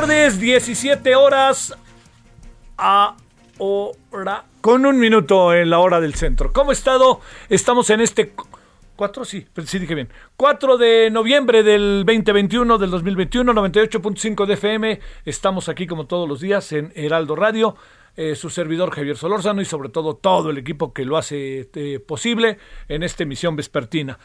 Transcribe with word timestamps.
Tardes, 0.00 0.38
17 0.38 1.16
horas 1.16 1.76
ahora 2.76 3.16
con 4.60 4.86
un 4.86 4.96
minuto 4.96 5.52
en 5.52 5.70
la 5.70 5.80
hora 5.80 6.00
del 6.00 6.14
centro. 6.14 6.52
¿Cómo 6.52 6.70
ha 6.70 6.72
estado? 6.72 7.20
Estamos 7.48 7.90
en 7.90 8.00
este 8.00 8.32
4, 8.94 9.24
sí, 9.24 9.44
sí 9.66 9.78
dije 9.80 9.96
bien. 9.96 10.08
4 10.36 10.78
de 10.78 11.10
noviembre 11.10 11.64
del 11.64 12.04
2021, 12.06 12.78
del 12.78 12.92
2021, 12.92 13.52
98.5 13.52 14.46
de 14.46 14.54
FM. 14.54 15.00
Estamos 15.24 15.68
aquí 15.68 15.88
como 15.88 16.06
todos 16.06 16.28
los 16.28 16.40
días 16.40 16.70
en 16.70 16.92
Heraldo 16.94 17.34
Radio. 17.34 17.74
Eh, 18.16 18.36
su 18.36 18.50
servidor 18.50 18.92
Javier 18.92 19.16
Solórzano 19.16 19.62
y 19.62 19.64
sobre 19.64 19.88
todo 19.88 20.14
todo 20.14 20.50
el 20.50 20.58
equipo 20.58 20.92
que 20.92 21.04
lo 21.04 21.16
hace 21.16 21.68
eh, 21.74 21.98
posible 21.98 22.58
en 22.86 23.02
esta 23.02 23.24
emisión 23.24 23.56
vespertina. 23.56 24.20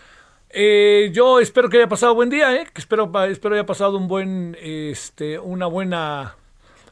Eh, 0.55 1.09
yo 1.13 1.39
espero 1.39 1.67
que 1.67 1.77
haya 1.77 1.89
pasado 1.89 2.13
buen 2.13 2.29
día, 2.29 2.55
¿eh? 2.55 2.67
que 2.71 2.79
espero, 2.79 3.11
espero 3.25 3.55
haya 3.55 3.65
pasado 3.65 3.97
un 3.97 4.07
buen, 4.07 4.55
este, 4.61 5.39
una 5.39 5.65
buena, 5.65 6.35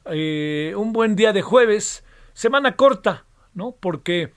eh, 0.06 0.74
un 0.76 0.94
buen 0.94 1.16
día 1.16 1.32
de 1.32 1.44
jueves, 1.44 2.04
semana 2.34 2.76
corta, 2.76 3.24
¿no? 3.54 3.76
Porque, 3.80 4.34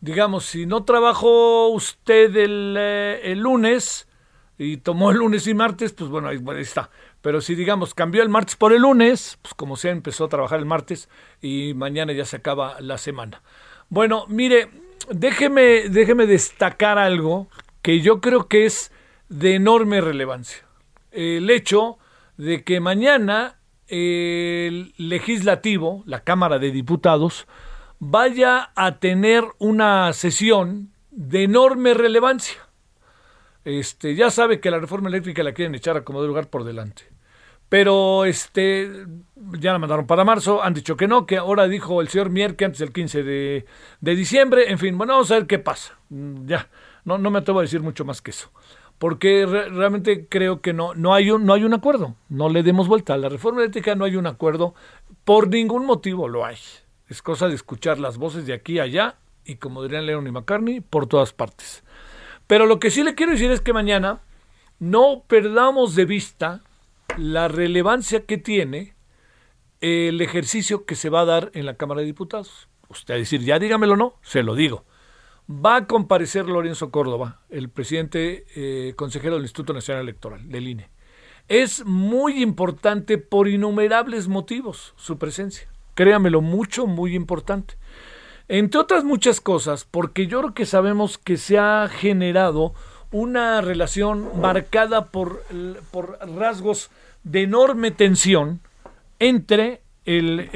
digamos, 0.00 0.46
si 0.46 0.66
no 0.66 0.82
trabajó 0.82 1.68
usted 1.68 2.36
el, 2.36 2.74
eh, 2.76 3.34
lunes 3.36 4.08
y 4.58 4.78
tomó 4.78 5.12
el 5.12 5.18
lunes 5.18 5.46
y 5.46 5.54
martes, 5.54 5.92
pues 5.92 6.10
bueno, 6.10 6.26
ahí, 6.26 6.38
bueno, 6.38 6.58
ahí 6.58 6.64
está. 6.64 6.90
Pero 7.22 7.40
si, 7.40 7.54
digamos, 7.54 7.94
cambió 7.94 8.24
el 8.24 8.28
martes 8.28 8.56
por 8.56 8.72
el 8.72 8.82
lunes, 8.82 9.38
pues 9.40 9.54
como 9.54 9.76
sea, 9.76 9.92
empezó 9.92 10.24
a 10.24 10.28
trabajar 10.28 10.58
el 10.58 10.66
martes 10.66 11.08
y 11.40 11.74
mañana 11.74 12.12
ya 12.12 12.24
se 12.24 12.38
acaba 12.38 12.80
la 12.80 12.98
semana. 12.98 13.40
Bueno, 13.88 14.26
mire, 14.26 14.68
déjeme, 15.10 15.88
déjeme 15.90 16.26
destacar 16.26 16.98
algo 16.98 17.46
que 17.84 18.00
yo 18.00 18.22
creo 18.22 18.48
que 18.48 18.64
es 18.64 18.90
de 19.28 19.56
enorme 19.56 20.00
relevancia. 20.00 20.64
El 21.12 21.50
hecho 21.50 21.98
de 22.38 22.64
que 22.64 22.80
mañana 22.80 23.58
el 23.88 24.94
legislativo, 24.96 26.02
la 26.06 26.24
Cámara 26.24 26.58
de 26.58 26.72
Diputados, 26.72 27.46
vaya 27.98 28.70
a 28.74 29.00
tener 29.00 29.44
una 29.58 30.10
sesión 30.14 30.94
de 31.10 31.42
enorme 31.42 31.92
relevancia. 31.92 32.56
Este, 33.66 34.14
ya 34.14 34.30
sabe 34.30 34.60
que 34.60 34.70
la 34.70 34.78
reforma 34.78 35.10
eléctrica 35.10 35.42
la 35.42 35.52
quieren 35.52 35.74
echar 35.74 35.98
a 35.98 36.04
como 36.04 36.22
de 36.22 36.28
lugar 36.28 36.48
por 36.48 36.64
delante. 36.64 37.02
Pero 37.68 38.24
este 38.24 39.06
ya 39.58 39.72
la 39.72 39.78
mandaron 39.78 40.06
para 40.06 40.24
marzo, 40.24 40.62
han 40.62 40.72
dicho 40.72 40.96
que 40.96 41.06
no, 41.06 41.26
que 41.26 41.36
ahora 41.36 41.68
dijo 41.68 42.00
el 42.00 42.08
señor 42.08 42.30
Mier 42.30 42.56
que 42.56 42.64
antes 42.64 42.78
del 42.78 42.92
15 42.94 43.22
de, 43.22 43.66
de 44.00 44.16
diciembre, 44.16 44.70
en 44.70 44.78
fin, 44.78 44.96
bueno, 44.96 45.12
vamos 45.12 45.30
a 45.30 45.34
ver 45.34 45.46
qué 45.46 45.58
pasa. 45.58 45.98
Mm, 46.08 46.46
Ya, 46.46 46.70
no, 47.04 47.18
no 47.18 47.30
me 47.30 47.38
atrevo 47.38 47.60
a 47.60 47.62
decir 47.62 47.80
mucho 47.80 48.04
más 48.04 48.20
que 48.22 48.30
eso. 48.30 48.50
Porque 48.98 49.44
re- 49.46 49.68
realmente 49.70 50.28
creo 50.28 50.60
que 50.60 50.72
no, 50.72 50.94
no, 50.94 51.14
hay 51.14 51.30
un, 51.30 51.44
no 51.44 51.52
hay 51.54 51.64
un 51.64 51.74
acuerdo. 51.74 52.14
No 52.28 52.48
le 52.48 52.62
demos 52.62 52.88
vuelta. 52.88 53.14
A 53.14 53.18
la 53.18 53.28
reforma 53.28 53.60
eléctrica 53.60 53.94
no 53.94 54.04
hay 54.04 54.16
un 54.16 54.26
acuerdo. 54.26 54.74
Por 55.24 55.48
ningún 55.48 55.84
motivo 55.84 56.28
lo 56.28 56.44
hay. 56.44 56.56
Es 57.08 57.20
cosa 57.20 57.48
de 57.48 57.54
escuchar 57.54 57.98
las 57.98 58.18
voces 58.18 58.46
de 58.46 58.52
aquí 58.54 58.78
a 58.78 58.84
allá 58.84 59.16
y, 59.44 59.56
como 59.56 59.82
dirían 59.82 60.06
Leon 60.06 60.26
y 60.26 60.30
McCartney, 60.30 60.80
por 60.80 61.06
todas 61.06 61.32
partes. 61.32 61.84
Pero 62.46 62.66
lo 62.66 62.78
que 62.78 62.90
sí 62.90 63.02
le 63.02 63.14
quiero 63.14 63.32
decir 63.32 63.50
es 63.50 63.60
que 63.60 63.72
mañana 63.72 64.20
no 64.78 65.24
perdamos 65.26 65.94
de 65.94 66.04
vista 66.04 66.62
la 67.18 67.48
relevancia 67.48 68.24
que 68.24 68.38
tiene 68.38 68.94
el 69.80 70.20
ejercicio 70.20 70.86
que 70.86 70.94
se 70.94 71.10
va 71.10 71.20
a 71.20 71.24
dar 71.26 71.50
en 71.54 71.66
la 71.66 71.76
Cámara 71.76 72.00
de 72.00 72.06
Diputados. 72.06 72.68
Usted 72.88 73.14
a 73.14 73.18
decir, 73.18 73.42
ya 73.42 73.58
dígamelo 73.58 73.96
no, 73.96 74.14
se 74.22 74.42
lo 74.42 74.54
digo. 74.54 74.84
Va 75.50 75.76
a 75.76 75.86
comparecer 75.86 76.46
Lorenzo 76.46 76.90
Córdoba, 76.90 77.40
el 77.50 77.68
presidente 77.68 78.46
eh, 78.56 78.94
consejero 78.96 79.34
del 79.34 79.44
Instituto 79.44 79.74
Nacional 79.74 80.02
Electoral, 80.02 80.48
del 80.48 80.68
INE. 80.68 80.88
Es 81.48 81.84
muy 81.84 82.42
importante 82.42 83.18
por 83.18 83.48
innumerables 83.48 84.26
motivos 84.28 84.94
su 84.96 85.18
presencia. 85.18 85.68
Créamelo, 85.94 86.40
mucho, 86.40 86.86
muy 86.86 87.14
importante. 87.14 87.74
Entre 88.48 88.80
otras 88.80 89.04
muchas 89.04 89.42
cosas, 89.42 89.84
porque 89.84 90.26
yo 90.26 90.40
creo 90.40 90.54
que 90.54 90.64
sabemos 90.64 91.18
que 91.18 91.36
se 91.36 91.58
ha 91.58 91.88
generado 91.88 92.72
una 93.10 93.60
relación 93.60 94.40
marcada 94.40 95.06
por, 95.06 95.44
por 95.90 96.18
rasgos 96.36 96.90
de 97.22 97.42
enorme 97.42 97.90
tensión 97.90 98.60
entre 99.18 99.82
el, 100.06 100.50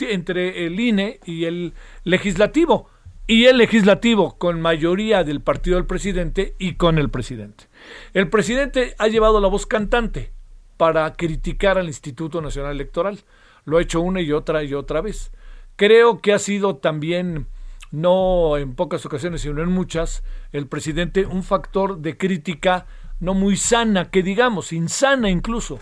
entre 0.00 0.66
el 0.66 0.80
INE 0.80 1.20
y 1.26 1.44
el 1.44 1.74
legislativo. 2.04 2.88
Y 3.26 3.46
el 3.46 3.56
legislativo 3.56 4.36
con 4.36 4.60
mayoría 4.60 5.24
del 5.24 5.40
partido 5.40 5.76
del 5.76 5.86
presidente 5.86 6.54
y 6.58 6.74
con 6.74 6.98
el 6.98 7.08
presidente. 7.08 7.64
El 8.12 8.28
presidente 8.28 8.94
ha 8.98 9.08
llevado 9.08 9.40
la 9.40 9.48
voz 9.48 9.64
cantante 9.64 10.32
para 10.76 11.10
criticar 11.14 11.78
al 11.78 11.86
Instituto 11.86 12.42
Nacional 12.42 12.72
Electoral. 12.72 13.20
Lo 13.64 13.78
ha 13.78 13.82
hecho 13.82 14.02
una 14.02 14.20
y 14.20 14.30
otra 14.32 14.62
y 14.62 14.74
otra 14.74 15.00
vez. 15.00 15.32
Creo 15.76 16.20
que 16.20 16.34
ha 16.34 16.38
sido 16.38 16.76
también, 16.76 17.46
no 17.90 18.58
en 18.58 18.74
pocas 18.74 19.06
ocasiones, 19.06 19.40
sino 19.40 19.62
en 19.62 19.70
muchas, 19.70 20.22
el 20.52 20.66
presidente 20.66 21.24
un 21.24 21.44
factor 21.44 22.00
de 22.00 22.18
crítica 22.18 22.86
no 23.20 23.32
muy 23.32 23.56
sana, 23.56 24.10
que 24.10 24.22
digamos, 24.22 24.70
insana 24.70 25.30
incluso, 25.30 25.78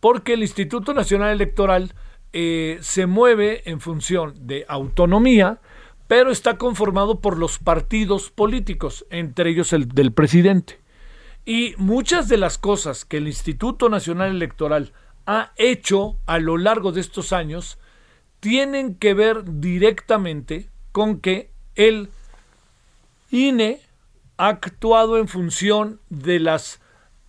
porque 0.00 0.32
el 0.32 0.42
Instituto 0.42 0.92
Nacional 0.92 1.30
Electoral 1.30 1.94
eh, 2.32 2.78
se 2.80 3.06
mueve 3.06 3.62
en 3.70 3.80
función 3.80 4.34
de 4.40 4.64
autonomía, 4.68 5.60
pero 6.10 6.32
está 6.32 6.58
conformado 6.58 7.20
por 7.20 7.38
los 7.38 7.60
partidos 7.60 8.30
políticos, 8.30 9.06
entre 9.10 9.50
ellos 9.50 9.72
el 9.72 9.86
del 9.86 10.12
presidente. 10.12 10.80
Y 11.46 11.74
muchas 11.76 12.28
de 12.28 12.36
las 12.36 12.58
cosas 12.58 13.04
que 13.04 13.18
el 13.18 13.28
Instituto 13.28 13.88
Nacional 13.88 14.32
Electoral 14.32 14.92
ha 15.24 15.52
hecho 15.56 16.16
a 16.26 16.40
lo 16.40 16.58
largo 16.58 16.90
de 16.90 17.00
estos 17.00 17.32
años 17.32 17.78
tienen 18.40 18.96
que 18.96 19.14
ver 19.14 19.60
directamente 19.60 20.68
con 20.90 21.20
que 21.20 21.52
el 21.76 22.08
INE 23.30 23.80
ha 24.36 24.48
actuado 24.48 25.16
en 25.16 25.28
función 25.28 26.00
de 26.08 26.40
las 26.40 26.80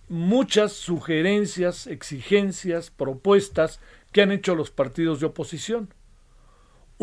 muchas 0.08 0.72
sugerencias, 0.72 1.86
exigencias, 1.86 2.90
propuestas 2.90 3.78
que 4.10 4.22
han 4.22 4.32
hecho 4.32 4.56
los 4.56 4.72
partidos 4.72 5.20
de 5.20 5.26
oposición. 5.26 5.94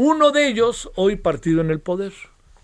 Uno 0.01 0.31
de 0.31 0.47
ellos, 0.47 0.89
hoy 0.95 1.17
partido 1.17 1.59
en 1.59 1.71
el 1.71 1.81
poder. 1.81 2.13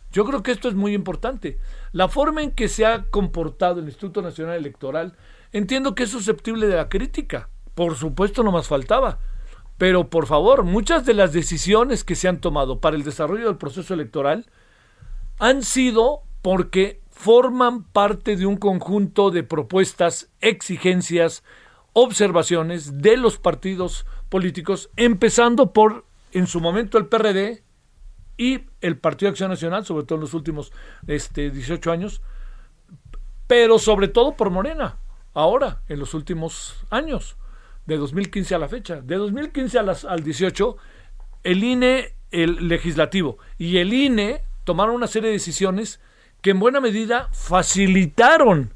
Yo 0.09 0.23
creo 0.23 0.41
que 0.41 0.53
esto 0.53 0.69
es 0.69 0.73
muy 0.73 0.93
importante. 0.93 1.59
La 1.91 2.07
forma 2.07 2.41
en 2.41 2.51
que 2.51 2.69
se 2.69 2.85
ha 2.85 3.07
comportado 3.09 3.81
el 3.81 3.87
Instituto 3.87 4.21
Nacional 4.21 4.55
Electoral, 4.55 5.17
entiendo 5.51 5.95
que 5.95 6.03
es 6.03 6.09
susceptible 6.09 6.65
de 6.67 6.77
la 6.77 6.87
crítica. 6.87 7.49
Por 7.73 7.95
supuesto, 7.95 8.41
no 8.41 8.53
más 8.53 8.69
faltaba. 8.69 9.19
Pero 9.77 10.09
por 10.09 10.27
favor, 10.27 10.63
muchas 10.63 11.05
de 11.05 11.13
las 11.13 11.33
decisiones 11.33 12.05
que 12.05 12.15
se 12.15 12.29
han 12.29 12.39
tomado 12.39 12.79
para 12.79 12.95
el 12.95 13.03
desarrollo 13.03 13.47
del 13.47 13.57
proceso 13.57 13.93
electoral 13.93 14.45
han 15.37 15.61
sido 15.61 16.21
porque 16.41 17.01
forman 17.11 17.83
parte 17.83 18.37
de 18.37 18.45
un 18.45 18.55
conjunto 18.55 19.29
de 19.29 19.43
propuestas, 19.43 20.31
exigencias, 20.39 21.43
observaciones 21.91 23.01
de 23.01 23.17
los 23.17 23.39
partidos 23.39 24.05
políticos, 24.29 24.89
empezando 24.95 25.73
por, 25.73 26.05
en 26.39 26.47
su 26.47 26.59
momento, 26.59 26.97
el 26.97 27.07
PRD 27.07 27.63
y 28.37 28.61
el 28.81 28.97
Partido 28.97 29.29
de 29.29 29.31
Acción 29.31 29.49
Nacional, 29.49 29.85
sobre 29.85 30.05
todo 30.05 30.17
en 30.17 30.21
los 30.21 30.33
últimos 30.33 30.73
este, 31.07 31.49
18 31.49 31.91
años, 31.91 32.21
pero 33.47 33.79
sobre 33.79 34.09
todo 34.09 34.35
por 34.35 34.49
Morena, 34.49 34.97
ahora, 35.33 35.81
en 35.87 35.99
los 35.99 36.13
últimos 36.13 36.75
años, 36.89 37.37
de 37.85 37.97
2015 37.97 38.55
a 38.55 38.59
la 38.59 38.67
fecha. 38.67 39.01
De 39.01 39.15
2015 39.15 39.79
a 39.79 39.83
las, 39.83 40.03
al 40.03 40.23
18, 40.23 40.75
el 41.43 41.63
INE, 41.63 42.15
el 42.31 42.67
legislativo 42.67 43.37
y 43.57 43.77
el 43.77 43.93
INE 43.93 44.41
tomaron 44.65 44.95
una 44.95 45.07
serie 45.07 45.29
de 45.29 45.35
decisiones 45.35 46.01
que 46.41 46.49
en 46.49 46.59
buena 46.59 46.81
medida 46.81 47.29
facilitaron 47.31 48.73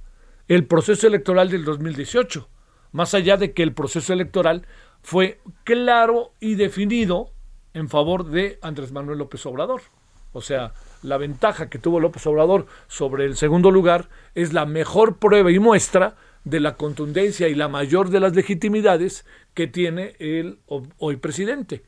el 0.47 0.65
proceso 0.65 1.07
electoral 1.07 1.49
del 1.49 1.65
2018, 1.65 2.47
más 2.93 3.13
allá 3.13 3.35
de 3.35 3.53
que 3.53 3.63
el 3.63 3.73
proceso 3.73 4.13
electoral 4.13 4.65
fue 5.01 5.41
claro 5.65 6.33
y 6.39 6.55
definido 6.55 7.33
en 7.73 7.89
favor 7.89 8.25
de 8.25 8.59
Andrés 8.61 8.91
Manuel 8.91 9.19
López 9.19 9.45
Obrador. 9.45 9.81
O 10.31 10.41
sea, 10.41 10.73
la 11.01 11.17
ventaja 11.17 11.69
que 11.69 11.79
tuvo 11.79 11.99
López 11.99 12.25
Obrador 12.27 12.67
sobre 12.87 13.25
el 13.25 13.35
segundo 13.35 13.71
lugar 13.71 14.09
es 14.35 14.53
la 14.53 14.65
mejor 14.65 15.17
prueba 15.17 15.51
y 15.51 15.59
muestra 15.59 16.15
de 16.43 16.59
la 16.59 16.75
contundencia 16.75 17.47
y 17.47 17.55
la 17.55 17.67
mayor 17.67 18.09
de 18.09 18.19
las 18.19 18.35
legitimidades 18.35 19.25
que 19.53 19.67
tiene 19.67 20.15
el 20.19 20.59
hoy 20.67 21.17
presidente. 21.17 21.83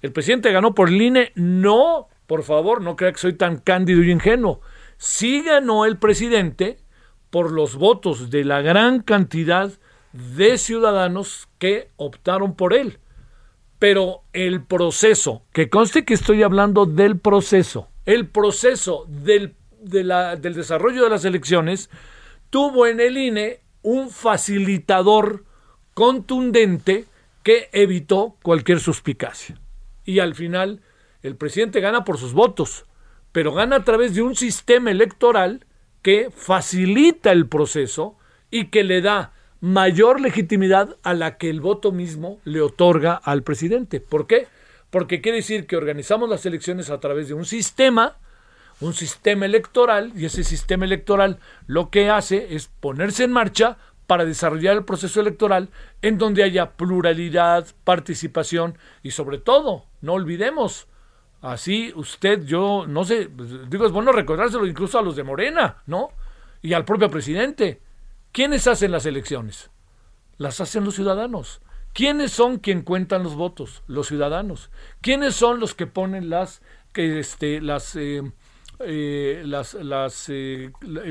El 0.00 0.12
presidente 0.12 0.52
ganó 0.52 0.74
por 0.74 0.88
el 0.88 1.00
INE, 1.00 1.32
no, 1.34 2.08
por 2.26 2.42
favor, 2.42 2.82
no 2.82 2.94
crea 2.94 3.12
que 3.12 3.18
soy 3.18 3.32
tan 3.32 3.58
cándido 3.58 4.02
y 4.02 4.12
ingenuo. 4.12 4.60
Sí 4.96 5.42
ganó 5.42 5.84
el 5.84 5.98
presidente 5.98 6.78
por 7.30 7.50
los 7.50 7.76
votos 7.76 8.30
de 8.30 8.44
la 8.44 8.60
gran 8.62 9.02
cantidad 9.02 9.72
de 10.12 10.58
ciudadanos 10.58 11.48
que 11.58 11.90
optaron 11.96 12.54
por 12.54 12.74
él. 12.74 12.98
Pero 13.78 14.22
el 14.32 14.62
proceso, 14.62 15.42
que 15.52 15.68
conste 15.68 16.04
que 16.04 16.14
estoy 16.14 16.42
hablando 16.42 16.86
del 16.86 17.18
proceso, 17.18 17.88
el 18.06 18.26
proceso 18.26 19.04
del, 19.08 19.54
del 19.80 20.54
desarrollo 20.54 21.04
de 21.04 21.10
las 21.10 21.24
elecciones 21.24 21.90
tuvo 22.50 22.86
en 22.86 23.00
el 23.00 23.16
INE 23.16 23.60
un 23.82 24.10
facilitador 24.10 25.44
contundente 25.94 27.06
que 27.42 27.68
evitó 27.72 28.36
cualquier 28.42 28.80
suspicacia. 28.80 29.60
Y 30.04 30.18
al 30.20 30.34
final, 30.34 30.80
el 31.22 31.36
presidente 31.36 31.80
gana 31.80 32.04
por 32.04 32.18
sus 32.18 32.32
votos, 32.32 32.86
pero 33.32 33.52
gana 33.52 33.76
a 33.76 33.84
través 33.84 34.14
de 34.14 34.22
un 34.22 34.36
sistema 34.36 34.90
electoral 34.90 35.66
que 36.02 36.30
facilita 36.34 37.32
el 37.32 37.46
proceso 37.46 38.16
y 38.50 38.66
que 38.66 38.84
le 38.84 39.00
da 39.00 39.32
mayor 39.60 40.20
legitimidad 40.20 40.96
a 41.02 41.14
la 41.14 41.36
que 41.36 41.50
el 41.50 41.60
voto 41.60 41.92
mismo 41.92 42.38
le 42.44 42.60
otorga 42.60 43.14
al 43.14 43.42
presidente. 43.42 44.00
¿Por 44.00 44.26
qué? 44.26 44.46
Porque 44.90 45.20
quiere 45.20 45.38
decir 45.38 45.66
que 45.66 45.76
organizamos 45.76 46.28
las 46.28 46.46
elecciones 46.46 46.90
a 46.90 47.00
través 47.00 47.28
de 47.28 47.34
un 47.34 47.44
sistema, 47.44 48.16
un 48.80 48.94
sistema 48.94 49.46
electoral, 49.46 50.12
y 50.14 50.24
ese 50.24 50.44
sistema 50.44 50.84
electoral 50.84 51.38
lo 51.66 51.90
que 51.90 52.08
hace 52.08 52.54
es 52.54 52.68
ponerse 52.80 53.24
en 53.24 53.32
marcha 53.32 53.76
para 54.06 54.24
desarrollar 54.24 54.76
el 54.76 54.84
proceso 54.84 55.20
electoral 55.20 55.68
en 56.00 56.16
donde 56.16 56.42
haya 56.42 56.70
pluralidad, 56.70 57.66
participación 57.84 58.78
y 59.02 59.10
sobre 59.10 59.36
todo, 59.36 59.84
no 60.00 60.14
olvidemos, 60.14 60.86
así 61.42 61.92
usted, 61.94 62.44
yo 62.44 62.86
no 62.88 63.04
sé, 63.04 63.28
digo, 63.68 63.84
es 63.84 63.92
bueno 63.92 64.12
recordárselo 64.12 64.66
incluso 64.66 64.98
a 64.98 65.02
los 65.02 65.14
de 65.14 65.24
Morena, 65.24 65.82
¿no? 65.86 66.10
Y 66.62 66.72
al 66.72 66.86
propio 66.86 67.10
presidente 67.10 67.82
¿Quiénes 68.32 68.66
hacen 68.66 68.92
las 68.92 69.06
elecciones? 69.06 69.70
Las 70.36 70.60
hacen 70.60 70.84
los 70.84 70.94
ciudadanos. 70.94 71.60
¿Quiénes 71.92 72.30
son 72.30 72.58
quien 72.58 72.82
cuentan 72.82 73.22
los 73.22 73.34
votos? 73.34 73.82
Los 73.86 74.08
ciudadanos. 74.08 74.70
¿Quiénes 75.00 75.34
son 75.34 75.58
los 75.58 75.74
que 75.74 75.86
ponen 75.86 76.30
las, 76.30 76.62
que 76.92 77.18
este, 77.18 77.60
las, 77.60 77.96
eh, 77.96 78.22
eh, 78.80 79.42
las, 79.44 79.74
eh, 80.28 80.70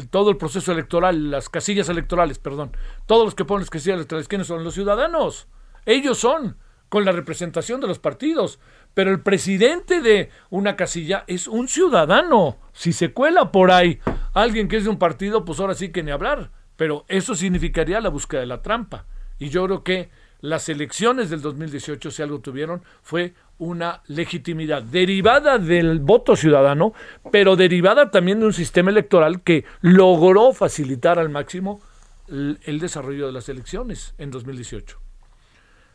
todo 0.09 0.29
el 0.29 0.37
proceso 0.37 0.71
electoral, 0.71 1.31
las 1.31 1.49
casillas 1.49 1.89
electorales, 1.89 2.39
perdón, 2.39 2.75
todos 3.05 3.25
los 3.25 3.35
que 3.35 3.43
ponen 3.45 3.61
las 3.61 3.69
casillas 3.69 3.95
electorales, 3.95 4.27
¿quiénes 4.27 4.47
son? 4.47 4.63
Los 4.63 4.75
ciudadanos. 4.75 5.47
Ellos 5.85 6.17
son, 6.17 6.57
con 6.89 7.03
la 7.03 7.11
representación 7.11 7.81
de 7.81 7.87
los 7.87 7.99
partidos. 7.99 8.59
Pero 8.93 9.11
el 9.11 9.21
presidente 9.21 10.01
de 10.01 10.29
una 10.49 10.75
casilla 10.75 11.23
es 11.27 11.47
un 11.47 11.67
ciudadano. 11.67 12.57
Si 12.73 12.93
se 12.93 13.13
cuela 13.13 13.51
por 13.51 13.71
ahí 13.71 13.99
alguien 14.33 14.67
que 14.67 14.77
es 14.77 14.85
de 14.85 14.89
un 14.89 14.99
partido, 14.99 15.45
pues 15.45 15.59
ahora 15.59 15.75
sí 15.75 15.91
que 15.91 16.03
ni 16.03 16.11
hablar. 16.11 16.51
Pero 16.77 17.03
eso 17.09 17.35
significaría 17.35 17.99
la 17.99 18.09
búsqueda 18.09 18.41
de 18.41 18.47
la 18.47 18.61
trampa. 18.61 19.05
Y 19.39 19.49
yo 19.49 19.65
creo 19.65 19.83
que 19.83 20.09
las 20.39 20.69
elecciones 20.69 21.29
del 21.29 21.41
2018, 21.41 22.11
si 22.11 22.21
algo 22.21 22.39
tuvieron, 22.39 22.83
fue 23.01 23.33
una 23.57 24.03
legitimidad 24.05 24.83
derivada 24.83 25.57
del 25.57 25.99
voto 25.99 26.35
ciudadano, 26.35 26.93
pero 27.31 27.55
derivada 27.55 28.11
también 28.11 28.39
de 28.39 28.45
un 28.45 28.53
sistema 28.53 28.91
electoral 28.91 29.41
que 29.41 29.65
logró 29.81 30.53
facilitar 30.53 31.17
al 31.17 31.29
máximo 31.29 31.81
el, 32.27 32.79
desarrollo 32.79 33.25
de 33.25 33.33
las 33.33 33.49
elecciones 33.49 34.13
en 34.17 34.29
2018. 34.29 34.99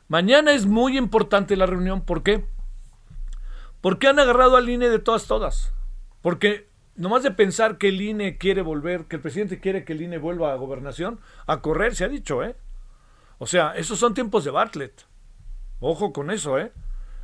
Mañana 0.08 0.52
es 0.52 0.66
muy 0.66 0.98
importante 0.98 1.56
la 1.56 1.66
reunión, 1.66 2.00
¿por 2.00 2.22
qué? 2.22 2.44
Porque 3.80 4.08
han 4.08 4.18
agarrado 4.18 4.56
al 4.56 4.68
INE 4.68 4.88
de 4.88 4.98
todas, 4.98 5.26
todas. 5.26 5.72
Porque 6.20 6.68
nomás 6.96 7.22
de 7.22 7.30
pensar 7.30 7.78
que 7.78 7.88
el 7.88 8.00
INE 8.00 8.38
quiere 8.38 8.62
volver, 8.62 9.06
que 9.06 9.16
el 9.16 9.22
presidente 9.22 9.60
quiere 9.60 9.84
que 9.84 9.92
el 9.94 10.02
INE 10.02 10.18
vuelva 10.18 10.52
a 10.52 10.56
gobernación, 10.56 11.20
a 11.46 11.60
correr, 11.60 11.94
se 11.94 12.04
ha 12.04 12.08
dicho, 12.08 12.42
¿eh? 12.42 12.56
O 13.38 13.46
sea, 13.46 13.74
esos 13.76 13.98
son 13.98 14.14
tiempos 14.14 14.44
de 14.44 14.50
Bartlett. 14.50 15.06
Ojo 15.80 16.12
con 16.12 16.30
eso, 16.30 16.58
¿eh? 16.58 16.72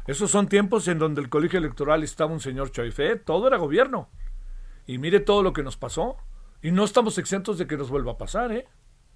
Esos 0.07 0.31
son 0.31 0.49
tiempos 0.49 0.89
en 0.89 0.99
donde 0.99 1.21
el 1.21 1.29
colegio 1.29 1.59
electoral 1.59 2.03
estaba 2.03 2.33
un 2.33 2.41
señor 2.41 2.73
Choife, 2.73 3.17
todo 3.17 3.47
era 3.47 3.59
gobierno. 3.59 4.09
Y 4.87 4.99
mire 4.99 5.21
todo 5.21 5.43
lo 5.43 5.53
que 5.53 5.63
nos 5.63 5.77
pasó. 5.77 6.17
Y 6.63 6.73
no 6.73 6.85
estamos 6.85 7.19
exentos 7.19 7.59
de 7.59 7.67
que 7.67 7.77
nos 7.77 7.91
vuelva 7.91 8.13
a 8.13 8.19
pasar, 8.19 8.51
¿eh? 8.51 8.67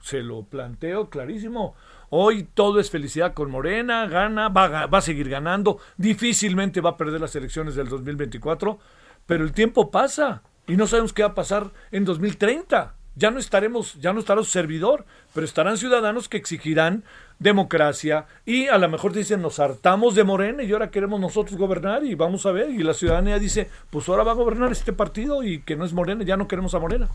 Se 0.01 0.21
lo 0.21 0.45
planteo 0.45 1.09
clarísimo. 1.09 1.75
Hoy 2.11 2.45
todo 2.45 2.79
es 2.79 2.91
felicidad 2.91 3.35
con 3.35 3.51
Morena, 3.51 4.07
gana, 4.07 4.49
va, 4.49 4.87
va 4.87 4.99
a 4.99 5.03
seguir 5.03 5.29
ganando, 5.29 5.79
difícilmente 5.97 6.81
va 6.81 6.91
a 6.91 6.97
perder 6.97 7.21
las 7.21 7.35
elecciones 7.35 7.75
del 7.75 7.89
2024 7.89 8.79
pero 9.27 9.45
el 9.45 9.53
tiempo 9.53 9.91
pasa 9.91 10.43
y 10.67 10.77
no 10.77 10.87
sabemos 10.87 11.13
qué 11.13 11.23
va 11.23 11.31
a 11.31 11.35
pasar 11.35 11.71
en 11.91 12.05
2030. 12.05 12.95
Ya 13.15 13.31
no 13.31 13.39
estaremos, 13.39 14.01
ya 14.01 14.15
no 14.15 14.21
estará 14.21 14.43
su 14.43 14.51
servidor, 14.51 15.05
pero 15.35 15.45
estarán 15.45 15.77
ciudadanos 15.77 16.29
que 16.29 16.39
exigirán 16.39 17.05
democracia 17.39 18.27
y 18.47 18.69
a 18.69 18.79
lo 18.79 18.89
mejor 18.89 19.13
dicen 19.13 19.43
nos 19.43 19.59
hartamos 19.59 20.15
de 20.15 20.25
Morena 20.25 20.63
y 20.63 20.73
ahora 20.73 20.91
queremos 20.91 21.21
nosotros 21.21 21.59
gobernar 21.59 22.05
y 22.05 22.15
vamos 22.15 22.47
a 22.47 22.53
ver 22.53 22.71
y 22.71 22.83
la 22.83 22.95
ciudadanía 22.95 23.39
dice 23.39 23.69
pues 23.91 24.09
ahora 24.09 24.23
va 24.23 24.31
a 24.31 24.37
gobernar 24.37 24.71
este 24.71 24.93
partido 24.93 25.43
y 25.43 25.61
que 25.61 25.77
no 25.77 25.85
es 25.85 25.93
Morena, 25.93 26.25
ya 26.25 26.37
no 26.37 26.49
queremos 26.49 26.75
a 26.75 26.79
Morena. 26.79 27.11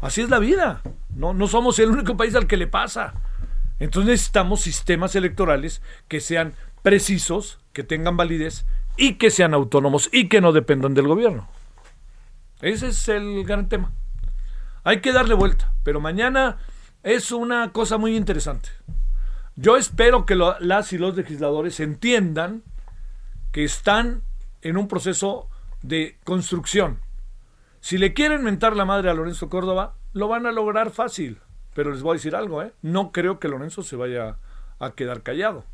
Así 0.00 0.22
es 0.22 0.30
la 0.30 0.38
vida. 0.38 0.82
No, 1.14 1.34
no 1.34 1.46
somos 1.48 1.78
el 1.78 1.90
único 1.90 2.16
país 2.16 2.34
al 2.34 2.46
que 2.46 2.56
le 2.56 2.66
pasa. 2.66 3.14
Entonces 3.78 4.10
necesitamos 4.10 4.60
sistemas 4.60 5.14
electorales 5.14 5.82
que 6.08 6.20
sean 6.20 6.54
precisos, 6.82 7.58
que 7.72 7.84
tengan 7.84 8.16
validez 8.16 8.64
y 8.98 9.14
que 9.14 9.30
sean 9.30 9.54
autónomos 9.54 10.10
y 10.12 10.28
que 10.28 10.40
no 10.40 10.52
dependan 10.52 10.92
del 10.92 11.06
gobierno. 11.06 11.48
Ese 12.60 12.88
es 12.88 13.08
el 13.08 13.44
gran 13.44 13.68
tema. 13.68 13.92
Hay 14.82 15.00
que 15.00 15.12
darle 15.12 15.34
vuelta, 15.34 15.72
pero 15.84 16.00
mañana 16.00 16.58
es 17.04 17.30
una 17.30 17.72
cosa 17.72 17.96
muy 17.96 18.16
interesante. 18.16 18.70
Yo 19.54 19.76
espero 19.76 20.26
que 20.26 20.34
las 20.34 20.92
y 20.92 20.98
los 20.98 21.16
legisladores 21.16 21.80
entiendan 21.80 22.62
que 23.52 23.64
están 23.64 24.22
en 24.62 24.76
un 24.76 24.88
proceso 24.88 25.48
de 25.82 26.18
construcción. 26.24 27.00
Si 27.80 27.98
le 27.98 28.12
quieren 28.14 28.42
mentar 28.42 28.76
la 28.76 28.84
madre 28.84 29.10
a 29.10 29.14
Lorenzo 29.14 29.48
Córdoba, 29.48 29.94
lo 30.12 30.28
van 30.28 30.46
a 30.46 30.52
lograr 30.52 30.90
fácil. 30.90 31.38
Pero 31.74 31.92
les 31.92 32.02
voy 32.02 32.12
a 32.12 32.14
decir 32.14 32.34
algo, 32.34 32.62
¿eh? 32.62 32.72
No 32.82 33.12
creo 33.12 33.38
que 33.38 33.48
Lorenzo 33.48 33.82
se 33.84 33.94
vaya 33.94 34.38
a 34.80 34.90
quedar 34.92 35.22
callado. 35.22 35.64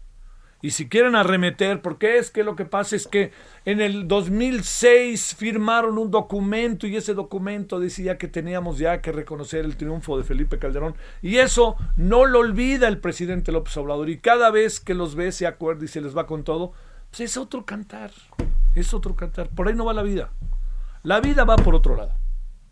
Y 0.65 0.71
si 0.71 0.89
quieren 0.89 1.15
arremeter, 1.15 1.83
porque 1.83 2.17
es 2.17 2.31
que 2.31 2.43
lo 2.43 2.57
que 2.57 2.65
pasa 2.65 2.97
es 2.97 3.07
que 3.07 3.33
en 3.67 3.83
el 3.83 4.09
2006 4.09 5.35
firmaron 5.35 5.99
un 5.99 6.11
documento 6.11 6.87
y 6.87 6.97
ese 6.97 7.13
documento 7.13 7.79
decía 7.79 8.17
que 8.17 8.29
teníamos 8.29 8.79
ya 8.79 9.03
que 9.03 9.13
reconocer 9.13 9.67
el 9.67 9.77
triunfo 9.77 10.17
de 10.17 10.25
Felipe 10.25 10.59
Calderón. 10.59 10.95
Y 11.21 11.37
eso 11.37 11.77
no 11.99 12.25
lo 12.25 12.39
olvida 12.39 12.89
el 12.89 12.97
presidente 12.97 13.53
López 13.53 13.77
Obrador. 13.77 14.09
Y 14.09 14.21
cada 14.21 14.51
vez 14.51 14.81
que 14.81 14.95
los 14.95 15.17
ve 15.17 15.33
se 15.33 15.47
acuerda 15.47 15.85
y 15.85 15.89
se 15.89 16.01
les 16.01 16.17
va 16.17 16.27
con 16.27 16.45
todo, 16.45 16.73
pues 17.11 17.21
es 17.21 17.37
otro 17.37 17.67
cantar. 17.67 18.11
Es 18.75 18.95
otro 18.95 19.17
cantar. 19.17 19.51
Por 19.51 19.69
ahí 19.69 19.75
no 19.75 19.85
va 19.85 19.93
la 19.93 20.03
vida. 20.03 20.31
La 21.03 21.21
vida 21.21 21.45
va 21.45 21.57
por 21.57 21.75
otro 21.75 21.95
lado. 21.95 22.15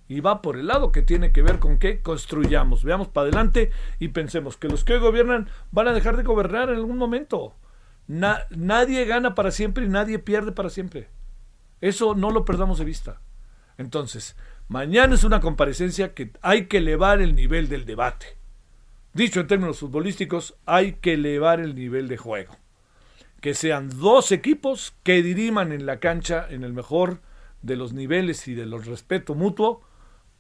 Y 0.09 0.21
va 0.21 0.41
por 0.41 0.57
el 0.57 0.69
lado 0.69 0.93
que 0.93 1.03
tiene 1.03 1.31
que 1.31 1.43
ver 1.43 1.59
con 1.59 1.79
que 1.79 2.01
construyamos. 2.01 2.85
Veamos 2.85 3.09
para 3.09 3.27
adelante 3.27 3.71
y 3.99 4.09
pensemos 4.09 4.57
que 4.57 4.69
los 4.69 4.83
que 4.83 4.95
hoy 4.95 5.01
gobiernan 5.01 5.51
van 5.73 5.89
a 5.89 5.93
dejar 5.93 6.17
de 6.17 6.23
gobernar 6.23 6.71
en 6.71 6.77
algún 6.77 6.97
momento 6.97 7.55
nadie 8.13 9.05
gana 9.05 9.35
para 9.35 9.51
siempre 9.51 9.85
y 9.85 9.89
nadie 9.89 10.19
pierde 10.19 10.53
para 10.53 10.71
siempre. 10.71 11.09
Eso 11.81 12.15
no 12.15 12.31
lo 12.31 12.45
perdamos 12.45 12.79
de 12.79 12.85
vista. 12.85 13.21
Entonces, 13.79 14.37
mañana 14.69 15.15
es 15.15 15.25
una 15.25 15.41
comparecencia 15.41 16.15
que 16.15 16.33
hay 16.43 16.67
que 16.67 16.79
elevar 16.79 17.21
el 17.21 17.35
nivel 17.35 17.69
del 17.69 17.85
debate. 17.85 18.39
Dicho 19.15 19.41
en 19.41 19.47
términos 19.47 19.79
futbolísticos, 19.79 20.57
hay 20.65 20.95
que 20.95 21.15
elevar 21.15 21.61
el 21.61 21.75
nivel 21.75 22.09
de 22.09 22.17
juego. 22.17 22.57
Que 23.41 23.55
sean 23.55 23.91
dos 23.99 24.31
equipos 24.31 24.95
que 25.03 25.23
diriman 25.23 25.73
en 25.73 25.87
la 25.87 25.99
cancha 25.99 26.47
en 26.49 26.65
el 26.65 26.73
mejor 26.73 27.21
de 27.63 27.77
los 27.77 27.93
niveles 27.93 28.47
y 28.49 28.55
de 28.55 28.67
los 28.67 28.87
respeto 28.87 29.35
mutuo, 29.35 29.83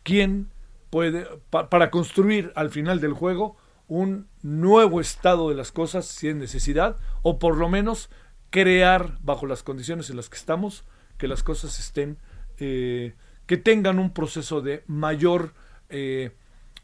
quién 0.03 0.51
puede, 0.91 1.27
para 1.51 1.91
construir 1.91 2.53
al 2.55 2.71
final 2.71 3.01
del 3.01 3.13
juego 3.13 3.57
un 3.93 4.27
nuevo 4.41 5.03
estado 5.03 5.51
de 5.51 5.55
las 5.55 5.71
cosas 5.71 6.07
si 6.07 6.29
es 6.29 6.35
necesidad, 6.35 6.97
o 7.21 7.39
por 7.39 7.59
lo 7.59 7.69
menos 7.69 8.09
crear 8.49 9.19
bajo 9.23 9.47
las 9.47 9.63
condiciones 9.63 10.09
en 10.09 10.17
las 10.17 10.31
que 10.31 10.39
estamos, 10.39 10.85
que 11.19 11.29
las 11.29 11.43
cosas 11.43 11.79
estén, 11.79 12.17
eh, 12.57 13.15
que 13.45 13.59
tengan 13.59 13.99
un 13.99 14.15
proceso 14.15 14.63
de 14.63 14.83
mayor, 14.87 15.53
eh, 15.91 16.35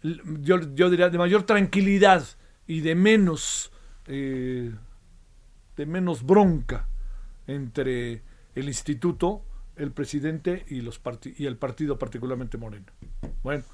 yo, 0.03 0.59
diría, 0.59 1.09
de 1.09 1.17
mayor 1.17 1.45
tranquilidad 1.45 2.27
y 2.67 2.81
de 2.81 2.95
menos, 2.95 3.73
eh, 4.07 4.71
de 5.79 5.87
menos 5.87 6.23
bronca 6.23 6.89
entre 7.47 8.21
el 8.55 8.69
instituto, 8.69 9.43
el 9.77 9.93
presidente 9.93 10.67
y, 10.69 10.83
los 10.83 11.01
y 11.39 11.47
el 11.47 11.57
partido, 11.57 11.99
particularmente 11.99 12.59
Moreno. 12.59 12.93
Bueno, 13.43 13.65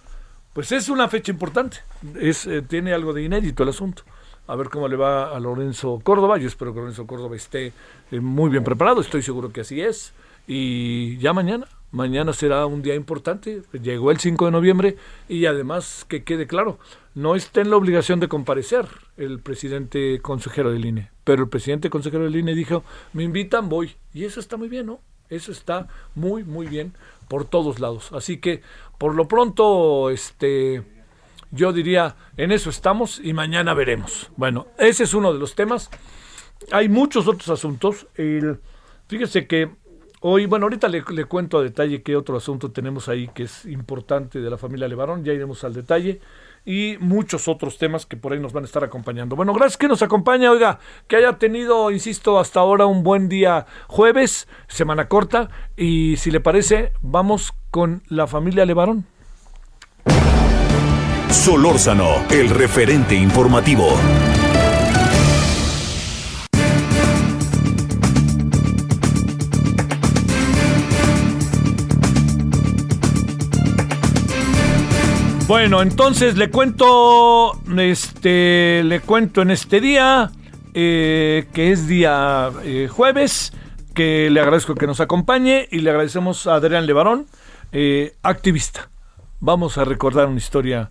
pues 0.54 0.72
es 0.72 0.88
una 0.88 1.08
fecha 1.08 1.30
importante, 1.30 1.78
es, 2.18 2.48
tiene 2.68 2.94
algo 2.94 3.12
de 3.12 3.22
inédito 3.22 3.62
el 3.62 3.68
asunto 3.68 4.04
a 4.46 4.56
ver 4.56 4.68
cómo 4.68 4.88
le 4.88 4.96
va 4.96 5.34
a 5.34 5.40
Lorenzo 5.40 6.00
Córdoba. 6.02 6.38
Yo 6.38 6.48
espero 6.48 6.72
que 6.72 6.80
Lorenzo 6.80 7.06
Córdoba 7.06 7.36
esté 7.36 7.72
eh, 8.10 8.20
muy 8.20 8.50
bien 8.50 8.64
preparado, 8.64 9.00
estoy 9.00 9.22
seguro 9.22 9.52
que 9.52 9.62
así 9.62 9.80
es. 9.80 10.12
Y 10.46 11.16
ya 11.18 11.32
mañana, 11.32 11.66
mañana 11.90 12.32
será 12.32 12.66
un 12.66 12.82
día 12.82 12.94
importante. 12.94 13.62
Llegó 13.72 14.10
el 14.10 14.18
5 14.18 14.46
de 14.46 14.50
noviembre 14.50 14.96
y 15.28 15.46
además 15.46 16.04
que 16.06 16.24
quede 16.24 16.46
claro, 16.46 16.78
no 17.14 17.34
está 17.34 17.62
en 17.62 17.70
la 17.70 17.76
obligación 17.76 18.20
de 18.20 18.28
comparecer 18.28 18.86
el 19.16 19.40
presidente 19.40 20.20
consejero 20.20 20.72
del 20.72 20.84
INE, 20.84 21.10
pero 21.22 21.44
el 21.44 21.48
presidente 21.48 21.88
consejero 21.88 22.24
del 22.24 22.36
INE 22.36 22.54
dijo, 22.54 22.84
me 23.12 23.22
invitan, 23.22 23.68
voy. 23.68 23.96
Y 24.12 24.24
eso 24.24 24.40
está 24.40 24.56
muy 24.56 24.68
bien, 24.68 24.86
¿no? 24.86 25.00
Eso 25.30 25.52
está 25.52 25.88
muy, 26.14 26.44
muy 26.44 26.66
bien 26.66 26.92
por 27.28 27.44
todos 27.44 27.80
lados. 27.80 28.12
Así 28.12 28.38
que, 28.38 28.62
por 28.98 29.14
lo 29.14 29.28
pronto, 29.28 30.10
este 30.10 30.82
yo 31.54 31.72
diría, 31.72 32.16
en 32.36 32.50
eso 32.50 32.68
estamos 32.68 33.20
y 33.22 33.32
mañana 33.32 33.74
veremos. 33.74 34.30
Bueno, 34.36 34.66
ese 34.76 35.04
es 35.04 35.14
uno 35.14 35.32
de 35.32 35.38
los 35.38 35.54
temas. 35.54 35.88
Hay 36.72 36.88
muchos 36.88 37.28
otros 37.28 37.48
asuntos. 37.48 38.08
El, 38.16 38.58
fíjese 39.06 39.46
que 39.46 39.70
hoy, 40.20 40.46
bueno, 40.46 40.66
ahorita 40.66 40.88
le, 40.88 41.02
cuento 41.26 41.58
a 41.58 41.62
detalle 41.62 42.02
qué 42.02 42.16
otro 42.16 42.36
asunto 42.36 42.72
tenemos 42.72 43.08
ahí 43.08 43.28
que 43.28 43.44
es 43.44 43.66
importante 43.66 44.40
de 44.40 44.50
la 44.50 44.58
familia 44.58 44.88
Levarón, 44.88 45.22
ya 45.22 45.32
iremos 45.32 45.62
al 45.62 45.74
detalle. 45.74 46.20
Y 46.64 46.96
muchos 46.98 47.46
otros 47.46 47.76
temas 47.76 48.06
que 48.06 48.16
por 48.16 48.32
ahí 48.32 48.40
nos 48.40 48.52
van 48.52 48.64
a 48.64 48.66
estar 48.66 48.82
acompañando. 48.84 49.36
Bueno, 49.36 49.52
gracias 49.52 49.76
que 49.76 49.88
nos 49.88 50.02
acompaña, 50.02 50.50
oiga, 50.50 50.78
que 51.08 51.16
haya 51.16 51.38
tenido, 51.38 51.90
insisto, 51.90 52.38
hasta 52.38 52.60
ahora 52.60 52.86
un 52.86 53.02
buen 53.02 53.28
día 53.28 53.66
jueves, 53.86 54.48
semana 54.66 55.08
corta. 55.08 55.50
Y 55.76 56.16
si 56.16 56.30
le 56.30 56.40
parece, 56.40 56.92
vamos 57.02 57.52
con 57.70 58.02
la 58.08 58.26
familia 58.26 58.64
Levarón. 58.64 59.06
Solórzano, 61.28 62.24
el 62.30 62.48
referente 62.48 63.14
informativo. 63.14 63.88
Bueno, 75.46 75.82
entonces 75.82 76.38
le 76.38 76.48
cuento, 76.50 77.52
este, 77.76 78.82
le 78.82 79.00
cuento 79.00 79.42
en 79.42 79.50
este 79.50 79.78
día, 79.78 80.30
eh, 80.72 81.46
que 81.52 81.70
es 81.70 81.86
día 81.86 82.50
eh, 82.62 82.88
jueves, 82.90 83.52
que 83.94 84.30
le 84.30 84.40
agradezco 84.40 84.74
que 84.74 84.86
nos 84.86 85.00
acompañe 85.00 85.68
y 85.70 85.80
le 85.80 85.90
agradecemos 85.90 86.46
a 86.46 86.54
Adrián 86.54 86.86
Levarón, 86.86 87.26
eh, 87.72 88.14
activista. 88.22 88.88
Vamos 89.40 89.76
a 89.76 89.84
recordar 89.84 90.28
una 90.28 90.38
historia 90.38 90.90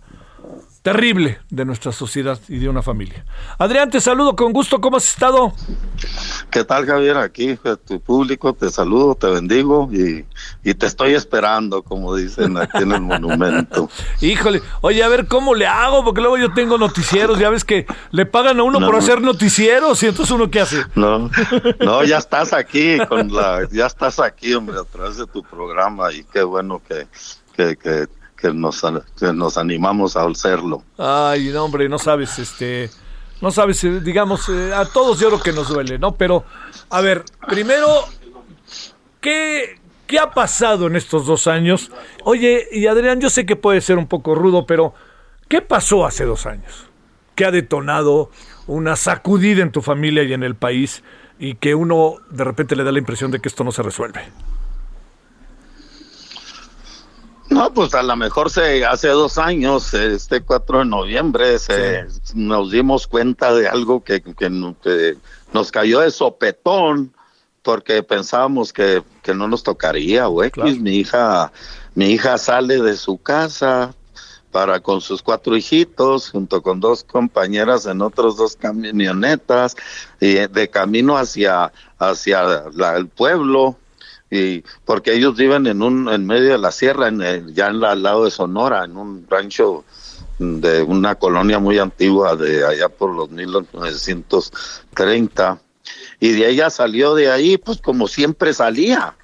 terrible 0.84 1.38
de 1.48 1.64
nuestra 1.64 1.92
sociedad 1.92 2.38
y 2.46 2.58
de 2.58 2.68
una 2.68 2.82
familia. 2.82 3.24
Adrián, 3.56 3.88
te 3.88 4.02
saludo 4.02 4.36
con 4.36 4.52
gusto, 4.52 4.82
¿cómo 4.82 4.98
has 4.98 5.08
estado? 5.08 5.54
¿Qué 6.50 6.62
tal, 6.62 6.84
Javier? 6.84 7.16
Aquí, 7.16 7.58
tu 7.86 7.98
público, 8.00 8.52
te 8.52 8.68
saludo, 8.68 9.14
te 9.14 9.28
bendigo 9.28 9.88
y, 9.90 10.74
te 10.74 10.84
estoy 10.84 11.14
esperando, 11.14 11.82
como 11.82 12.14
dicen 12.14 12.58
aquí 12.58 12.82
en 12.82 12.92
el 12.92 13.00
monumento. 13.00 13.88
Híjole, 14.20 14.60
oye, 14.82 15.02
a 15.02 15.08
ver 15.08 15.26
cómo 15.26 15.54
le 15.54 15.66
hago, 15.66 16.04
porque 16.04 16.20
luego 16.20 16.36
yo 16.36 16.52
tengo 16.52 16.76
noticieros, 16.76 17.38
ya 17.38 17.48
ves 17.48 17.64
que 17.64 17.86
le 18.10 18.26
pagan 18.26 18.60
a 18.60 18.62
uno 18.62 18.78
por 18.78 18.94
hacer 18.94 19.22
noticieros 19.22 20.02
y 20.02 20.08
entonces 20.08 20.34
uno 20.34 20.50
qué 20.50 20.60
hace. 20.60 20.84
No, 20.94 21.30
no, 21.80 22.04
ya 22.04 22.18
estás 22.18 22.52
aquí, 22.52 22.98
con 23.08 23.32
la, 23.32 23.66
ya 23.72 23.86
estás 23.86 24.20
aquí, 24.20 24.52
hombre, 24.52 24.76
a 24.78 24.84
través 24.84 25.16
de 25.16 25.26
tu 25.28 25.42
programa 25.42 26.12
y 26.12 26.24
qué 26.24 26.42
bueno 26.42 26.82
que, 26.86 27.06
que, 27.56 27.74
que 27.74 28.06
que 28.36 28.52
nos, 28.52 28.82
nos 29.34 29.58
animamos 29.58 30.16
a 30.16 30.24
hacerlo. 30.24 30.82
Ay, 30.98 31.50
no, 31.52 31.64
hombre, 31.64 31.88
no 31.88 31.98
sabes, 31.98 32.38
este, 32.38 32.90
no 33.40 33.50
sabes, 33.50 33.82
eh, 33.84 34.00
digamos, 34.00 34.48
eh, 34.48 34.72
a 34.74 34.84
todos 34.84 35.18
yo 35.20 35.28
creo 35.28 35.40
que 35.40 35.52
nos 35.52 35.68
duele, 35.68 35.98
¿no? 35.98 36.14
Pero, 36.14 36.44
a 36.90 37.00
ver, 37.00 37.24
primero, 37.48 37.86
¿qué, 39.20 39.78
¿qué 40.06 40.18
ha 40.18 40.30
pasado 40.30 40.86
en 40.86 40.96
estos 40.96 41.26
dos 41.26 41.46
años? 41.46 41.90
Oye, 42.24 42.66
y 42.72 42.86
Adrián, 42.86 43.20
yo 43.20 43.30
sé 43.30 43.46
que 43.46 43.56
puede 43.56 43.80
ser 43.80 43.98
un 43.98 44.06
poco 44.06 44.34
rudo, 44.34 44.66
pero 44.66 44.94
¿qué 45.48 45.60
pasó 45.60 46.06
hace 46.06 46.24
dos 46.24 46.46
años? 46.46 46.86
¿Qué 47.34 47.44
ha 47.44 47.50
detonado 47.50 48.30
una 48.66 48.96
sacudida 48.96 49.62
en 49.62 49.72
tu 49.72 49.82
familia 49.82 50.22
y 50.22 50.32
en 50.32 50.42
el 50.42 50.54
país 50.54 51.02
y 51.38 51.56
que 51.56 51.74
uno 51.74 52.16
de 52.30 52.44
repente 52.44 52.76
le 52.76 52.84
da 52.84 52.92
la 52.92 52.98
impresión 52.98 53.30
de 53.30 53.40
que 53.40 53.48
esto 53.48 53.64
no 53.64 53.72
se 53.72 53.82
resuelve? 53.82 54.20
No, 57.54 57.72
pues 57.72 57.94
a 57.94 58.02
lo 58.02 58.16
mejor 58.16 58.50
se 58.50 58.84
hace 58.84 59.08
dos 59.08 59.38
años, 59.38 59.94
este 59.94 60.40
4 60.40 60.80
de 60.80 60.84
noviembre, 60.84 61.58
se, 61.58 62.04
nos 62.34 62.72
dimos 62.72 63.06
cuenta 63.06 63.54
de 63.54 63.68
algo 63.68 64.02
que, 64.02 64.20
que, 64.20 64.50
nos 64.50 65.70
cayó 65.70 66.00
de 66.00 66.10
sopetón 66.10 67.14
porque 67.62 68.02
pensábamos 68.02 68.72
que, 68.72 69.02
que 69.22 69.34
no 69.34 69.46
nos 69.46 69.62
tocaría, 69.62 70.26
güey. 70.26 70.50
Mi 70.80 70.96
hija, 70.96 71.52
mi 71.94 72.10
hija 72.10 72.38
sale 72.38 72.82
de 72.82 72.96
su 72.96 73.18
casa 73.18 73.94
para 74.50 74.80
con 74.80 75.00
sus 75.00 75.22
cuatro 75.22 75.56
hijitos, 75.56 76.30
junto 76.30 76.62
con 76.62 76.80
dos 76.80 77.04
compañeras 77.04 77.86
en 77.86 78.02
otros 78.02 78.36
dos 78.36 78.56
camionetas, 78.56 79.76
y 80.20 80.34
de 80.34 80.70
camino 80.70 81.16
hacia, 81.16 81.72
hacia 81.98 82.64
el 82.96 83.08
pueblo 83.08 83.76
y 84.30 84.62
porque 84.84 85.14
ellos 85.14 85.36
viven 85.36 85.66
en 85.66 85.82
un 85.82 86.08
en 86.08 86.24
medio 86.26 86.52
de 86.52 86.58
la 86.58 86.70
sierra 86.72 87.08
en 87.08 87.54
ya 87.54 87.68
en 87.68 87.84
al 87.84 88.02
lado 88.02 88.24
de 88.24 88.30
Sonora 88.30 88.84
en 88.84 88.96
un 88.96 89.26
rancho 89.28 89.84
de 90.38 90.82
una 90.82 91.14
colonia 91.14 91.58
muy 91.58 91.78
antigua 91.78 92.34
de 92.36 92.66
allá 92.66 92.88
por 92.88 93.14
los 93.14 93.30
1930 93.30 95.60
y 96.20 96.32
de 96.32 96.48
ella 96.48 96.70
salió 96.70 97.14
de 97.14 97.30
ahí 97.30 97.58
pues 97.58 97.80
como 97.80 98.08
siempre 98.08 98.54
salía 98.54 99.14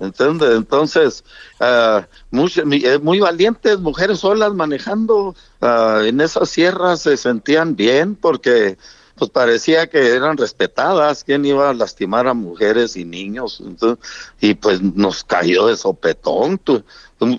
¿Entiendes? 0.00 0.54
Entonces, 0.54 1.24
uh, 1.60 2.02
muy, 2.30 2.52
eh, 2.56 3.00
muy, 3.02 3.18
valientes 3.18 3.80
mujeres 3.80 4.20
solas 4.20 4.54
manejando 4.54 5.34
uh, 5.60 6.04
en 6.04 6.20
esas 6.20 6.50
sierras 6.50 7.02
se 7.02 7.16
sentían 7.16 7.74
bien 7.74 8.14
porque 8.14 8.78
pues 9.18 9.30
parecía 9.30 9.88
que 9.88 10.14
eran 10.14 10.36
respetadas, 10.36 11.24
quién 11.24 11.44
iba 11.44 11.68
a 11.68 11.74
lastimar 11.74 12.26
a 12.26 12.34
mujeres 12.34 12.96
y 12.96 13.04
niños, 13.04 13.62
y 14.40 14.54
pues 14.54 14.80
nos 14.80 15.24
cayó 15.24 15.66
de 15.66 15.76
sopetón, 15.76 16.60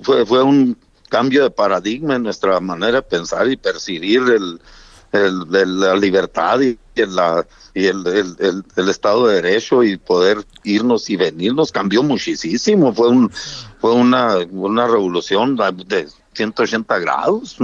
fue, 0.03 0.25
fue 0.25 0.43
un 0.43 0.77
cambio 1.09 1.43
de 1.43 1.51
paradigma 1.51 2.15
en 2.15 2.23
nuestra 2.23 2.59
manera 2.59 2.97
de 2.97 3.01
pensar 3.01 3.49
y 3.49 3.57
percibir 3.57 4.21
el, 4.21 4.61
el, 5.11 5.79
la 5.79 5.95
libertad 5.95 6.59
y, 6.61 6.77
la, 6.95 7.45
y 7.73 7.85
el, 7.87 8.05
el, 8.07 8.63
el, 8.75 8.89
Estado 8.89 9.27
de 9.27 9.41
Derecho 9.41 9.83
y 9.83 9.97
poder 9.97 10.45
irnos 10.63 11.09
y 11.09 11.15
venirnos 11.15 11.71
cambió 11.71 12.03
muchísimo, 12.03 12.93
fue 12.93 13.09
un 13.09 13.31
fue 13.79 13.93
una, 13.93 14.37
una 14.51 14.87
revolución 14.87 15.55
de 15.55 16.07
180 16.33 16.99
grados. 16.99 17.57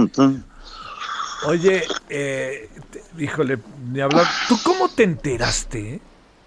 Oye, 1.46 1.84
eh, 2.08 2.70
híjole, 3.18 3.58
ni 3.90 4.00
hablar. 4.00 4.26
¿Tú 4.48 4.56
cómo 4.62 4.88
te 4.88 5.02
enteraste? 5.04 6.00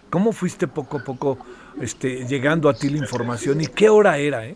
¿Cómo 0.09 0.31
fuiste 0.31 0.67
poco 0.67 0.97
a 0.97 1.03
poco 1.03 1.37
este, 1.81 2.25
llegando 2.27 2.69
a 2.69 2.73
ti 2.73 2.89
la 2.89 2.97
información 2.97 3.61
y 3.61 3.67
qué 3.67 3.89
hora 3.89 4.17
era? 4.17 4.45
Eh? 4.45 4.55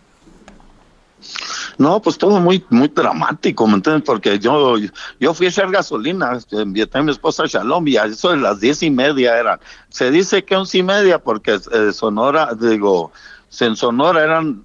No, 1.78 2.00
pues 2.02 2.18
todo 2.18 2.40
muy 2.40 2.64
muy 2.70 2.88
dramático, 2.88 3.66
¿me 3.66 3.74
entiendes? 3.74 4.04
Porque 4.04 4.38
yo 4.38 4.76
yo 5.18 5.34
fui 5.34 5.46
a 5.46 5.48
echar 5.48 5.70
gasolina, 5.70 6.38
invité 6.50 6.98
a 6.98 7.02
mi 7.02 7.10
esposa 7.10 7.44
a 7.44 7.46
Shalom 7.46 7.86
y 7.88 7.96
a 7.96 8.04
eso 8.04 8.30
de 8.30 8.36
las 8.36 8.60
diez 8.60 8.82
y 8.82 8.90
media 8.90 9.38
eran. 9.38 9.58
Se 9.88 10.10
dice 10.10 10.44
que 10.44 10.56
once 10.56 10.78
y 10.78 10.82
media 10.82 11.18
porque 11.18 11.58
eh, 11.72 11.92
Sonora, 11.92 12.54
digo, 12.54 13.12
en 13.60 13.76
Sonora 13.76 14.22
eran 14.22 14.64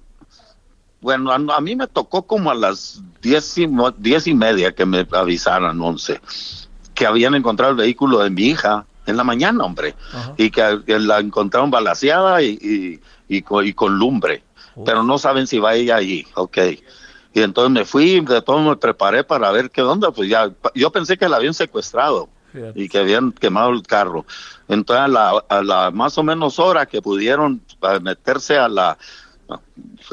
bueno, 1.00 1.32
a, 1.32 1.60
mí 1.60 1.76
me 1.76 1.86
tocó 1.86 2.22
como 2.22 2.50
a 2.50 2.54
las 2.54 3.02
diez 3.22 3.56
y, 3.56 3.66
diez 3.96 4.26
y 4.26 4.34
media 4.34 4.74
que 4.74 4.84
me 4.84 5.06
avisaran, 5.12 5.80
once, 5.80 6.20
que 7.00 7.06
habían 7.06 7.34
encontrado 7.34 7.70
el 7.70 7.78
vehículo 7.78 8.18
de 8.18 8.28
mi 8.28 8.42
hija 8.42 8.84
en 9.06 9.16
la 9.16 9.24
mañana, 9.24 9.64
hombre, 9.64 9.94
y 10.36 10.50
que, 10.50 10.82
la 10.86 11.18
encontraron 11.18 11.70
balaseada 11.70 12.42
y, 12.42 13.00
y, 13.26 13.42
con, 13.42 13.98
lumbre. 13.98 14.42
pero 14.84 15.02
no 15.02 15.16
saben 15.16 15.46
si 15.46 15.58
va 15.58 15.74
ella 15.74 15.96
allí, 15.96 16.26
ok. 16.34 16.58
Y 17.32 17.40
entonces 17.40 17.70
me 17.70 17.86
fui, 17.86 18.20
de 18.20 18.42
todo 18.42 18.58
me 18.58 18.76
preparé 18.76 19.24
para 19.24 19.50
ver 19.50 19.70
qué 19.70 19.80
onda, 19.80 20.10
pues 20.10 20.28
ya, 20.28 20.50
yo 20.74 20.92
pensé 20.92 21.16
que 21.16 21.26
la 21.26 21.36
habían 21.36 21.54
secuestrado 21.54 22.28
y 22.74 22.90
que 22.90 22.98
habían 22.98 23.32
quemado 23.32 23.70
el 23.70 23.82
carro. 23.82 24.26
Entonces 24.68 25.02
a 25.02 25.08
la, 25.08 25.42
a 25.48 25.62
la 25.62 25.90
más 25.90 26.18
o 26.18 26.22
menos 26.22 26.58
hora 26.58 26.84
que 26.84 27.00
pudieron 27.00 27.62
meterse 28.02 28.58
a 28.58 28.68
la, 28.68 28.98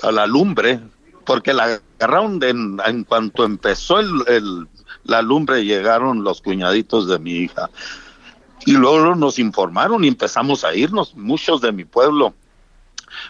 a 0.03 0.11
la 0.13 0.25
lumbre, 0.25 0.79
porque 1.25 1.53
la 1.53 1.81
agarraron 1.99 2.41
en, 2.43 2.79
en 2.85 3.03
cuanto 3.03 3.43
empezó 3.43 3.99
el, 3.99 4.23
el, 4.27 4.67
la 5.07 5.21
lumbre, 5.21 5.65
llegaron 5.65 6.23
los 6.23 6.41
cuñaditos 6.41 7.07
de 7.07 7.19
mi 7.19 7.31
hija. 7.31 7.69
Y 8.65 8.73
luego 8.73 9.15
nos 9.15 9.39
informaron 9.39 10.03
y 10.03 10.09
empezamos 10.09 10.63
a 10.63 10.75
irnos, 10.75 11.15
muchos 11.15 11.61
de 11.61 11.71
mi 11.71 11.85
pueblo 11.85 12.33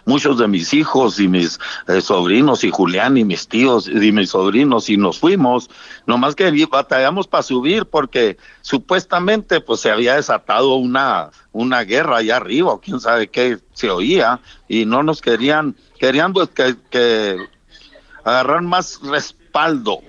muchos 0.05 0.38
de 0.38 0.48
mis 0.48 0.74
hijos 0.74 1.19
y 1.19 1.27
mis 1.27 1.60
eh, 1.88 2.01
sobrinos 2.01 2.63
y 2.63 2.72
Julián 2.72 3.17
y 3.17 3.24
mis 3.24 3.48
tíos 3.48 3.88
y 3.88 4.12
mis 4.12 4.31
sobrinos 4.31 4.89
y 4.89 4.98
nos 4.98 5.19
fuimos, 5.19 5.69
nomás 6.05 6.36
que 6.36 6.51
batallamos 6.65 7.27
para 7.27 7.43
subir 7.43 7.86
porque 7.86 8.38
supuestamente 8.62 9.62
pues 9.62 9.81
se 9.81 9.91
había 9.91 10.15
desatado 10.15 10.75
una, 10.75 11.29
una 11.51 11.84
guerra 11.84 12.17
allá 12.17 12.38
arriba 12.38 12.74
o 12.74 12.81
quién 12.81 13.00
sabe 13.00 13.27
qué 13.27 13.60
se 13.74 13.89
oía 13.89 14.39
y 14.67 14.86
no 14.86 15.03
nos 15.03 15.22
querían, 15.22 15.75
querían 16.00 16.34
pues 16.34 16.50
que, 16.50 16.75
que 16.89 17.38
agarrar 18.24 18.62
más 18.62 19.00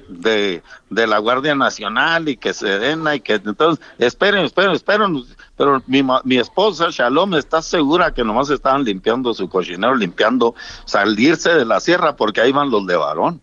de, 0.08 0.62
de 0.90 1.06
la 1.06 1.18
Guardia 1.18 1.54
Nacional 1.54 2.28
y 2.28 2.36
que 2.36 2.52
Sedena 2.52 3.14
y 3.14 3.20
que 3.20 3.34
entonces 3.34 3.84
esperen, 3.98 4.44
esperen, 4.44 4.72
esperen 4.72 5.24
pero 5.56 5.82
mi, 5.86 6.04
mi 6.24 6.38
esposa, 6.38 6.88
Shalom, 6.90 7.34
está 7.34 7.60
segura 7.60 8.14
que 8.14 8.22
nomás 8.22 8.48
estaban 8.48 8.84
limpiando 8.84 9.34
su 9.34 9.48
cochinero, 9.48 9.96
limpiando, 9.96 10.54
salirse 10.84 11.50
de 11.50 11.64
la 11.64 11.80
sierra, 11.80 12.14
porque 12.14 12.40
ahí 12.40 12.52
van 12.52 12.70
los 12.70 12.86
de 12.86 12.96
varón. 12.96 13.40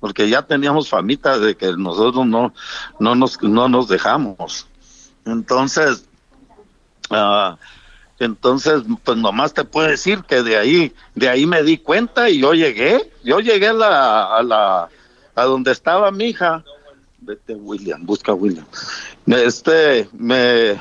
Porque 0.00 0.28
ya 0.28 0.42
teníamos 0.42 0.88
famita 0.88 1.38
de 1.38 1.56
que 1.56 1.72
nosotros 1.76 2.24
no, 2.24 2.54
no, 3.00 3.14
nos, 3.14 3.42
no 3.42 3.68
nos 3.68 3.88
dejamos. 3.88 4.66
Entonces, 5.26 6.08
uh, 7.10 7.56
entonces, 8.18 8.82
pues 9.04 9.16
nomás 9.18 9.54
te 9.54 9.64
puedo 9.64 9.88
decir 9.88 10.22
que 10.24 10.42
de 10.42 10.56
ahí, 10.56 10.94
de 11.14 11.28
ahí 11.28 11.46
me 11.46 11.62
di 11.62 11.78
cuenta 11.78 12.30
y 12.30 12.40
yo 12.40 12.54
llegué, 12.54 13.12
yo 13.22 13.40
llegué 13.40 13.68
a 13.68 13.72
la, 14.42 14.88
a 15.38 15.44
donde 15.44 15.72
estaba 15.72 16.10
mi 16.10 16.26
hija, 16.26 16.64
vete 17.20 17.54
William, 17.54 18.04
busca 18.04 18.32
William, 18.34 18.66
este, 19.26 20.08
me, 20.12 20.80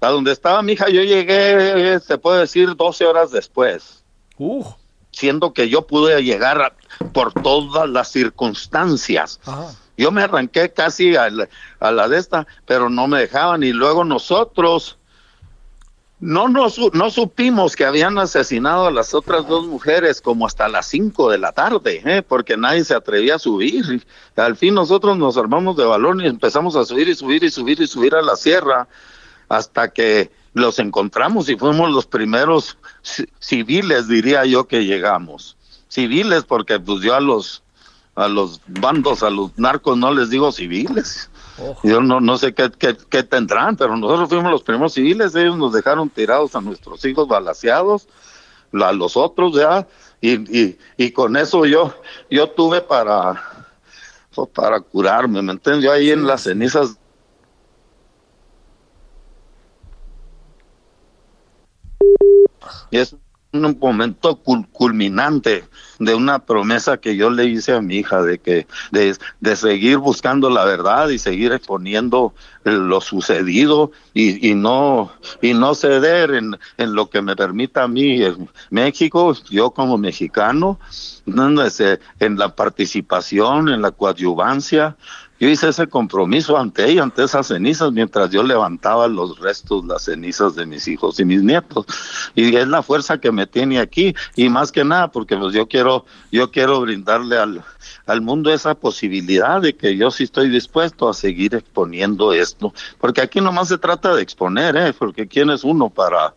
a 0.00 0.08
donde 0.08 0.32
estaba 0.32 0.62
mi 0.62 0.72
hija, 0.72 0.88
yo 0.88 1.02
llegué, 1.02 2.00
se 2.00 2.18
puede 2.18 2.40
decir, 2.40 2.74
12 2.74 3.04
horas 3.04 3.30
después. 3.30 4.04
Uh. 4.38 4.64
Siendo 5.10 5.52
que 5.52 5.68
yo 5.68 5.86
pude 5.86 6.22
llegar 6.22 6.74
por 7.12 7.32
todas 7.32 7.88
las 7.88 8.10
circunstancias. 8.12 9.40
Yo 9.96 10.12
me 10.12 10.22
arranqué 10.22 10.72
casi 10.72 11.16
a 11.16 11.28
la, 11.28 11.48
a 11.80 11.90
la, 11.90 12.08
de 12.08 12.18
esta, 12.18 12.46
pero 12.66 12.88
no 12.88 13.08
me 13.08 13.20
dejaban. 13.20 13.64
Y 13.64 13.72
luego 13.72 14.04
nosotros 14.04 14.98
no, 16.20 16.48
nos, 16.48 16.78
no 16.94 17.10
supimos 17.10 17.76
que 17.76 17.84
habían 17.84 18.18
asesinado 18.18 18.86
a 18.86 18.90
las 18.90 19.14
otras 19.14 19.46
dos 19.46 19.66
mujeres 19.66 20.20
como 20.20 20.46
hasta 20.46 20.68
las 20.68 20.86
5 20.88 21.30
de 21.30 21.38
la 21.38 21.52
tarde, 21.52 22.02
¿eh? 22.04 22.22
porque 22.22 22.56
nadie 22.56 22.84
se 22.84 22.94
atrevía 22.94 23.36
a 23.36 23.38
subir. 23.38 24.04
Al 24.36 24.56
fin 24.56 24.74
nosotros 24.74 25.16
nos 25.16 25.36
armamos 25.36 25.76
de 25.76 25.84
balón 25.84 26.20
y 26.20 26.26
empezamos 26.26 26.74
a 26.74 26.84
subir 26.84 27.08
y 27.08 27.14
subir 27.14 27.44
y 27.44 27.50
subir 27.50 27.80
y 27.80 27.86
subir 27.86 28.14
a 28.14 28.22
la 28.22 28.36
sierra 28.36 28.88
hasta 29.48 29.92
que 29.92 30.30
los 30.54 30.80
encontramos 30.80 31.48
y 31.48 31.56
fuimos 31.56 31.90
los 31.90 32.06
primeros 32.06 32.76
civiles, 33.38 34.08
diría 34.08 34.44
yo, 34.44 34.66
que 34.66 34.84
llegamos. 34.84 35.56
Civiles, 35.88 36.44
porque 36.44 36.80
pues 36.80 37.00
yo 37.00 37.14
a 37.14 37.20
los 37.20 37.62
a 38.16 38.26
los 38.26 38.60
bandos, 38.66 39.22
a 39.22 39.30
los 39.30 39.56
narcos 39.56 39.96
no 39.96 40.12
les 40.12 40.28
digo 40.30 40.50
civiles. 40.50 41.30
Yo 41.82 42.00
no, 42.00 42.20
no 42.20 42.38
sé 42.38 42.54
qué, 42.54 42.70
qué, 42.70 43.22
tendrán, 43.22 43.76
pero 43.76 43.96
nosotros 43.96 44.28
fuimos 44.28 44.50
los 44.50 44.62
primeros 44.62 44.92
civiles, 44.92 45.34
ellos 45.34 45.56
nos 45.56 45.72
dejaron 45.72 46.08
tirados 46.08 46.54
a 46.54 46.60
nuestros 46.60 47.04
hijos 47.04 47.26
balaseados, 47.26 48.08
a 48.72 48.92
los 48.92 49.16
otros 49.16 49.54
ya, 49.56 49.86
y, 50.20 50.34
y, 50.56 50.78
y 50.96 51.10
con 51.10 51.36
eso 51.36 51.66
yo, 51.66 51.94
yo 52.30 52.50
tuve 52.50 52.80
para, 52.80 53.42
para 54.54 54.80
curarme, 54.80 55.42
¿me 55.42 55.52
entiendes? 55.52 55.84
Yo 55.84 55.92
ahí 55.92 56.10
en 56.10 56.26
las 56.26 56.42
cenizas 56.42 56.98
y 62.90 62.98
es 62.98 63.16
un 63.52 63.78
momento 63.80 64.36
culminante 64.36 65.64
de 65.98 66.14
una 66.14 66.38
promesa 66.40 66.98
que 66.98 67.16
yo 67.16 67.30
le 67.30 67.46
hice 67.46 67.72
a 67.72 67.80
mi 67.80 67.96
hija 67.96 68.22
de 68.22 68.38
que 68.38 68.66
de, 68.90 69.16
de 69.40 69.56
seguir 69.56 69.98
buscando 69.98 70.50
la 70.50 70.64
verdad 70.64 71.08
y 71.08 71.18
seguir 71.18 71.52
exponiendo 71.52 72.34
lo 72.72 73.00
sucedido 73.00 73.92
y, 74.14 74.54
no 74.54 75.12
y 75.40 75.54
no 75.54 75.74
ceder 75.74 76.32
en, 76.32 76.58
en, 76.76 76.94
lo 76.94 77.08
que 77.08 77.22
me 77.22 77.36
permita 77.36 77.84
a 77.84 77.88
mí 77.88 78.20
México 78.70 79.34
yo 79.50 79.70
como 79.70 79.98
mexicano 79.98 80.78
en 81.26 82.38
la 82.38 82.54
participación 82.54 83.68
en 83.68 83.82
la 83.82 83.90
coadyuvancia 83.90 84.96
yo 85.40 85.48
hice 85.48 85.68
ese 85.68 85.86
compromiso 85.86 86.58
ante 86.58 86.90
ella, 86.90 87.04
ante 87.04 87.22
esas 87.22 87.46
cenizas, 87.46 87.92
mientras 87.92 88.30
yo 88.30 88.42
levantaba 88.42 89.06
los 89.06 89.38
restos, 89.38 89.84
las 89.84 90.04
cenizas 90.04 90.56
de 90.56 90.66
mis 90.66 90.88
hijos 90.88 91.20
y 91.20 91.24
mis 91.24 91.42
nietos. 91.44 91.86
Y 92.34 92.56
es 92.56 92.66
la 92.66 92.82
fuerza 92.82 93.18
que 93.18 93.30
me 93.30 93.46
tiene 93.46 93.78
aquí, 93.78 94.14
y 94.34 94.48
más 94.48 94.72
que 94.72 94.84
nada, 94.84 95.12
porque 95.12 95.36
pues 95.36 95.54
yo 95.54 95.68
quiero, 95.68 96.04
yo 96.32 96.50
quiero 96.50 96.80
brindarle 96.80 97.38
al, 97.38 97.64
al 98.06 98.20
mundo 98.20 98.52
esa 98.52 98.74
posibilidad 98.74 99.60
de 99.60 99.76
que 99.76 99.96
yo 99.96 100.10
sí 100.10 100.24
estoy 100.24 100.48
dispuesto 100.48 101.08
a 101.08 101.14
seguir 101.14 101.54
exponiendo 101.54 102.32
esto, 102.32 102.57
porque 102.98 103.20
aquí 103.20 103.40
nomás 103.40 103.68
se 103.68 103.78
trata 103.78 104.14
de 104.14 104.22
exponer, 104.22 104.76
¿eh? 104.76 104.92
porque 104.92 105.26
quién 105.26 105.50
es 105.50 105.64
uno 105.64 105.90
para 105.90 106.34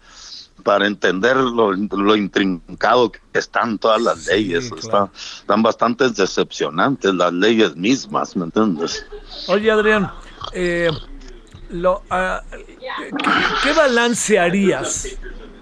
para 0.61 0.87
entender 0.87 1.35
lo, 1.35 1.73
lo, 1.73 2.15
intrincado 2.15 3.11
que 3.11 3.19
están 3.33 3.77
todas 3.77 4.01
las 4.01 4.27
leyes. 4.27 4.71
Está, 4.77 5.09
están 5.39 5.63
bastante 5.63 6.09
decepcionantes 6.09 7.13
las 7.13 7.33
leyes 7.33 7.75
mismas, 7.75 8.35
¿me 8.35 8.45
entiendes? 8.45 9.05
Oye, 9.47 9.71
Adrián, 9.71 10.11
eh, 10.53 10.91
lo, 11.69 12.03
uh, 12.11 12.57
¿qué 13.63 13.73
balance 13.73 14.39
harías 14.39 15.17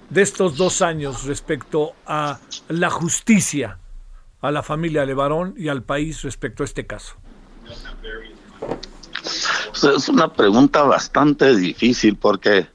de 0.10 0.22
estos 0.22 0.58
dos 0.58 0.82
años 0.82 1.24
respecto 1.24 1.94
a 2.06 2.40
la 2.68 2.90
justicia, 2.90 3.78
a 4.42 4.52
la 4.52 4.64
familia 4.64 5.06
Levarón 5.06 5.54
y 5.58 5.70
al 5.70 5.84
país 5.84 6.22
respecto 6.24 6.64
a 6.64 6.66
este 6.66 6.86
caso? 6.86 7.16
Es 9.74 10.10
una 10.10 10.32
pregunta 10.34 10.84
bastante 10.84 11.56
difícil 11.56 12.16
porque 12.16 12.68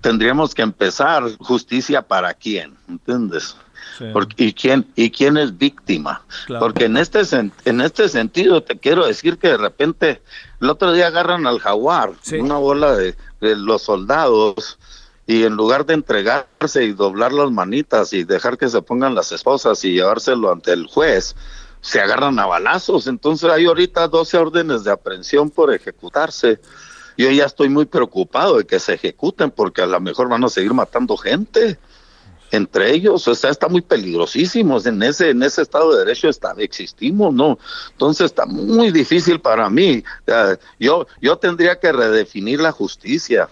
tendríamos 0.00 0.54
que 0.54 0.62
empezar 0.62 1.24
justicia 1.38 2.02
para 2.02 2.34
quién, 2.34 2.76
¿entiendes? 2.88 3.56
Sí. 3.98 4.06
Porque, 4.12 4.44
y 4.44 4.52
quién 4.52 4.86
y 4.96 5.10
quién 5.10 5.36
es 5.36 5.56
víctima 5.58 6.22
claro. 6.46 6.64
porque 6.64 6.86
en 6.86 6.96
este 6.96 7.20
en 7.66 7.80
este 7.82 8.08
sentido 8.08 8.62
te 8.62 8.78
quiero 8.78 9.06
decir 9.06 9.36
que 9.36 9.48
de 9.48 9.58
repente 9.58 10.22
el 10.62 10.70
otro 10.70 10.92
día 10.92 11.08
agarran 11.08 11.46
al 11.46 11.58
jaguar 11.58 12.12
sí. 12.22 12.36
una 12.36 12.56
bola 12.56 12.96
de, 12.96 13.14
de, 13.42 13.54
los 13.54 13.82
soldados 13.82 14.78
y 15.26 15.44
en 15.44 15.54
lugar 15.56 15.84
de 15.84 15.94
entregarse 15.94 16.84
y 16.84 16.92
doblar 16.92 17.32
las 17.32 17.50
manitas 17.50 18.14
y 18.14 18.24
dejar 18.24 18.56
que 18.56 18.70
se 18.70 18.80
pongan 18.80 19.14
las 19.14 19.30
esposas 19.30 19.84
y 19.84 19.92
llevárselo 19.92 20.50
ante 20.50 20.72
el 20.72 20.86
juez 20.86 21.36
se 21.82 22.00
agarran 22.00 22.38
a 22.38 22.46
balazos. 22.46 23.06
Entonces 23.06 23.50
hay 23.50 23.66
ahorita 23.66 24.08
12 24.08 24.38
órdenes 24.38 24.84
de 24.84 24.92
aprehensión 24.92 25.50
por 25.50 25.74
ejecutarse. 25.74 26.60
Yo 27.18 27.30
ya 27.30 27.44
estoy 27.44 27.68
muy 27.68 27.84
preocupado 27.84 28.56
de 28.56 28.64
que 28.64 28.78
se 28.78 28.94
ejecuten 28.94 29.50
porque 29.50 29.82
a 29.82 29.86
lo 29.86 30.00
mejor 30.00 30.30
van 30.30 30.44
a 30.44 30.48
seguir 30.48 30.72
matando 30.72 31.18
gente 31.18 31.78
entre 32.52 32.92
ellos, 32.92 33.26
o 33.26 33.34
sea, 33.34 33.50
está 33.50 33.66
muy 33.66 33.80
peligrosísimo, 33.80 34.78
en 34.84 35.02
ese, 35.02 35.30
en 35.30 35.42
ese 35.42 35.62
estado 35.62 35.92
de 35.92 36.00
derecho 36.00 36.28
está, 36.28 36.54
existimos, 36.58 37.32
¿no? 37.32 37.58
Entonces 37.92 38.26
está 38.26 38.44
muy 38.44 38.90
difícil 38.90 39.40
para 39.40 39.70
mí, 39.70 40.04
yo, 40.78 41.06
yo 41.22 41.38
tendría 41.38 41.80
que 41.80 41.92
redefinir 41.92 42.60
la 42.60 42.70
justicia, 42.70 43.48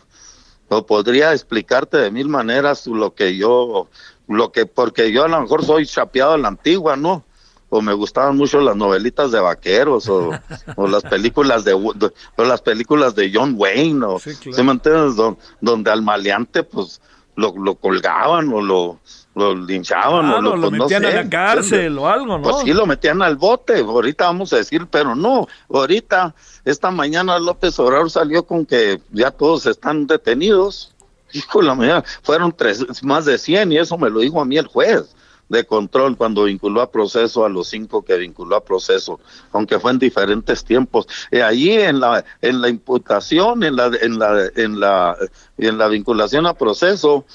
o 0.69 0.85
podría 0.85 1.33
explicarte 1.33 1.97
de 1.97 2.11
mil 2.11 2.29
maneras 2.29 2.87
lo 2.87 3.15
que 3.15 3.39
yo, 3.39 3.89
lo 4.29 4.53
que, 4.53 4.67
porque 4.67 5.11
yo 5.11 5.25
a 5.25 5.29
lo 5.29 5.41
mejor 5.41 5.65
soy 5.65 5.87
chapeado 5.87 6.35
a 6.35 6.39
la 6.39 6.49
antigua, 6.49 6.95
¿no? 6.95 7.25
O 7.71 7.81
me 7.81 7.95
gustaban 7.95 8.37
mucho 8.37 8.61
las 8.61 8.77
novelitas 8.77 9.31
de 9.31 9.41
vaqueros 9.41 10.09
o, 10.09 10.31
o 10.77 10.87
las 10.87 11.03
películas 11.05 11.65
de, 11.65 11.73
de, 11.95 12.13
o 12.37 12.45
las 12.45 12.61
películas 12.61 13.15
de 13.15 13.31
John 13.33 13.55
Wayne 13.57 14.05
o 14.05 14.19
sí, 14.19 14.35
claro. 14.35 14.57
¿sí 14.57 14.63
me 14.63 14.73
entiendes? 14.73 15.17
Don, 15.17 15.39
donde 15.61 15.91
al 15.91 16.03
maleante 16.03 16.65
pues 16.65 17.01
lo, 17.37 17.55
lo 17.57 17.77
colgaban 17.77 18.53
o 18.53 18.61
lo, 18.61 18.99
lo 19.35 19.55
linchaban 19.55 20.27
claro, 20.27 20.39
o 20.39 20.43
lo, 20.43 20.57
lo 20.57 20.69
pues, 20.69 20.81
metían 20.83 21.03
no 21.03 21.11
sé, 21.11 21.19
a 21.19 21.23
la 21.23 21.31
cárcel 21.31 21.99
o 21.99 22.09
algo, 22.09 22.39
¿no? 22.39 22.43
Pues 22.43 22.57
sí, 22.65 22.73
lo 22.73 22.87
metían 22.87 23.23
al 23.23 23.37
bote, 23.37 23.79
ahorita 23.79 24.25
vamos 24.25 24.53
a 24.53 24.57
decir, 24.57 24.87
pero 24.91 25.15
no, 25.15 25.47
ahorita, 25.73 26.35
esta 26.65 26.91
mañana 26.91 27.39
López 27.39 27.79
Obrador 27.79 28.11
salió 28.11 28.45
con 28.45 28.67
que 28.67 29.01
ya 29.13 29.31
todos 29.31 29.67
están 29.67 30.07
detenidos. 30.07 30.95
Hijo 31.33 31.63
la 31.63 31.77
mañana, 31.77 32.03
fueron 32.23 32.53
tres, 32.53 33.05
más 33.05 33.25
de 33.25 33.39
100 33.39 33.71
y 33.71 33.79
eso 33.79 33.97
me 33.97 34.11
lo 34.11 34.19
dijo 34.19 34.41
a 34.41 34.45
mí 34.45 34.59
el 34.59 34.67
juez 34.67 35.15
de 35.51 35.67
control 35.67 36.17
cuando 36.17 36.45
vinculó 36.45 36.81
a 36.81 36.91
proceso 36.91 37.45
a 37.45 37.49
los 37.49 37.69
cinco 37.69 38.03
que 38.03 38.17
vinculó 38.17 38.57
a 38.57 38.65
proceso, 38.65 39.21
aunque 39.53 39.79
fue 39.79 39.91
en 39.91 39.99
diferentes 39.99 40.65
tiempos. 40.65 41.07
Y 41.31 41.41
allí 41.41 41.73
en 41.73 42.01
la 42.01 42.25
en 42.41 42.63
la 42.63 42.69
imputación, 42.69 43.63
en 43.65 43.77
la 43.77 43.91
en 44.01 44.19
la 44.19 44.49
en 44.55 44.81
la 44.81 45.17
en 45.59 45.77
la 45.77 45.89
vinculación 45.89 46.47
a 46.47 46.55
proceso 46.55 47.27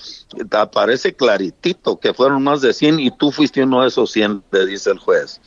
aparece 0.52 1.14
claritito 1.14 2.00
que 2.00 2.14
fueron 2.14 2.42
más 2.42 2.62
de 2.62 2.74
100 2.74 3.00
y 3.02 3.12
tú 3.12 3.32
fuiste 3.32 3.62
uno 3.62 3.82
de 3.82 3.90
esos 3.90 4.12
100, 4.12 4.44
le 4.52 4.66
dice 4.66 4.92
el 4.92 4.98
juez. 4.98 5.42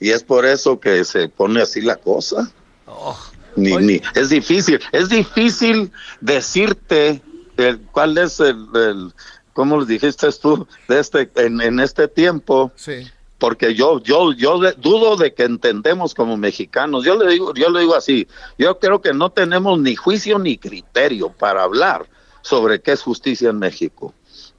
Y 0.00 0.10
es 0.10 0.22
por 0.22 0.46
eso 0.46 0.80
que 0.80 1.04
se 1.04 1.28
pone 1.28 1.60
así 1.60 1.80
la 1.80 1.96
cosa. 1.96 2.50
Oh. 2.86 3.18
Ni, 3.54 3.76
ni, 3.76 4.00
es 4.14 4.30
difícil, 4.30 4.80
es 4.92 5.10
difícil 5.10 5.92
decirte 6.22 7.20
el, 7.58 7.80
cuál 7.92 8.16
es 8.16 8.40
el, 8.40 8.66
el 8.74 9.12
¿cómo 9.52 9.76
lo 9.76 9.84
dijiste 9.84 10.28
tú? 10.40 10.66
De 10.88 10.98
este, 10.98 11.30
en, 11.36 11.60
en 11.60 11.80
este 11.80 12.08
tiempo. 12.08 12.72
Sí. 12.76 13.06
Porque 13.38 13.74
yo, 13.74 14.00
yo, 14.00 14.32
yo 14.32 14.60
dudo 14.78 15.16
de 15.16 15.34
que 15.34 15.42
entendemos 15.42 16.14
como 16.14 16.36
mexicanos. 16.36 17.04
Yo 17.04 17.16
le 17.16 17.32
digo, 17.32 17.52
yo 17.54 17.70
le 17.70 17.80
digo 17.80 17.96
así. 17.96 18.28
Yo 18.56 18.78
creo 18.78 19.00
que 19.00 19.12
no 19.12 19.30
tenemos 19.30 19.80
ni 19.80 19.96
juicio 19.96 20.38
ni 20.38 20.58
criterio 20.58 21.30
para 21.30 21.64
hablar 21.64 22.06
sobre 22.42 22.80
qué 22.80 22.92
es 22.92 23.02
justicia 23.02 23.50
en 23.50 23.58
México. 23.58 24.14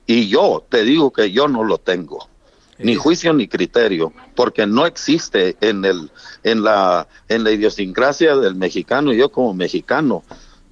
Y 0.05 0.27
yo 0.27 0.65
te 0.67 0.83
digo 0.83 1.13
que 1.13 1.31
yo 1.31 1.47
no 1.47 1.63
lo 1.63 1.77
tengo. 1.77 2.27
Ni 2.79 2.95
juicio 2.95 3.31
ni 3.33 3.47
criterio, 3.47 4.11
porque 4.35 4.65
no 4.65 4.85
existe 4.85 5.55
en 5.61 5.85
el, 5.85 6.11
en 6.43 6.63
la, 6.63 7.07
en 7.29 7.43
la 7.43 7.51
idiosincrasia 7.51 8.35
del 8.35 8.55
mexicano, 8.55 9.13
y 9.13 9.17
yo 9.17 9.31
como 9.31 9.53
mexicano, 9.53 10.23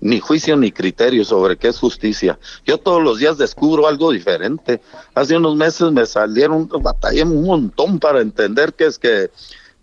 ni 0.02 0.20
juicio 0.20 0.58
ni 0.58 0.72
criterio 0.72 1.24
sobre 1.24 1.58
qué 1.58 1.70
es 1.70 1.80
justicia. 1.80 2.38
Yo 2.66 2.80
todos 2.80 3.02
los 3.02 3.20
días 3.20 3.38
descubro 3.38 3.88
algo 3.88 4.12
diferente. 4.12 4.82
Hace 5.14 5.38
unos 5.38 5.56
meses 5.56 5.92
me 5.92 6.06
salieron, 6.06 6.68
batallé 6.68 7.24
un 7.24 7.44
montón 7.44 8.00
para 8.00 8.22
entender 8.22 8.74
qué 8.74 8.86
es 8.86 9.00
que, 9.00 9.30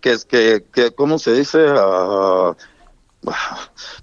que 0.01 0.11
es 0.11 0.25
que, 0.25 0.65
que 0.71 0.91
¿cómo 0.91 1.17
se 1.17 1.33
dice? 1.33 1.65
Ah, 1.69 2.55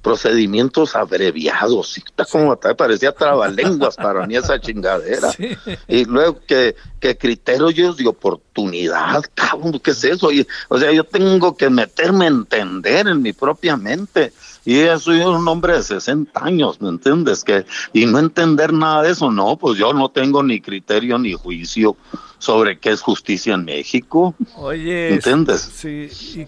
procedimientos 0.03 0.95
abreviados. 0.95 1.99
Y 1.99 2.03
como 2.31 2.57
parecía 2.57 3.13
trabalenguas 3.13 3.97
para 3.97 4.27
mí 4.27 4.37
esa 4.37 4.61
chingadera. 4.61 5.33
Sí. 5.33 5.57
Y 5.89 6.05
luego 6.05 6.41
que, 6.47 6.77
que 7.01 7.17
criterios 7.17 7.97
de 7.97 8.07
oportunidad, 8.07 9.25
cabrón, 9.35 9.81
¿qué 9.81 9.91
es 9.91 10.05
eso? 10.05 10.31
Y, 10.31 10.47
o 10.69 10.79
sea, 10.79 10.93
yo 10.93 11.05
tengo 11.05 11.57
que 11.57 11.71
meterme 11.71 12.27
a 12.27 12.29
entender 12.29 13.09
en 13.09 13.23
mi 13.23 13.33
propia 13.33 13.77
mente. 13.77 14.33
Y 14.65 14.85
yo 14.85 14.99
soy 14.99 15.21
un 15.21 15.47
hombre 15.47 15.75
de 15.75 15.83
60 15.83 16.45
años, 16.45 16.81
¿me 16.81 16.89
entiendes? 16.89 17.45
Que, 17.45 17.65
y 17.93 18.05
no 18.07 18.19
entender 18.19 18.73
nada 18.73 19.03
de 19.03 19.13
eso, 19.13 19.31
no, 19.31 19.57
pues 19.57 19.79
yo 19.79 19.93
no 19.93 20.11
tengo 20.11 20.43
ni 20.43 20.61
criterio 20.61 21.19
ni 21.19 21.35
juicio 21.35 21.97
sobre 22.39 22.79
qué 22.79 22.91
es 22.91 23.01
justicia 23.01 23.55
en 23.55 23.65
México. 23.65 24.35
Oye, 24.57 25.15
¿Entiendes? 25.15 25.71
Sí, 25.73 26.09
y, 26.41 26.47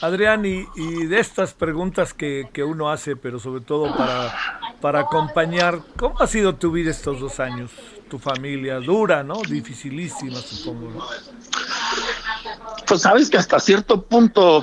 Adrián, 0.00 0.44
y, 0.44 0.66
y 0.76 1.06
de 1.06 1.18
estas 1.20 1.54
preguntas 1.54 2.12
que, 2.14 2.48
que 2.52 2.64
uno 2.64 2.90
hace, 2.90 3.16
pero 3.16 3.38
sobre 3.38 3.60
todo 3.62 3.96
para, 3.96 4.34
para 4.80 5.00
acompañar, 5.00 5.80
¿cómo 5.96 6.20
ha 6.20 6.26
sido 6.26 6.54
tu 6.56 6.72
vida 6.72 6.90
estos 6.90 7.20
dos 7.20 7.40
años? 7.40 7.70
Tu 8.10 8.18
familia, 8.18 8.80
dura, 8.80 9.22
¿no? 9.22 9.40
Dificilísima, 9.48 10.36
supongo, 10.36 10.90
¿no? 10.90 11.04
Pues 12.86 13.00
sabes 13.00 13.30
que 13.30 13.38
hasta 13.38 13.58
cierto 13.58 14.02
punto 14.02 14.62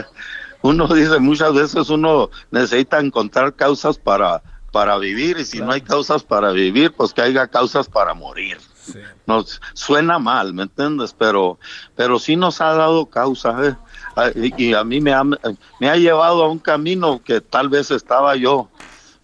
uno 0.62 0.86
dice 0.88 1.18
muchas 1.18 1.52
veces 1.54 1.90
uno 1.90 2.30
necesita 2.50 3.00
encontrar 3.00 3.54
causas 3.54 3.98
para 3.98 4.42
para 4.70 4.98
vivir 4.98 5.38
y 5.38 5.44
si 5.44 5.60
no 5.60 5.72
hay 5.72 5.80
causas 5.80 6.22
para 6.22 6.52
vivir 6.52 6.92
pues 6.92 7.12
que 7.14 7.22
haya 7.22 7.46
causas 7.48 7.88
para 7.88 8.14
morir 8.14 8.58
Sí. 8.74 9.00
nos 9.26 9.60
suena 9.74 10.18
mal 10.18 10.54
me 10.54 10.62
entiendes 10.62 11.12
pero 11.12 11.58
pero 11.94 12.18
sí 12.18 12.36
nos 12.36 12.60
ha 12.62 12.72
dado 12.74 13.04
causa 13.06 13.66
¿eh? 13.66 13.76
Ah, 14.18 14.30
y, 14.34 14.74
a 14.74 14.82
mí 14.82 15.00
me 15.00 15.12
ha, 15.12 15.22
me 15.22 15.88
ha 15.88 15.96
llevado 15.96 16.42
a 16.42 16.50
un 16.50 16.58
camino 16.58 17.22
que 17.22 17.40
tal 17.40 17.68
vez 17.68 17.90
estaba 17.90 18.34
yo 18.36 18.68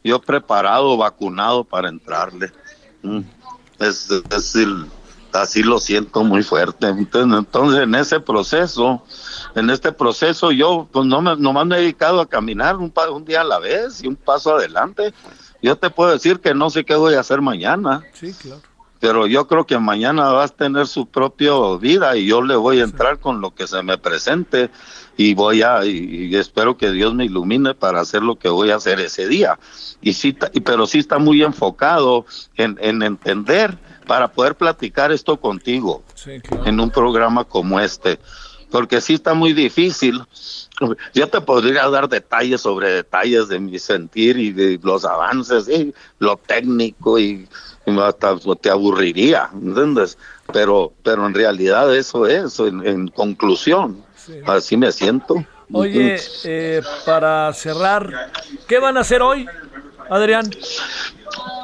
yo 0.05 0.21
preparado 0.21 0.97
vacunado 0.97 1.65
para 1.65 1.89
entrarle 1.89 2.53
Mm. 3.05 3.21
es, 3.81 4.09
decir, 4.31 4.69
así 5.33 5.63
lo 5.63 5.79
siento 5.79 6.25
muy 6.25 6.43
fuerte. 6.43 6.89
Entonces, 6.89 7.39
entonces, 7.39 7.83
en 7.83 7.95
ese 7.95 8.19
proceso, 8.19 9.03
en 9.55 9.71
este 9.71 9.93
proceso, 9.93 10.51
yo 10.51 10.89
pues 10.91 11.07
no 11.07 11.21
me, 11.21 11.37
nomás 11.37 11.67
me 11.67 11.77
he 11.77 11.81
dedicado 11.81 12.21
a 12.21 12.27
caminar 12.27 12.77
un, 12.77 12.93
un 13.13 13.25
día 13.25 13.43
a 13.43 13.45
la 13.45 13.59
vez 13.59 14.03
y 14.03 14.09
un 14.09 14.17
paso 14.17 14.55
adelante. 14.55 15.13
Yo 15.63 15.77
te 15.77 15.91
puedo 15.91 16.11
decir 16.13 16.41
que 16.41 16.55
no 16.55 16.71
sé 16.71 16.85
qué 16.85 16.95
voy 16.95 17.15
a 17.15 17.21
hacer 17.21 17.41
mañana, 17.41 18.03
Sí, 18.15 18.33
claro. 18.33 18.63
Pero 19.05 19.27
yo 19.27 19.47
creo 19.47 19.67
que 19.67 19.79
mañana 19.79 20.31
vas 20.33 20.51
a 20.53 20.57
tener 20.57 20.87
su 20.87 21.05
propia 21.05 21.53
vida 21.79 22.17
y 22.17 22.25
yo 22.27 22.40
le 22.40 22.57
voy 22.57 22.81
a 22.81 22.85
entrar 22.85 23.19
con 23.19 23.43
lo 23.43 23.55
que 23.55 23.67
se 23.67 23.83
me 23.83 23.99
presente 23.99 24.71
y 25.19 25.35
voy 25.35 25.61
a 25.61 25.85
y, 25.85 26.31
y 26.31 26.37
espero 26.37 26.79
que 26.79 26.90
Dios 26.90 27.12
me 27.14 27.27
ilumine 27.27 27.75
para 27.75 28.01
hacer 28.01 28.23
lo 28.23 28.37
que 28.38 28.49
voy 28.49 28.71
a 28.71 28.77
hacer 28.77 29.01
ese 29.01 29.29
día. 29.29 29.59
Y 30.01 30.14
sí, 30.14 30.33
pero 30.64 30.87
sí 30.87 31.01
está 31.01 31.19
muy 31.19 31.43
enfocado 31.43 32.25
en, 32.57 32.79
en 32.81 33.03
entender 33.03 33.77
para 34.07 34.33
poder 34.33 34.55
platicar 34.57 35.12
esto 35.12 35.38
contigo 35.38 36.03
Sí, 36.14 36.40
claro. 36.40 36.64
en 36.64 36.81
un 36.81 36.90
programa 36.90 37.45
como 37.45 37.81
este, 37.81 38.19
porque 38.75 39.01
sí 39.01 39.15
está 39.15 39.35
muy 39.35 39.53
difícil. 39.53 40.21
Yo 41.15 41.29
te 41.29 41.41
podría 41.41 41.89
dar 41.89 42.09
detalles 42.09 42.61
sobre 42.63 42.91
detalles 42.91 43.47
de 43.47 43.61
mi 43.61 43.79
sentir 43.79 44.37
y 44.37 44.51
de 44.51 44.81
los 44.83 45.05
avances 45.05 45.69
y 45.69 45.95
lo 46.19 46.37
técnico 46.39 47.17
y, 47.17 47.49
y 47.87 48.01
hasta 48.01 48.37
te 48.61 48.71
aburriría, 48.71 49.49
¿entiendes? 49.53 50.19
Pero, 50.53 50.93
pero 51.05 51.25
en 51.25 51.35
realidad 51.35 51.95
eso 51.95 52.27
es, 52.27 52.59
en, 52.59 52.85
en 52.85 53.07
conclusión, 53.09 54.03
Sí. 54.17 54.33
así 54.45 54.77
me 54.77 54.91
siento. 54.91 55.37
Oye, 55.73 56.17
eh, 56.43 56.83
para 57.07 57.53
cerrar, 57.53 58.33
¿qué 58.67 58.81
van 58.81 58.97
a 58.97 59.01
hacer 59.03 59.23
hoy, 59.23 59.47
Adrián? 60.11 60.51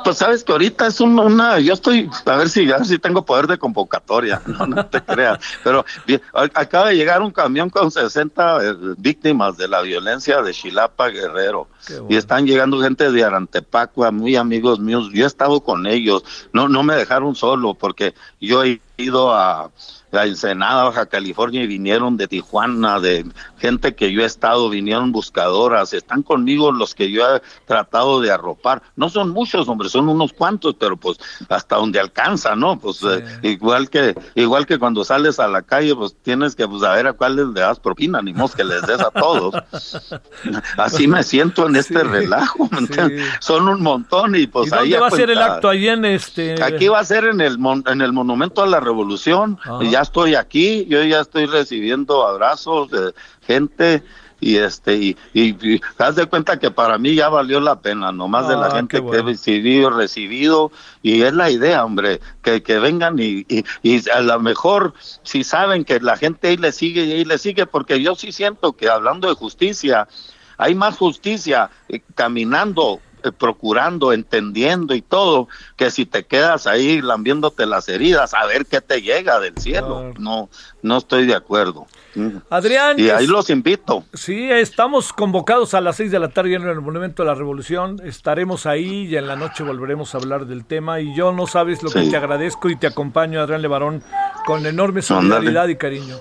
Pues 0.03 0.17
sabes 0.17 0.43
que 0.43 0.51
ahorita 0.53 0.87
es 0.87 1.01
un- 1.01 1.19
una, 1.19 1.59
yo 1.61 1.75
estoy, 1.75 2.09
a 2.25 2.37
ver 2.37 2.49
si, 2.49 2.71
a 2.73 2.79
ver 2.79 2.87
si 2.87 2.99
tengo 2.99 3.25
poder 3.25 3.47
de 3.47 3.59
convocatoria, 3.59 4.41
no, 4.47 4.67
no 4.67 4.87
te 4.87 5.01
creas, 5.03 5.39
pero 5.63 5.85
a- 6.33 6.49
acaba 6.55 6.89
de 6.89 6.97
llegar 6.97 7.21
un 7.23 7.31
camión 7.31 7.69
con 7.71 7.91
60 7.91 8.65
eh, 8.65 8.75
víctimas 8.97 9.57
de 9.59 9.69
la 9.69 9.83
violencia 9.83 10.43
de 10.43 10.53
Chilapa 10.53 11.09
Guerrero 11.11 11.69
y 12.09 12.17
están 12.17 12.47
llegando 12.47 12.81
gente 12.81 13.13
de 13.13 13.23
Arantepacua, 13.23 14.11
muy 14.11 14.37
amigos 14.37 14.81
míos, 14.81 15.11
yo 15.13 15.25
he 15.25 15.27
estado 15.27 15.61
con 15.61 15.87
ellos, 15.87 16.25
no, 16.53 16.69
no 16.69 16.83
me 16.83 16.97
dejaron 16.97 17.37
solo 17.37 17.75
porque 17.75 18.15
yo 18.41 18.65
he 18.65 18.81
ido 18.97 19.33
a, 19.35 19.71
a 20.13 20.27
Ensenada, 20.27 20.85
Baja 20.85 21.07
California 21.07 21.63
y 21.63 21.67
vinieron 21.67 22.17
de 22.17 22.27
Tijuana, 22.29 22.99
de 23.01 23.25
gente 23.59 23.95
que 23.95 24.13
yo 24.13 24.23
he 24.23 24.25
estado, 24.25 24.69
vinieron 24.69 25.13
buscadoras, 25.13 25.93
están 25.93 26.23
conmigo 26.23 26.73
los 26.73 26.95
que 26.95 27.11
yo 27.11 27.37
he 27.37 27.43
tratado 27.67 28.21
de 28.21 28.31
arropar. 28.31 28.83
No 28.97 29.09
son 29.09 29.31
muchos, 29.31 29.69
hombre, 29.69 29.89
son 29.89 30.09
unos 30.09 30.33
cuantos, 30.33 30.75
pero 30.79 30.97
pues 30.97 31.19
hasta 31.49 31.77
donde 31.77 32.01
alcanza, 32.01 32.57
¿no? 32.57 32.79
Pues 32.79 33.03
eh, 33.05 33.25
igual 33.43 33.89
que 33.91 34.15
igual 34.35 34.67
que 34.67 34.79
cuando 34.79 35.05
sales 35.05 35.39
a 35.39 35.47
la 35.49 35.63
calle, 35.63 35.95
pues 35.95 36.17
tienes 36.23 36.55
que 36.57 36.67
pues, 36.67 36.83
saber 36.83 37.07
a 37.07 37.13
cuáles 37.13 37.47
le 37.49 37.61
das 37.61 37.79
propina, 37.79 38.21
ni 38.23 38.33
mos 38.33 38.55
que 38.55 38.65
les 38.65 38.83
des 38.83 39.01
a 39.01 39.11
todos. 39.11 39.55
Así 40.77 41.07
me 41.07 41.23
siento 41.23 41.67
en 41.67 41.77
este 41.77 42.01
Sí, 42.01 42.07
relajo, 42.07 42.69
¿me 42.71 42.87
sí. 42.87 43.25
Son 43.41 43.69
un 43.69 43.83
montón 43.83 44.35
y 44.37 44.47
pues 44.47 44.71
¿Y 44.71 44.75
ahí 44.75 44.81
dónde 44.91 44.99
va 45.01 45.07
a 45.09 45.11
ser 45.11 45.31
el 45.31 45.39
acto? 45.39 45.69
Ahí 45.69 45.89
en 45.89 46.05
este... 46.05 46.63
Aquí 46.63 46.89
va 46.89 47.01
a 47.01 47.05
ser 47.05 47.25
en 47.25 47.41
el 47.41 47.59
mon- 47.59 47.85
en 47.87 48.01
el 48.01 48.13
Monumento 48.13 48.63
a 48.63 48.67
la 48.67 48.81
Revolución. 48.81 49.59
Ajá. 49.63 49.83
Ya 49.85 50.00
estoy 50.03 50.35
aquí, 50.35 50.87
yo 50.89 51.03
ya 51.05 51.21
estoy 51.21 51.47
recibiendo 51.47 52.27
abrazos 52.27 52.91
de 52.91 53.15
gente 53.47 54.03
y 54.43 54.57
este 54.57 54.95
y, 54.97 55.17
y, 55.35 55.75
y 55.75 55.81
haz 55.99 56.17
de 56.17 56.25
cuenta 56.25 56.59
que 56.59 56.71
para 56.71 56.97
mí 56.97 57.15
ya 57.15 57.29
valió 57.29 57.61
la 57.61 57.81
pena, 57.81 58.11
nomás 58.11 58.49
de 58.49 58.57
la 58.57 58.67
Ah, 58.69 58.71
gente 58.71 58.99
bueno. 59.01 59.13
que 59.13 59.19
he 59.19 59.33
recibido, 59.35 59.91
recibido 59.91 60.73
y 61.03 61.23
es 61.23 61.35
la 61.35 61.51
idea, 61.51 61.85
hombre, 61.85 62.21
que, 62.43 62.63
que 62.63 62.79
vengan 62.79 63.19
y, 63.19 63.45
y, 63.49 63.65
y 63.83 64.09
a 64.09 64.21
lo 64.21 64.41
mejor 64.41 64.95
si 65.23 65.45
saben 65.45 65.85
que 65.85 66.01
la 66.01 66.17
gente 66.17 66.49
ahí 66.49 66.57
le 66.57 66.73
sigue 66.73 67.05
y 67.05 67.13
ahí 67.13 67.25
le 67.27 67.37
sigue, 67.37 67.67
porque 67.67 68.01
yo 68.01 68.15
sí 68.15 68.33
siento 68.33 68.73
que 68.73 68.89
hablando 68.89 69.29
de 69.29 69.35
justicia, 69.35 70.09
hay 70.57 70.75
más 70.75 70.97
justicia 70.97 71.71
eh, 71.91 72.01
caminando, 72.15 73.01
procurando, 73.39 74.13
entendiendo 74.13 74.95
y 74.95 75.03
todo, 75.03 75.49
que 75.77 75.91
si 75.91 76.07
te 76.07 76.25
quedas 76.25 76.67
ahí 76.67 77.01
lambiéndote 77.01 77.67
las 77.67 77.89
heridas, 77.89 78.35
a 78.35 78.47
ver 78.47 78.67
qué 78.67 78.81
te 78.81 79.03
llega 79.03 79.39
del 79.41 79.57
cielo. 79.59 80.13
No, 80.19 80.49
no 80.83 80.97
estoy 80.99 81.27
de 81.27 81.35
acuerdo. 81.35 81.87
Mm. 82.15 82.39
Adrián, 82.51 82.99
Y 82.99 83.09
ahí 83.11 83.25
es- 83.25 83.31
los 83.31 83.51
invito. 83.51 84.05
Sí, 84.15 84.51
estamos 84.51 85.13
convocados 85.13 85.75
a 85.75 85.81
las 85.81 85.97
6 85.97 86.11
de 86.11 86.19
la 86.19 86.29
tarde 86.29 86.55
en 86.55 86.67
el 86.67 86.81
Monumento 86.81 87.23
de 87.23 87.29
la 87.29 87.35
Revolución. 87.35 88.01
Estaremos 88.05 88.67
ahí 88.67 89.07
y 89.07 89.17
en 89.17 89.29
la 89.29 89.37
noche 89.37 89.63
volveremos 89.63 90.15
a 90.15 90.19
hablar 90.19 90.47
del 90.47 90.65
tema. 90.65 91.01
Y 91.01 91.15
yo 91.15 91.31
no 91.33 91.47
sabes 91.47 91.83
lo 91.85 91.91
que 91.91 92.03
te 92.11 92.17
agradezco 92.17 92.69
y 92.69 92.77
te 92.77 92.87
acompaño, 92.89 93.41
Adrián 93.41 93.63
Levarón, 93.63 94.03
con 94.45 94.67
enorme 94.67 95.03
solidaridad 95.03 95.69
y 95.69 95.77
cariño. 95.77 96.17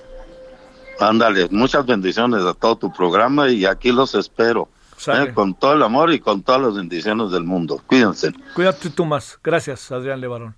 Ándale, 1.00 1.48
muchas 1.50 1.86
bendiciones 1.86 2.44
a 2.44 2.54
todo 2.54 2.76
tu 2.76 2.92
programa 2.94 3.50
y 3.50 3.66
aquí 3.66 3.92
los 3.92 4.16
espero. 4.16 4.68
Sale. 5.00 5.30
eh, 5.30 5.34
con 5.34 5.54
todo 5.56 5.74
el 5.74 5.82
amor 5.84 6.12
y 6.12 6.20
con 6.20 6.44
todas 6.44 6.62
las 6.62 6.76
bendiciones 6.76 7.32
del 7.32 7.46
mundo. 7.46 7.82
Cuídense. 7.88 8.34
Cuídate 8.54 8.90
tú 8.90 9.06
más. 9.06 9.40
Gracias, 9.42 9.92
Adrián 9.94 10.20
Levarón. 10.20 10.56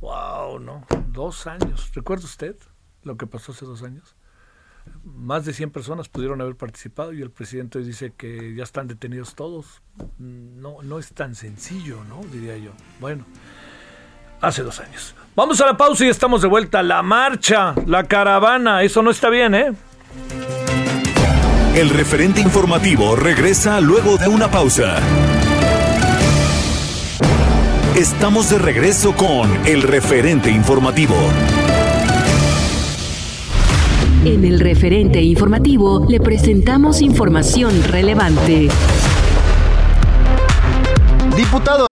Wow, 0.00 0.58
¿no? 0.58 0.84
Dos 1.08 1.46
años. 1.46 1.90
¿Recuerda 1.94 2.24
usted 2.26 2.54
lo 3.02 3.16
que 3.16 3.26
pasó 3.26 3.52
hace 3.52 3.64
dos 3.64 3.82
años? 3.82 4.14
Más 5.04 5.44
de 5.46 5.54
100 5.54 5.70
personas 5.70 6.08
pudieron 6.08 6.40
haber 6.42 6.56
participado 6.56 7.12
y 7.14 7.22
el 7.22 7.30
presidente 7.30 7.78
hoy 7.78 7.84
dice 7.84 8.12
que 8.14 8.54
ya 8.54 8.64
están 8.64 8.88
detenidos 8.88 9.34
todos. 9.34 9.80
No, 10.18 10.82
no 10.82 10.98
es 10.98 11.14
tan 11.14 11.34
sencillo, 11.34 12.04
¿no? 12.08 12.20
Diría 12.30 12.58
yo. 12.58 12.72
Bueno, 13.00 13.24
hace 14.42 14.62
dos 14.62 14.80
años. 14.80 15.14
Vamos 15.34 15.60
a 15.62 15.66
la 15.66 15.76
pausa 15.78 16.04
y 16.04 16.08
estamos 16.08 16.42
de 16.42 16.48
vuelta. 16.48 16.82
La 16.82 17.02
marcha, 17.02 17.74
la 17.86 18.04
caravana, 18.04 18.82
eso 18.82 19.02
no 19.02 19.10
está 19.10 19.30
bien, 19.30 19.54
¿eh? 19.54 19.72
El 21.74 21.88
referente 21.88 22.42
informativo 22.42 23.16
regresa 23.16 23.80
luego 23.80 24.18
de 24.18 24.28
una 24.28 24.50
pausa. 24.50 24.98
Estamos 27.96 28.50
de 28.50 28.58
regreso 28.58 29.16
con 29.16 29.50
el 29.66 29.80
referente 29.80 30.50
informativo. 30.50 31.14
En 34.26 34.44
el 34.44 34.60
referente 34.60 35.22
informativo 35.22 36.04
le 36.06 36.20
presentamos 36.20 37.00
información 37.00 37.82
relevante. 37.84 38.68
Diputado. 41.34 41.91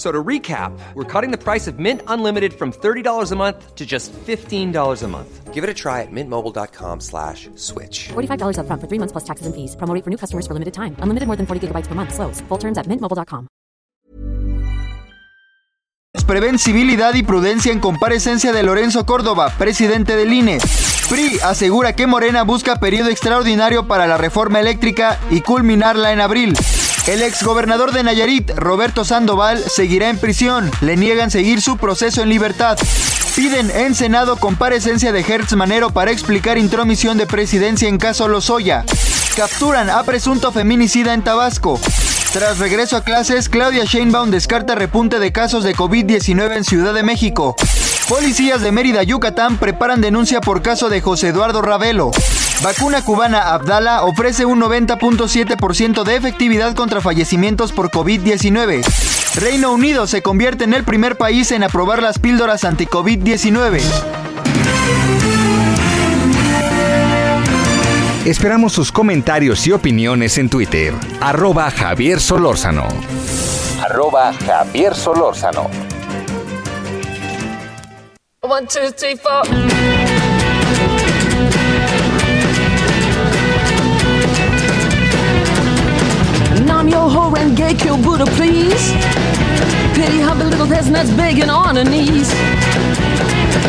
So 0.00 0.10
to 0.10 0.24
recap, 0.24 0.72
we're 0.94 1.04
cutting 1.04 1.30
the 1.30 1.36
price 1.36 1.66
of 1.68 1.78
Mint 1.78 2.00
Unlimited 2.06 2.54
from 2.54 2.72
$30 2.72 3.32
a 3.32 3.36
month 3.36 3.74
to 3.74 3.84
just 3.84 4.14
$15 4.14 4.72
a 5.02 5.08
month. 5.08 5.52
Give 5.52 5.62
it 5.62 5.68
a 5.68 5.74
try 5.74 6.00
at 6.00 6.08
mintmobile.com 6.10 7.00
slash 7.00 7.50
switch. 7.56 8.08
$45 8.08 8.60
up 8.60 8.66
front 8.66 8.80
for 8.80 8.88
three 8.88 8.98
months 8.98 9.12
plus 9.12 9.24
taxes 9.24 9.46
and 9.46 9.54
fees. 9.54 9.76
Promo 9.76 9.92
rate 9.92 10.02
for 10.02 10.08
new 10.08 10.16
customers 10.16 10.46
for 10.46 10.54
limited 10.54 10.72
time. 10.72 10.96
Unlimited 11.00 11.26
more 11.26 11.36
than 11.36 11.44
40 11.44 11.68
gigabytes 11.68 11.86
per 11.86 11.94
month. 11.94 12.14
Slows. 12.14 12.40
Full 12.48 12.56
terms 12.56 12.78
at 12.78 12.86
mintmobile.com. 12.86 13.46
Prevén 16.26 16.58
civilidad 16.58 17.14
y 17.14 17.22
prudencia 17.22 17.70
en 17.70 17.80
comparecencia 17.80 18.52
de 18.52 18.62
Lorenzo 18.62 19.04
Córdoba, 19.04 19.52
presidente 19.58 20.16
del 20.16 20.32
INE. 20.32 20.58
PRI 21.10 21.40
asegura 21.42 21.94
que 21.94 22.06
Morena 22.06 22.42
busca 22.44 22.76
periodo 22.76 23.10
extraordinario 23.10 23.86
para 23.86 24.06
la 24.06 24.16
reforma 24.16 24.60
eléctrica 24.60 25.18
y 25.28 25.40
culminarla 25.42 26.12
en 26.12 26.20
abril. 26.20 26.56
El 27.06 27.22
exgobernador 27.22 27.92
de 27.92 28.02
Nayarit, 28.02 28.50
Roberto 28.56 29.04
Sandoval, 29.04 29.64
seguirá 29.68 30.10
en 30.10 30.18
prisión. 30.18 30.70
Le 30.80 30.96
niegan 30.96 31.30
seguir 31.30 31.60
su 31.60 31.76
proceso 31.76 32.22
en 32.22 32.28
libertad. 32.28 32.78
Piden 33.34 33.70
en 33.70 33.94
Senado 33.94 34.36
comparecencia 34.36 35.12
de 35.12 35.20
Hertz 35.20 35.54
Manero 35.54 35.90
para 35.90 36.10
explicar 36.10 36.58
intromisión 36.58 37.16
de 37.16 37.26
presidencia 37.26 37.88
en 37.88 37.98
caso 37.98 38.28
Lozoya. 38.28 38.84
Capturan 39.36 39.88
a 39.88 40.02
presunto 40.02 40.52
feminicida 40.52 41.14
en 41.14 41.22
Tabasco. 41.22 41.80
Tras 42.32 42.60
regreso 42.60 42.96
a 42.96 43.02
clases, 43.02 43.48
Claudia 43.48 43.84
Sheinbaum 43.84 44.30
descarta 44.30 44.76
repunte 44.76 45.18
de 45.18 45.32
casos 45.32 45.64
de 45.64 45.74
COVID-19 45.74 46.58
en 46.58 46.64
Ciudad 46.64 46.94
de 46.94 47.02
México. 47.02 47.56
Policías 48.08 48.62
de 48.62 48.70
Mérida, 48.70 49.02
Yucatán 49.02 49.56
preparan 49.56 50.00
denuncia 50.00 50.40
por 50.40 50.62
caso 50.62 50.88
de 50.88 51.00
José 51.00 51.28
Eduardo 51.28 51.60
Ravelo. 51.60 52.12
Vacuna 52.62 53.02
cubana 53.02 53.52
Abdala 53.52 54.04
ofrece 54.04 54.44
un 54.44 54.60
90.7% 54.60 56.04
de 56.04 56.14
efectividad 56.14 56.74
contra 56.76 57.00
fallecimientos 57.00 57.72
por 57.72 57.90
COVID-19. 57.90 58.84
Reino 59.34 59.72
Unido 59.72 60.06
se 60.06 60.22
convierte 60.22 60.62
en 60.64 60.74
el 60.74 60.84
primer 60.84 61.16
país 61.16 61.50
en 61.50 61.64
aprobar 61.64 62.00
las 62.00 62.20
píldoras 62.20 62.62
anti-COVID-19. 62.64 63.80
Esperamos 68.26 68.74
sus 68.74 68.92
comentarios 68.92 69.66
y 69.66 69.72
opiniones 69.72 70.36
en 70.36 70.50
Twitter. 70.50 70.92
Arroba 71.22 71.70
Javier 71.70 72.20
Solórzano. 72.20 72.86
Arroba 73.82 74.34
Javier 74.34 74.94
Solórzano. 74.94 75.70
One, 78.42 78.66
two, 78.66 78.90
three, 78.92 79.16
four. 79.16 79.42
Nam 86.66 86.88
yo 86.88 87.08
ho 87.08 87.34
and 87.36 87.56
gay 87.56 87.74
kill 87.74 87.96
Buddha, 87.96 88.26
please. 88.36 88.92
Pity 89.94 90.20
humble 90.20 90.46
little 90.46 90.66
peasant 90.66 90.94
that's 90.94 91.10
begging 91.12 91.48
on 91.48 91.76
her 91.76 91.84
knees. 91.84 92.30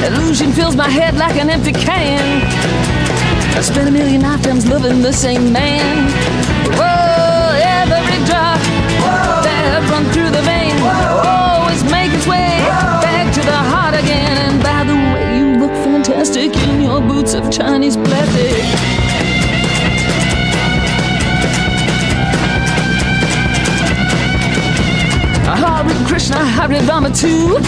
Illusion 0.04 0.52
fills 0.52 0.76
my 0.76 0.90
head 0.90 1.16
like 1.16 1.38
an 1.40 1.50
empty 1.50 1.72
can. 1.72 3.11
I 3.54 3.62
spent 3.62 3.88
a 3.88 3.92
million 3.92 4.22
lifetimes 4.22 4.68
loving 4.68 5.02
the 5.02 5.14
same 5.14 5.52
man. 5.52 6.10
Whoa, 6.78 7.60
every 7.62 8.26
drop 8.26 8.60
that 9.44 9.88
run 9.92 10.06
through 10.14 10.32
the 10.32 10.42
vein 10.42 10.76
always 10.82 11.84
make 11.92 12.12
its 12.12 12.26
way 12.26 12.58
back 13.02 13.34
to 13.34 13.42
the 13.42 13.52
heart 13.72 13.94
again. 13.94 14.38
And 14.38 14.64
by 14.64 14.84
the 14.84 14.96
way, 14.96 15.38
you 15.38 15.60
look 15.60 15.72
fantastic 15.84 16.56
in 16.70 16.82
your 16.82 17.02
boots 17.02 17.34
of 17.34 17.52
Chinese 17.52 17.98
plastic. 17.98 18.64
Hare 25.62 26.08
Krishna, 26.08 26.38
Hare 26.38 26.82
Rama 26.88 27.12
too. 27.12 27.60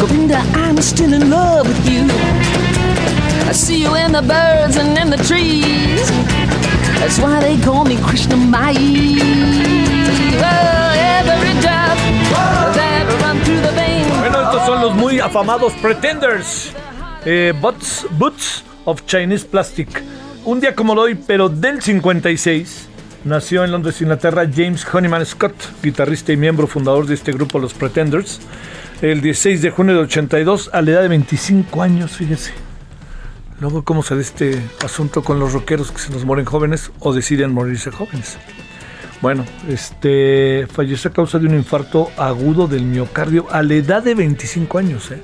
Govinda, 0.00 0.38
I'm 0.54 0.80
still 0.80 1.12
in 1.12 1.30
love 1.30 1.68
with 1.68 1.88
you. 1.88 2.49
I 3.50 3.52
see 3.52 3.82
you 3.82 3.96
in 3.96 4.12
the 4.12 4.22
birds 4.22 4.76
and 4.76 4.96
in 4.96 5.10
the 5.10 5.16
trees. 5.16 6.08
That's 7.00 7.18
why 7.18 7.40
they 7.40 7.58
call 7.58 7.84
me 7.84 7.96
Krishna 7.96 8.36
Mai. 8.36 8.74
Every 11.18 11.54
drop 11.60 11.98
that 12.76 13.18
run 13.20 13.42
through 13.42 13.60
the 13.62 13.72
vein. 13.72 14.06
Bueno, 14.20 14.40
estos 14.42 14.66
son 14.66 14.80
los 14.80 14.94
muy 14.94 15.18
afamados 15.18 15.72
Pretenders. 15.82 16.72
Eh, 17.24 17.52
Boots, 17.60 18.06
Boots 18.12 18.62
of 18.84 19.04
Chinese 19.06 19.44
Plastic. 19.44 20.00
Un 20.44 20.60
día 20.60 20.76
como 20.76 20.92
hoy, 20.92 21.16
pero 21.16 21.48
del 21.48 21.82
56, 21.82 22.88
nació 23.24 23.64
en 23.64 23.72
Londres, 23.72 24.00
Inglaterra, 24.00 24.44
James 24.48 24.86
Honeyman 24.86 25.26
Scott, 25.26 25.54
guitarrista 25.82 26.32
y 26.32 26.36
miembro 26.36 26.68
fundador 26.68 27.04
de 27.04 27.14
este 27.14 27.32
grupo, 27.32 27.58
los 27.58 27.74
Pretenders. 27.74 28.38
El 29.02 29.20
16 29.20 29.60
de 29.60 29.70
junio 29.70 29.94
de 29.94 30.02
82, 30.02 30.70
a 30.72 30.82
la 30.82 30.90
edad 30.92 31.02
de 31.02 31.08
25 31.08 31.82
años, 31.82 32.12
fíjese. 32.12 32.69
Luego, 33.60 33.84
¿cómo 33.84 34.02
se 34.02 34.14
da 34.14 34.22
este 34.22 34.62
asunto 34.82 35.22
con 35.22 35.38
los 35.38 35.52
rockeros 35.52 35.92
que 35.92 35.98
se 35.98 36.10
nos 36.10 36.24
mueren 36.24 36.46
jóvenes 36.46 36.90
o 36.98 37.12
deciden 37.12 37.52
morirse 37.52 37.90
jóvenes? 37.90 38.38
Bueno, 39.20 39.44
este 39.68 40.66
falleció 40.66 41.10
a 41.10 41.12
causa 41.12 41.38
de 41.38 41.46
un 41.46 41.54
infarto 41.54 42.10
agudo 42.16 42.68
del 42.68 42.84
miocardio 42.84 43.46
a 43.50 43.62
la 43.62 43.74
edad 43.74 44.02
de 44.02 44.14
25 44.14 44.78
años, 44.78 45.10
¿eh? 45.10 45.20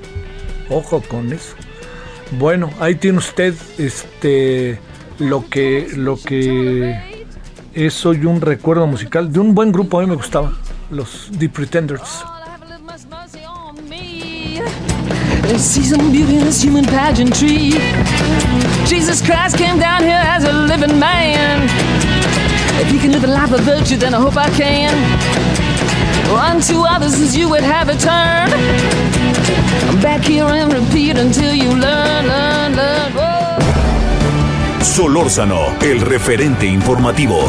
Ojo 0.69 1.01
con 1.01 1.33
eso. 1.33 1.55
Bueno, 2.37 2.69
ahí 2.79 2.93
tiene 2.95 3.17
usted 3.17 3.55
este 3.79 4.79
lo 5.17 5.49
que 5.49 5.87
lo 5.95 6.17
que 6.17 7.17
es 7.73 8.05
hoy 8.05 8.23
un 8.25 8.39
recuerdo 8.41 8.85
musical 8.85 9.31
de 9.31 9.39
un 9.39 9.55
buen 9.55 9.71
grupo, 9.71 9.97
a 9.97 10.03
mí 10.03 10.07
me 10.07 10.15
gustaba, 10.15 10.53
los 10.91 11.31
The 11.39 11.49
Pretenders. 11.49 12.23
See 15.55 15.83
some 15.83 16.11
beauty 16.11 16.35
in 16.35 16.43
this 16.43 16.61
human 16.61 16.85
pageantry. 16.85 17.71
Jesus 18.85 19.25
Christ 19.25 19.57
came 19.57 19.79
down 19.79 20.03
here 20.03 20.21
as 20.21 20.43
a 20.43 20.51
living 20.51 20.99
man. 20.99 21.67
If 22.81 22.91
you 22.91 22.99
can 22.99 23.11
live 23.11 23.23
a 23.23 23.27
life 23.27 23.51
of 23.51 23.61
virtue, 23.61 23.97
then 23.97 24.13
I 24.13 24.19
hope 24.19 24.35
I 24.37 24.49
can. 24.49 24.93
One 26.31 26.61
to 26.61 26.85
others 26.87 27.19
as 27.19 27.35
you 27.35 27.49
would 27.49 27.63
have 27.63 27.89
it 27.89 27.99
turn. 27.99 28.51
I'm 29.89 29.99
back 30.01 30.23
here 30.23 30.43
and 30.43 30.71
repeat 30.71 31.17
until 31.17 31.53
you 31.53 31.69
learn, 31.69 32.27
learn, 32.27 32.75
learn. 32.75 33.11
Whoa. 33.13 34.83
Solórzano, 34.83 35.75
el 35.81 36.01
referente 36.01 36.67
informativo. 36.67 37.47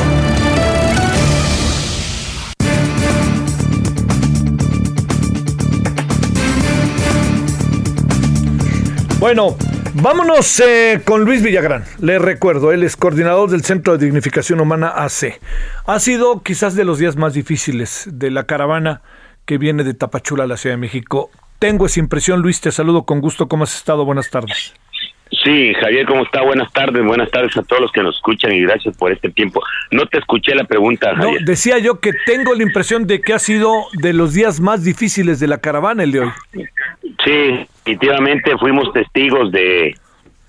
Bueno, 9.18 9.56
vámonos 9.94 10.60
eh, 10.60 11.00
con 11.04 11.24
Luis 11.24 11.42
Villagrán. 11.42 11.84
Le 11.98 12.20
recuerdo, 12.20 12.70
él 12.70 12.84
es 12.84 12.96
coordinador 12.96 13.50
del 13.50 13.64
Centro 13.64 13.98
de 13.98 14.04
Dignificación 14.04 14.60
Humana 14.60 14.90
AC. 14.90 15.40
Ha 15.86 15.98
sido 15.98 16.44
quizás 16.44 16.76
de 16.76 16.84
los 16.84 16.98
días 16.98 17.16
más 17.16 17.34
difíciles 17.34 18.08
de 18.12 18.30
la 18.30 18.44
caravana 18.44 19.02
que 19.44 19.58
viene 19.58 19.82
de 19.82 19.94
Tapachula 19.94 20.44
a 20.44 20.46
la 20.46 20.56
Ciudad 20.56 20.74
de 20.74 20.80
México. 20.80 21.30
Tengo 21.58 21.86
esa 21.86 21.98
impresión, 21.98 22.42
Luis, 22.42 22.60
te 22.60 22.70
saludo 22.70 23.06
con 23.06 23.20
gusto. 23.20 23.48
¿Cómo 23.48 23.64
has 23.64 23.74
estado? 23.74 24.04
Buenas 24.04 24.30
tardes. 24.30 24.72
Sí, 25.44 25.72
Javier, 25.74 26.06
¿cómo 26.06 26.22
está? 26.24 26.42
Buenas 26.42 26.72
tardes, 26.72 27.04
buenas 27.04 27.30
tardes 27.30 27.56
a 27.56 27.62
todos 27.62 27.82
los 27.82 27.92
que 27.92 28.02
nos 28.02 28.16
escuchan 28.16 28.52
y 28.52 28.62
gracias 28.62 28.96
por 28.96 29.12
este 29.12 29.28
tiempo. 29.30 29.62
No 29.90 30.06
te 30.06 30.18
escuché 30.18 30.54
la 30.54 30.64
pregunta, 30.64 31.12
No, 31.12 31.24
Javier. 31.24 31.42
decía 31.44 31.78
yo 31.78 32.00
que 32.00 32.12
tengo 32.26 32.54
la 32.54 32.62
impresión 32.62 33.06
de 33.06 33.20
que 33.20 33.34
ha 33.34 33.38
sido 33.38 33.72
de 34.00 34.12
los 34.14 34.32
días 34.34 34.60
más 34.60 34.84
difíciles 34.84 35.38
de 35.40 35.46
la 35.48 35.58
caravana 35.58 36.02
el 36.02 36.12
de 36.12 36.20
hoy. 36.20 36.30
Sí, 37.24 37.66
definitivamente 37.84 38.56
fuimos 38.58 38.92
testigos 38.92 39.52
de, 39.52 39.94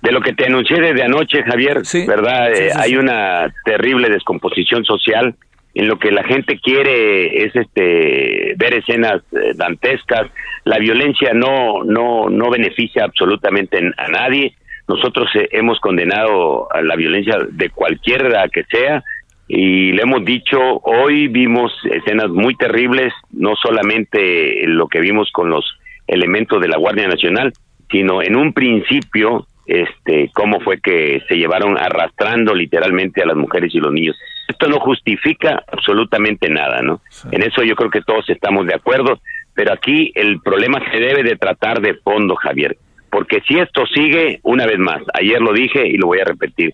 de 0.02 0.12
lo 0.12 0.22
que 0.22 0.34
te 0.34 0.46
anuncié 0.46 0.80
desde 0.80 1.04
anoche, 1.04 1.44
Javier, 1.44 1.82
¿verdad? 2.08 2.50
sí, 2.54 2.64
Eh, 2.64 2.70
sí, 2.72 2.78
hay 2.80 2.96
una 2.96 3.54
terrible 3.66 4.10
descomposición 4.10 4.86
social 4.86 5.36
en 5.76 5.88
lo 5.88 6.00
que 6.00 6.12
la 6.12 6.24
gente 6.24 6.60
quiere 6.60 7.46
es 7.46 7.56
este 7.56 8.54
ver 8.58 8.74
escenas 8.74 9.22
eh, 9.34 9.52
dantescas. 9.56 10.28
La 10.66 10.80
violencia 10.80 11.32
no 11.34 11.84
no 11.84 12.30
no 12.30 12.50
beneficia 12.50 13.04
absolutamente 13.06 13.78
a 13.98 14.08
nadie. 14.10 14.56
Nosotros 14.90 15.30
eh, 15.36 15.48
hemos 15.52 15.80
condenado 15.80 16.68
a 16.74 16.82
la 16.82 16.96
violencia 16.96 17.38
de 17.52 17.70
cualquiera 17.70 18.48
que 18.50 18.64
sea 18.64 19.04
y 19.48 19.92
le 19.92 20.02
hemos 20.02 20.26
dicho, 20.26 20.60
hoy 20.84 21.28
vimos 21.28 21.72
escenas 21.92 22.30
muy 22.30 22.56
terribles, 22.56 23.14
no 23.32 23.56
solamente 23.56 24.66
lo 24.66 24.88
que 24.88 25.00
vimos 25.00 25.32
con 25.32 25.52
los 25.52 25.64
elementos 26.08 26.60
de 26.60 26.70
la 26.70 26.78
Guardia 26.78 27.08
Nacional, 27.08 27.54
sino 27.92 28.24
en 28.24 28.36
un 28.36 28.52
principio, 28.52 29.46
este, 29.68 30.32
cómo 30.34 30.60
fue 30.60 30.82
que 30.82 31.22
se 31.28 31.36
llevaron 31.36 31.78
arrastrando 31.78 32.56
literalmente 32.56 33.22
a 33.22 33.28
las 33.28 33.38
mujeres 33.38 33.74
y 33.76 33.80
los 33.80 33.94
niños. 33.94 34.18
Esto 34.48 34.68
no 34.68 34.80
justifica 34.80 35.64
absolutamente 35.72 36.50
nada, 36.50 36.82
¿no? 36.82 37.02
En 37.32 37.44
eso 37.44 37.62
yo 37.62 37.76
creo 37.76 37.92
que 37.92 38.02
todos 38.02 38.28
estamos 38.30 38.66
de 38.66 38.74
acuerdo, 38.74 39.20
pero 39.54 39.72
aquí 39.72 40.12
el 40.16 40.42
problema 40.42 40.80
se 40.92 41.00
debe 41.00 41.22
de 41.22 41.36
tratar 41.36 41.80
de 41.80 41.94
fondo, 41.94 42.36
Javier, 42.36 42.76
porque 43.10 43.42
si 43.48 43.58
esto 43.58 43.86
sigue, 43.88 44.40
una 44.44 44.66
vez 44.66 44.80
más, 44.80 45.02
ayer 45.14 45.42
lo 45.42 45.54
dije 45.54 45.88
y 45.88 45.98
lo 45.98 46.08
voy 46.08 46.20
a 46.20 46.26
repetir, 46.26 46.74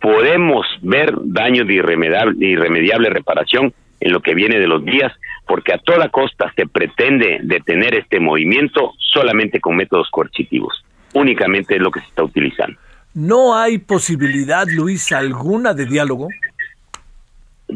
podemos 0.00 0.66
ver 0.82 1.12
daños 1.24 1.66
de 1.66 1.74
irremediable, 1.74 2.46
irremediable 2.46 3.10
reparación 3.10 3.72
en 4.00 4.12
lo 4.12 4.20
que 4.20 4.34
viene 4.34 4.58
de 4.58 4.68
los 4.68 4.84
días, 4.84 5.12
porque 5.46 5.72
a 5.72 5.78
toda 5.78 6.08
costa 6.08 6.52
se 6.54 6.66
pretende 6.66 7.40
detener 7.42 7.94
este 7.94 8.20
movimiento 8.20 8.92
solamente 8.98 9.60
con 9.60 9.76
métodos 9.76 10.08
coercitivos. 10.10 10.84
Únicamente 11.14 11.76
es 11.76 11.80
lo 11.80 11.90
que 11.90 12.00
se 12.00 12.06
está 12.06 12.22
utilizando. 12.22 12.78
¿No 13.14 13.56
hay 13.56 13.78
posibilidad, 13.78 14.66
Luis, 14.68 15.10
alguna 15.12 15.74
de 15.74 15.86
diálogo? 15.86 16.28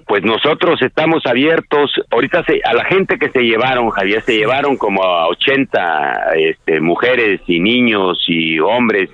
Pues 0.06 0.22
nosotros 0.24 0.80
estamos 0.80 1.24
abiertos. 1.26 1.92
Ahorita 2.10 2.42
se- 2.44 2.60
a 2.64 2.72
la 2.72 2.84
gente 2.84 3.18
que 3.18 3.28
se 3.30 3.42
llevaron, 3.42 3.90
Javier, 3.90 4.22
se 4.22 4.36
llevaron 4.36 4.76
como 4.76 5.02
a 5.04 5.28
80 5.28 6.32
este, 6.36 6.80
mujeres 6.80 7.40
y 7.46 7.60
niños 7.60 8.24
y 8.26 8.58
hombres. 8.58 9.10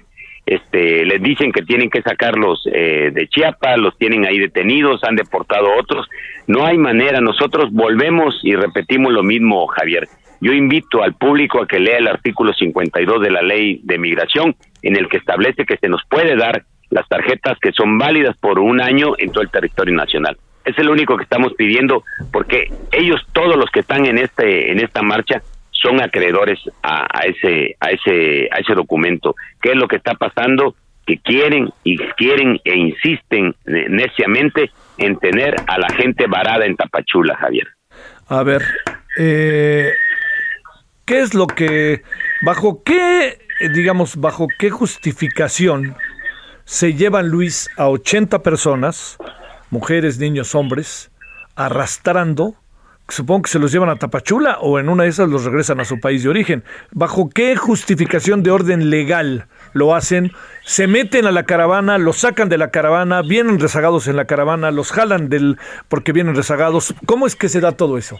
Este, 0.46 1.04
les 1.04 1.20
dicen 1.20 1.52
que 1.52 1.62
tienen 1.62 1.90
que 1.90 2.00
sacarlos 2.00 2.62
eh, 2.72 3.10
de 3.12 3.28
Chiapas, 3.28 3.76
los 3.76 3.98
tienen 3.98 4.24
ahí 4.24 4.38
detenidos, 4.38 5.04
han 5.04 5.16
deportado 5.16 5.68
otros. 5.78 6.08
No 6.46 6.64
hay 6.64 6.78
manera. 6.78 7.20
Nosotros 7.20 7.70
volvemos 7.72 8.38
y 8.42 8.54
repetimos 8.54 9.12
lo 9.12 9.22
mismo, 9.22 9.66
Javier. 9.66 10.08
Yo 10.40 10.52
invito 10.52 11.02
al 11.02 11.14
público 11.14 11.60
a 11.60 11.66
que 11.66 11.80
lea 11.80 11.98
el 11.98 12.06
artículo 12.06 12.52
52 12.54 13.20
de 13.20 13.30
la 13.30 13.42
ley 13.42 13.80
de 13.82 13.98
migración, 13.98 14.54
en 14.82 14.96
el 14.96 15.08
que 15.08 15.16
establece 15.18 15.66
que 15.66 15.76
se 15.76 15.88
nos 15.88 16.02
puede 16.08 16.36
dar 16.36 16.62
las 16.90 17.06
tarjetas 17.08 17.58
que 17.60 17.72
son 17.72 17.98
válidas 17.98 18.36
por 18.38 18.60
un 18.60 18.80
año 18.80 19.14
en 19.18 19.30
todo 19.32 19.42
el 19.42 19.50
territorio 19.50 19.94
nacional. 19.94 20.38
Es 20.76 20.84
lo 20.84 20.92
único 20.92 21.16
que 21.16 21.24
estamos 21.24 21.52
pidiendo 21.54 22.04
porque 22.32 22.70
ellos 22.92 23.20
todos 23.32 23.56
los 23.56 23.70
que 23.70 23.80
están 23.80 24.06
en 24.06 24.18
este 24.18 24.70
en 24.70 24.80
esta 24.80 25.02
marcha 25.02 25.42
son 25.70 26.00
acreedores 26.00 26.58
a, 26.82 27.06
a 27.10 27.20
ese 27.22 27.76
a 27.80 27.90
ese 27.90 28.48
a 28.50 28.58
ese 28.58 28.74
documento. 28.74 29.34
¿Qué 29.62 29.70
es 29.70 29.76
lo 29.76 29.88
que 29.88 29.96
está 29.96 30.14
pasando? 30.14 30.74
Que 31.06 31.18
quieren 31.18 31.70
y 31.84 31.96
quieren 31.96 32.60
e 32.64 32.76
insisten 32.76 33.54
neciamente 33.64 34.70
en 34.98 35.16
tener 35.18 35.56
a 35.66 35.78
la 35.78 35.88
gente 35.90 36.26
varada 36.26 36.66
en 36.66 36.76
Tapachula, 36.76 37.36
Javier. 37.36 37.68
A 38.28 38.42
ver, 38.42 38.62
eh, 39.18 39.92
¿qué 41.06 41.20
es 41.20 41.32
lo 41.32 41.46
que, 41.46 42.02
bajo 42.42 42.82
qué, 42.84 43.38
digamos, 43.72 44.16
bajo 44.16 44.48
qué 44.58 44.68
justificación 44.68 45.96
se 46.64 46.92
llevan, 46.92 47.28
Luis, 47.28 47.70
a 47.78 47.88
80 47.88 48.42
personas, 48.42 49.16
mujeres, 49.70 50.18
niños, 50.18 50.54
hombres, 50.54 51.10
arrastrando? 51.56 52.54
Supongo 53.10 53.42
que 53.42 53.50
se 53.50 53.58
los 53.58 53.72
llevan 53.72 53.88
a 53.88 53.96
Tapachula 53.96 54.58
o 54.60 54.78
en 54.78 54.90
una 54.90 55.04
de 55.04 55.08
esas 55.08 55.30
los 55.30 55.44
regresan 55.44 55.80
a 55.80 55.86
su 55.86 55.98
país 55.98 56.22
de 56.22 56.28
origen. 56.28 56.62
¿Bajo 56.92 57.30
qué 57.30 57.56
justificación 57.56 58.42
de 58.42 58.50
orden 58.50 58.90
legal 58.90 59.46
lo 59.72 59.94
hacen? 59.94 60.32
Se 60.66 60.86
meten 60.86 61.24
a 61.24 61.30
la 61.30 61.44
caravana, 61.44 61.96
los 61.96 62.18
sacan 62.18 62.50
de 62.50 62.58
la 62.58 62.70
caravana, 62.70 63.22
vienen 63.22 63.60
rezagados 63.60 64.08
en 64.08 64.16
la 64.16 64.26
caravana, 64.26 64.70
los 64.70 64.92
jalan 64.92 65.30
del 65.30 65.56
porque 65.88 66.12
vienen 66.12 66.34
rezagados. 66.36 66.94
¿Cómo 67.06 67.26
es 67.26 67.34
que 67.34 67.48
se 67.48 67.60
da 67.60 67.72
todo 67.72 67.96
eso? 67.96 68.18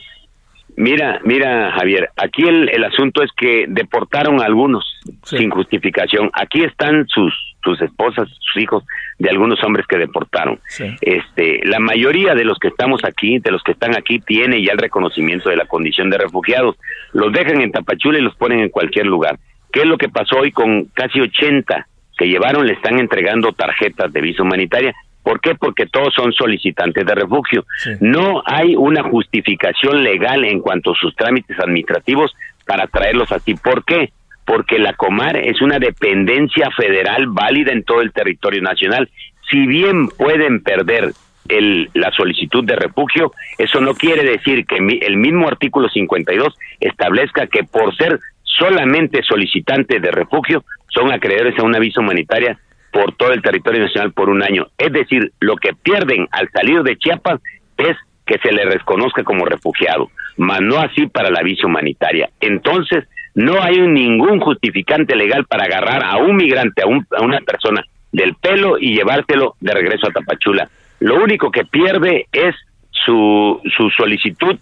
Mira, 0.79 1.21
mira, 1.25 1.73
Javier, 1.73 2.11
aquí 2.17 2.43
el, 2.43 2.69
el 2.69 2.85
asunto 2.85 3.23
es 3.23 3.31
que 3.37 3.65
deportaron 3.69 4.41
a 4.41 4.45
algunos 4.45 4.85
sin 5.25 5.51
justificación. 5.51 6.31
Aquí 6.33 6.63
están 6.63 7.07
sus 7.09 7.35
sus 7.63 7.81
esposas, 7.83 8.29
sus 8.41 8.63
hijos 8.63 8.85
de 9.19 9.29
algunos 9.29 9.63
hombres 9.65 9.87
que 9.87 9.99
deportaron. 9.99 10.61
Este, 11.01 11.61
la 11.65 11.79
mayoría 11.79 12.35
de 12.35 12.45
los 12.45 12.59
que 12.59 12.69
estamos 12.69 13.05
aquí, 13.05 13.39
de 13.41 13.51
los 13.51 13.63
que 13.63 13.73
están 13.73 13.97
aquí, 13.97 14.21
tiene 14.21 14.63
ya 14.63 14.73
el 14.73 14.79
reconocimiento 14.79 15.51
de 15.51 15.57
la 15.57 15.67
condición 15.67 16.11
de 16.11 16.19
refugiados. 16.19 16.77
Los 17.13 17.33
dejan 17.33 17.61
en 17.61 17.73
Tapachula 17.73 18.19
y 18.19 18.23
los 18.23 18.37
ponen 18.37 18.61
en 18.61 18.69
cualquier 18.69 19.07
lugar. 19.07 19.39
¿Qué 19.73 19.81
es 19.81 19.87
lo 19.87 19.99
que 19.99 20.09
pasó 20.09 20.39
hoy 20.39 20.53
con 20.53 20.87
casi 20.95 21.21
80 21.21 21.89
que 22.17 22.29
llevaron? 22.29 22.67
Le 22.67 22.75
están 22.75 22.99
entregando 22.99 23.53
tarjetas 23.53 24.13
de 24.13 24.21
visa 24.21 24.43
humanitaria. 24.43 24.95
¿Por 25.29 25.41
qué? 25.41 25.55
Porque 25.55 25.85
todos 25.85 26.15
son 26.15 26.33
solicitantes 26.33 27.05
de 27.05 27.15
refugio. 27.15 27.67
No 28.01 28.43
hay 28.47 28.75
una 28.77 29.03
justificación 29.03 30.03
legal 30.03 30.43
en 30.45 30.61
cuanto 30.61 30.93
a 30.93 30.95
sus 30.95 31.15
trámites 31.15 31.59
administrativos 31.61 32.35
para 32.67 32.87
traerlos 32.87 33.31
así. 33.31 33.53
¿Por 33.55 33.85
qué? 33.85 34.11
Porque 34.47 34.79
la 34.79 34.95
Comar 34.95 35.37
es 35.37 35.61
una 35.61 35.79
dependencia 35.79 36.71
federal 36.75 37.27
válida 37.27 37.73
en 37.73 37.85
todo 37.85 38.01
el 38.01 38.11
territorio 38.13 38.63
nacional. 38.63 39.11
Si 39.51 39.67
bien 39.67 40.09
pueden 40.09 40.63
perder 40.63 41.13
el, 41.51 41.91
la 41.93 42.11
solicitud 42.13 42.65
de 42.65 42.77
refugio, 42.77 43.33
eso 43.59 43.81
no 43.83 43.93
quiere 43.93 44.23
decir 44.23 44.65
que 44.65 44.81
mi- 44.81 44.99
el 45.03 45.19
mismo 45.19 45.47
artículo 45.47 45.91
52 45.91 46.57
establezca 46.81 47.47
que 47.49 47.65
por 47.65 47.95
ser 47.97 48.19
solamente 48.43 49.23
solicitantes 49.23 50.01
de 50.01 50.11
refugio 50.11 50.65
son 50.89 51.13
acreedores 51.13 51.59
a 51.59 51.65
una 51.65 51.79
visa 51.79 52.01
humanitaria 52.01 52.59
por 52.93 53.15
todo 53.17 53.33
el 53.33 53.43
territorio 53.43 53.83
nacional 53.83 54.13
por 54.13 54.29
un 54.31 54.43
año. 54.43 54.67
Es 54.79 54.93
decir, 54.93 55.33
lo 55.41 55.57
que 55.57 55.73
pierden 55.75 56.27
al 56.31 56.49
salir 56.51 56.83
de 56.83 56.97
Chiapas 56.97 57.41
es 57.77 57.97
que 58.27 58.39
se 58.39 58.53
le 58.53 58.65
reconozca 58.65 59.23
como 59.25 59.45
refugiado, 59.47 60.11
mas 60.37 60.61
no 60.61 60.79
así 60.79 61.07
para 61.07 61.31
la 61.31 61.43
visa 61.43 61.67
humanitaria. 61.67 62.29
Entonces, 62.41 63.05
no 63.35 63.63
hay 63.63 63.79
ningún 63.81 64.41
justificante 64.41 65.15
legal 65.17 65.45
para 65.47 65.65
agarrar 65.65 66.05
a 66.05 66.17
un 66.19 66.37
migrante, 66.37 66.83
a, 66.83 66.87
un- 66.87 67.07
a 67.17 67.23
una 67.23 67.39
persona 67.41 67.83
del 68.13 68.35
pelo 68.35 68.79
y 68.79 68.95
llevárselo 68.97 69.55
de 69.61 69.73
regreso 69.73 70.09
a 70.09 70.13
Tapachula. 70.13 70.69
Lo 71.01 71.23
único 71.23 71.51
que 71.51 71.65
pierde 71.65 72.27
es 72.33 72.55
su, 72.91 73.61
su 73.77 73.91
solicitud 73.91 74.59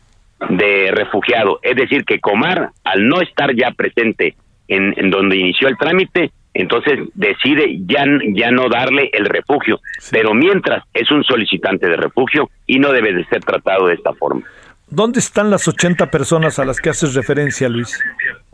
de 0.50 0.90
refugiado. 0.92 1.58
Es 1.62 1.76
decir, 1.76 2.04
que 2.04 2.20
Comar, 2.20 2.70
al 2.84 3.08
no 3.08 3.20
estar 3.22 3.54
ya 3.54 3.70
presente 3.70 4.34
en, 4.68 4.92
en 4.96 5.10
donde 5.10 5.36
inició 5.38 5.68
el 5.68 5.78
trámite, 5.78 6.30
entonces 6.60 6.98
decide 7.14 7.78
ya, 7.86 8.04
ya 8.34 8.50
no 8.50 8.68
darle 8.68 9.10
el 9.12 9.26
refugio. 9.26 9.80
Pero 10.10 10.34
mientras 10.34 10.84
es 10.94 11.10
un 11.10 11.22
solicitante 11.24 11.88
de 11.88 11.96
refugio 11.96 12.50
y 12.66 12.78
no 12.78 12.92
debe 12.92 13.12
de 13.12 13.24
ser 13.26 13.40
tratado 13.40 13.86
de 13.88 13.94
esta 13.94 14.12
forma. 14.14 14.42
¿Dónde 14.88 15.18
están 15.18 15.50
las 15.50 15.66
80 15.66 16.10
personas 16.10 16.58
a 16.60 16.64
las 16.64 16.80
que 16.80 16.90
haces 16.90 17.14
referencia, 17.14 17.68
Luis? 17.68 17.98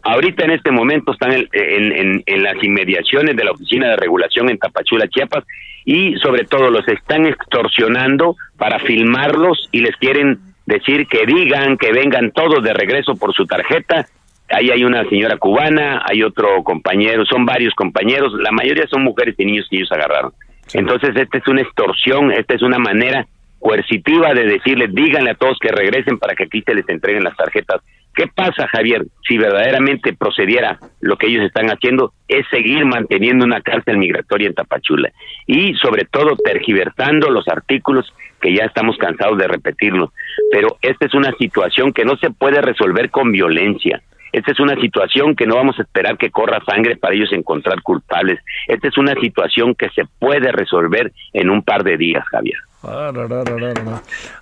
Ahorita 0.03 0.45
en 0.45 0.53
este 0.53 0.71
momento 0.71 1.13
están 1.13 1.33
en, 1.33 1.49
en- 1.53 1.93
en- 1.93 2.23
en 2.25 2.43
las 2.43 2.57
inmediaciones 2.65 3.37
de 3.37 3.45
la 3.45 3.53
Oficina 3.53 3.89
de 3.91 3.97
Regulación 3.97 4.49
en 4.51 4.59
Tapachula, 4.59 5.07
Chiapas, 5.09 5.45
y 5.85 6.15
sobre 6.17 6.45
todo 6.45 6.71
los 6.71 6.87
están 6.89 7.27
extorsionando 7.27 8.37
para 8.57 8.79
filmarlos 8.81 9.69
y 9.73 9.81
les 9.81 9.95
quieren 9.97 10.39
decir 10.67 11.07
que 11.07 11.27
digan, 11.27 11.77
que 11.77 11.93
vengan 11.93 12.31
todos 12.33 12.63
de 12.65 12.73
regreso 12.73 13.15
por 13.17 13.35
su 13.35 13.45
tarjeta. 13.47 14.07
Ahí 14.53 14.71
hay 14.71 14.85
una 14.85 15.09
señora 15.09 15.37
cubana, 15.39 16.03
hay 16.09 16.23
otro 16.23 16.63
compañero, 16.63 17.25
son 17.25 17.47
varios 17.47 17.75
compañeros, 17.75 18.33
la 18.35 18.53
mayoría 18.53 18.87
son 18.87 19.03
mujeres 19.03 19.35
y 19.39 19.45
niños 19.45 19.67
que 19.71 19.77
ellos 19.77 19.93
agarraron. 19.93 20.33
Entonces, 20.75 21.17
esta 21.17 21.39
es 21.39 21.49
una 21.49 21.63
extorsión, 21.63 22.33
esta 22.33 22.55
es 22.55 22.63
una 22.63 22.79
manera 22.79 23.27
coercitiva 23.59 24.35
de 24.35 24.45
decirles, 24.45 24.93
díganle 24.93 25.31
a 25.31 25.35
todos 25.35 25.59
que 25.59 25.69
regresen 25.69 26.19
para 26.19 26.35
que 26.35 26.45
aquí 26.45 26.63
se 26.63 26.75
les 26.75 26.89
entreguen 26.89 27.25
las 27.25 27.37
tarjetas. 27.37 27.81
¿Qué 28.15 28.27
pasa, 28.27 28.69
Javier? 28.69 29.07
Si 29.27 29.39
verdaderamente 29.39 30.13
procediera 30.13 30.79
lo 31.01 31.17
que 31.17 31.29
ellos 31.29 31.45
están 31.45 31.69
haciendo, 31.69 32.13
es 32.29 32.47
seguir 32.51 32.85
manteniendo 32.85 33.47
una 33.47 33.63
cárcel 33.63 33.97
migratoria 33.97 34.49
en 34.49 34.55
Tapachula 34.55 35.11
y, 35.47 35.75
sobre 35.77 36.05
todo, 36.05 36.37
tergiversando 36.37 37.31
los 37.31 37.49
artículos 37.49 38.13
que 38.41 38.55
ya 38.55 38.65
estamos 38.65 38.99
cansados 38.99 39.39
de 39.39 39.49
repetirlos. 39.49 40.11
Pero 40.51 40.77
esta 40.83 41.07
es 41.07 41.15
una 41.15 41.33
situación 41.39 41.93
que 41.93 42.05
no 42.05 42.17
se 42.19 42.31
puede 42.31 42.61
resolver 42.61 43.11
con 43.11 43.33
violencia. 43.33 44.03
Esta 44.33 44.53
es 44.53 44.61
una 44.61 44.75
situación 44.81 45.37
que 45.37 45.47
no 45.47 45.57
vamos 45.57 45.79
a 45.79 45.83
esperar 45.83 46.17
que 46.17 46.31
corra 46.31 46.61
sangre 46.65 46.97
para 46.97 47.15
ellos 47.15 47.33
encontrar 47.33 47.83
culpables. 47.83 48.41
Esta 48.67 48.89
es 48.89 48.99
una 48.99 49.15
situación 49.15 49.75
que 49.75 49.91
se 49.91 50.05
puede 50.19 50.51
resolver 50.53 51.13
en 51.33 51.51
un 51.51 51.63
par 51.63 51.85
de 51.85 51.97
días, 51.97 52.27
Javier. 52.29 52.59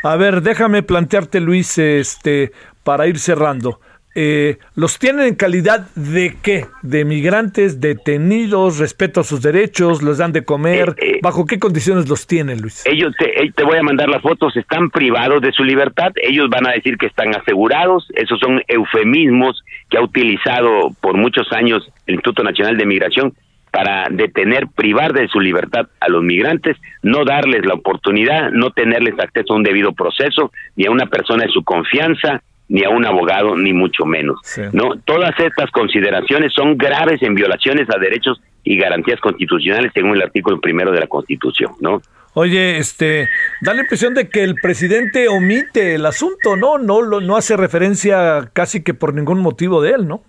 A 0.02 0.16
ver, 0.16 0.40
déjame 0.40 0.82
plantearte, 0.82 1.40
Luis, 1.40 1.76
este, 1.76 2.52
para 2.84 3.06
ir 3.06 3.18
cerrando. 3.18 3.80
Eh, 4.16 4.58
¿Los 4.74 4.98
tienen 4.98 5.26
en 5.26 5.34
calidad 5.36 5.86
de 5.94 6.36
qué? 6.42 6.66
¿De 6.82 7.04
migrantes 7.04 7.80
detenidos? 7.80 8.78
¿Respeto 8.78 9.20
a 9.20 9.24
sus 9.24 9.40
derechos? 9.40 10.02
¿Los 10.02 10.18
dan 10.18 10.32
de 10.32 10.44
comer? 10.44 10.96
Eh, 10.98 11.12
eh, 11.12 11.18
¿Bajo 11.22 11.46
qué 11.46 11.60
condiciones 11.60 12.08
los 12.08 12.26
tienen, 12.26 12.60
Luis? 12.60 12.84
Ellos, 12.86 13.14
te, 13.16 13.52
te, 13.54 13.62
voy 13.62 13.78
a 13.78 13.82
mandar 13.82 14.08
las 14.08 14.20
fotos, 14.20 14.56
están 14.56 14.90
privados 14.90 15.40
de 15.42 15.52
su 15.52 15.62
libertad. 15.62 16.10
Ellos 16.16 16.48
van 16.50 16.66
a 16.66 16.72
decir 16.72 16.98
que 16.98 17.06
están 17.06 17.36
asegurados. 17.36 18.08
Esos 18.14 18.40
son 18.40 18.60
eufemismos 18.66 19.62
que 19.90 19.98
ha 19.98 20.02
utilizado 20.02 20.90
por 21.00 21.16
muchos 21.16 21.52
años 21.52 21.90
el 22.06 22.14
Instituto 22.14 22.42
Nacional 22.42 22.76
de 22.76 22.86
Migración 22.86 23.34
para 23.70 24.08
detener, 24.10 24.66
privar 24.74 25.12
de 25.12 25.28
su 25.28 25.40
libertad 25.40 25.88
a 26.00 26.08
los 26.08 26.22
migrantes, 26.22 26.76
no 27.02 27.24
darles 27.24 27.64
la 27.64 27.74
oportunidad, 27.74 28.50
no 28.50 28.70
tenerles 28.70 29.18
acceso 29.18 29.52
a 29.52 29.56
un 29.56 29.62
debido 29.62 29.92
proceso, 29.92 30.52
ni 30.76 30.86
a 30.86 30.90
una 30.90 31.06
persona 31.06 31.44
de 31.44 31.50
su 31.50 31.62
confianza, 31.62 32.42
ni 32.68 32.84
a 32.84 32.90
un 32.90 33.04
abogado, 33.04 33.56
ni 33.56 33.72
mucho 33.72 34.04
menos. 34.06 34.40
No, 34.72 34.96
todas 35.04 35.38
estas 35.38 35.70
consideraciones 35.70 36.52
son 36.52 36.76
graves 36.76 37.22
en 37.22 37.34
violaciones 37.34 37.88
a 37.94 37.98
derechos 37.98 38.40
y 38.62 38.76
garantías 38.76 39.20
constitucionales 39.20 39.92
según 39.92 40.16
el 40.16 40.22
artículo 40.22 40.60
primero 40.60 40.92
de 40.92 41.00
la 41.00 41.06
Constitución, 41.06 41.72
¿no? 41.80 42.00
Oye, 42.34 42.78
este, 42.78 43.28
da 43.60 43.74
la 43.74 43.82
impresión 43.82 44.14
de 44.14 44.28
que 44.28 44.44
el 44.44 44.54
presidente 44.54 45.28
omite 45.28 45.96
el 45.96 46.06
asunto, 46.06 46.56
¿no? 46.56 46.78
No, 46.78 47.02
no 47.02 47.36
hace 47.36 47.56
referencia 47.56 48.50
casi 48.52 48.84
que 48.84 48.94
por 48.94 49.14
ningún 49.14 49.40
motivo 49.40 49.82
de 49.82 49.90
él, 49.90 50.06
¿no? 50.06 50.22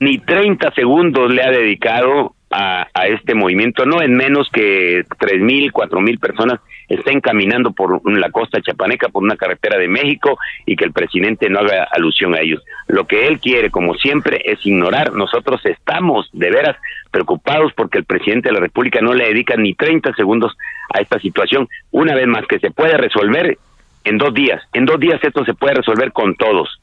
Ni 0.00 0.18
30 0.18 0.72
segundos 0.72 1.30
le 1.30 1.42
ha 1.42 1.50
dedicado 1.50 2.36
a, 2.50 3.06
este 3.08 3.34
movimiento, 3.34 3.84
no 3.84 4.00
en 4.00 4.16
menos 4.16 4.48
que 4.52 5.04
tres 5.18 5.40
mil, 5.40 5.72
cuatro 5.72 6.00
mil 6.00 6.18
personas 6.18 6.60
estén 6.88 7.20
caminando 7.20 7.72
por 7.72 8.00
la 8.10 8.30
costa 8.30 8.60
chapaneca, 8.62 9.08
por 9.08 9.22
una 9.22 9.36
carretera 9.36 9.78
de 9.78 9.88
México 9.88 10.38
y 10.64 10.76
que 10.76 10.84
el 10.84 10.92
presidente 10.92 11.50
no 11.50 11.60
haga 11.60 11.84
alusión 11.90 12.34
a 12.34 12.40
ellos. 12.40 12.62
Lo 12.86 13.06
que 13.06 13.26
él 13.26 13.40
quiere, 13.40 13.70
como 13.70 13.94
siempre, 13.94 14.40
es 14.44 14.64
ignorar. 14.64 15.12
Nosotros 15.12 15.60
estamos 15.64 16.30
de 16.32 16.50
veras 16.50 16.76
preocupados 17.10 17.72
porque 17.74 17.98
el 17.98 18.04
presidente 18.04 18.48
de 18.48 18.54
la 18.54 18.60
República 18.60 19.00
no 19.00 19.12
le 19.12 19.26
dedica 19.26 19.56
ni 19.56 19.74
30 19.74 20.14
segundos 20.14 20.56
a 20.94 21.00
esta 21.00 21.18
situación. 21.18 21.68
Una 21.90 22.14
vez 22.14 22.26
más, 22.26 22.46
que 22.46 22.58
se 22.58 22.70
puede 22.70 22.96
resolver 22.96 23.58
en 24.04 24.18
dos 24.18 24.32
días. 24.32 24.62
En 24.72 24.86
dos 24.86 24.98
días 24.98 25.20
esto 25.22 25.44
se 25.44 25.54
puede 25.54 25.74
resolver 25.74 26.12
con 26.12 26.34
todos. 26.36 26.80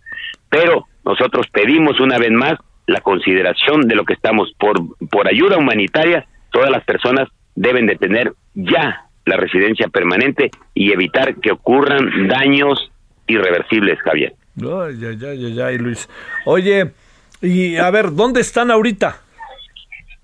Pero 0.50 0.86
nosotros 1.06 1.48
pedimos 1.52 2.00
una 2.00 2.18
vez 2.18 2.32
más 2.32 2.60
la 2.86 3.02
consideración 3.02 3.88
de 3.88 3.96
lo 3.96 4.06
que 4.06 4.14
estamos 4.14 4.54
por 4.60 4.76
por 5.10 5.28
ayuda 5.28 5.58
humanitaria 5.58 6.26
todas 6.52 6.70
las 6.70 6.84
personas 6.84 7.30
deben 7.56 7.88
de 7.88 7.96
tener 7.96 8.34
ya 8.54 9.06
la 9.26 9.38
residencia 9.38 9.88
permanente 9.88 10.52
y 10.74 10.92
evitar 10.92 11.36
que 11.36 11.52
ocurran 11.52 12.28
daños 12.28 12.92
irreversibles 13.28 14.00
Javier 14.02 14.34
Luis 15.78 16.10
oye 16.46 16.92
y 17.42 17.78
a 17.78 17.90
ver 17.90 18.12
dónde 18.12 18.42
están 18.42 18.70
ahorita 18.70 19.22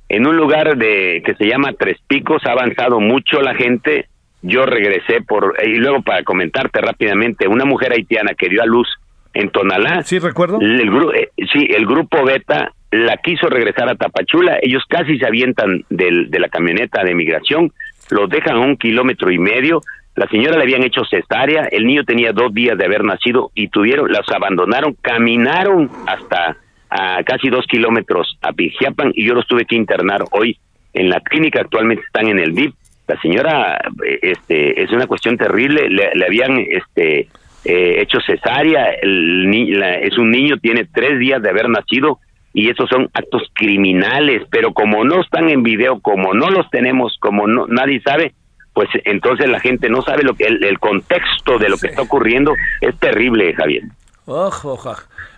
en 0.10 0.28
un 0.28 0.36
lugar 0.36 0.76
de 0.78 1.22
que 1.24 1.36
se 1.36 1.46
llama 1.46 1.74
Tres 1.78 1.98
Picos 2.08 2.44
ha 2.46 2.52
avanzado 2.52 3.00
mucho 3.00 3.42
la 3.42 3.56
gente 3.56 4.08
yo 4.42 4.66
regresé 4.66 5.22
por 5.22 5.56
y 5.64 5.76
luego 5.76 6.02
para 6.02 6.24
comentarte 6.24 6.82
rápidamente 6.82 7.48
una 7.48 7.66
mujer 7.66 7.94
haitiana 7.94 8.34
que 8.34 8.50
dio 8.50 8.62
a 8.62 8.66
luz 8.66 8.88
en 9.34 9.50
Tonalá. 9.50 10.02
Sí, 10.04 10.20
recuerdo. 10.20 10.60
El, 10.60 10.90
eh, 11.16 11.30
sí, 11.52 11.68
el 11.70 11.86
grupo 11.86 12.24
Beta 12.24 12.72
la 12.92 13.18
quiso 13.18 13.48
regresar 13.48 13.90
a 13.90 13.96
Tapachula. 13.96 14.58
Ellos 14.62 14.84
casi 14.88 15.18
se 15.20 15.28
avientan 15.28 15.86
del, 15.90 16.32
de 16.32 16.40
la 16.40 16.50
camioneta 16.50 17.04
de 17.04 17.14
migración, 17.14 17.72
los 18.10 18.30
dejan 18.30 18.56
a 18.56 18.60
un 18.62 18.78
kilómetro 18.78 19.32
y 19.32 19.38
medio. 19.38 19.82
La 20.16 20.28
señora 20.28 20.58
le 20.58 20.64
habían 20.64 20.84
hecho 20.84 21.04
cesárea, 21.06 21.66
el 21.72 21.86
niño 21.86 22.04
tenía 22.04 22.34
dos 22.34 22.54
días 22.54 22.78
de 22.78 22.86
haber 22.86 23.04
nacido 23.04 23.52
y 23.54 23.70
tuvieron, 23.70 24.12
las 24.12 24.28
abandonaron, 24.30 24.96
caminaron 25.02 25.90
hasta 26.08 26.58
a 26.90 27.24
casi 27.24 27.50
dos 27.50 27.66
kilómetros 27.68 28.38
a 28.42 28.52
Pijiapan 28.52 29.12
y 29.14 29.26
yo 29.26 29.34
los 29.34 29.48
tuve 29.48 29.66
que 29.66 29.76
internar 29.76 30.24
hoy 30.32 30.58
en 30.94 31.10
la 31.10 31.20
clínica. 31.22 31.62
Actualmente 31.62 32.04
están 32.06 32.28
en 32.28 32.40
el 32.40 32.54
DIP. 32.54 32.74
La 33.08 33.20
señora, 33.22 33.80
eh, 34.06 34.20
este, 34.22 34.82
es 34.82 34.92
una 34.92 35.08
cuestión 35.08 35.38
terrible. 35.38 35.90
Le, 35.90 36.12
le 36.14 36.26
habían, 36.26 36.60
este, 36.60 37.28
eh, 37.66 38.02
hecho 38.02 38.20
cesárea, 38.26 38.92
el, 39.02 39.84
es 40.02 40.18
un 40.18 40.32
niño, 40.32 40.58
tiene 40.58 40.86
tres 40.86 41.20
días 41.20 41.42
de 41.42 41.50
haber 41.50 41.68
nacido 41.70 42.20
y 42.54 42.70
esos 42.70 42.90
son 42.90 43.10
actos 43.14 43.44
criminales, 43.54 44.44
pero 44.50 44.74
como 44.74 45.04
no 45.04 45.22
están 45.22 45.50
en 45.50 45.62
video, 45.62 46.00
como 46.00 46.34
no 46.34 46.50
los 46.50 46.70
tenemos, 46.70 47.18
como 47.20 47.48
no, 47.48 47.68
nadie 47.68 48.02
sabe, 48.02 48.34
pues 48.74 48.88
entonces 49.04 49.50
la 49.50 49.60
gente 49.60 49.90
no 49.90 50.02
sabe 50.02 50.24
lo 50.24 50.36
que 50.36 50.46
el, 50.46 50.80
contexto 50.80 51.60
de 51.60 51.70
lo 51.70 51.78
que 51.78 51.88
está 51.88 52.02
ocurriendo 52.02 52.54
es 52.80 52.98
terrible, 52.98 53.54
Javier. 53.54 53.84
Ojo, 54.26 54.80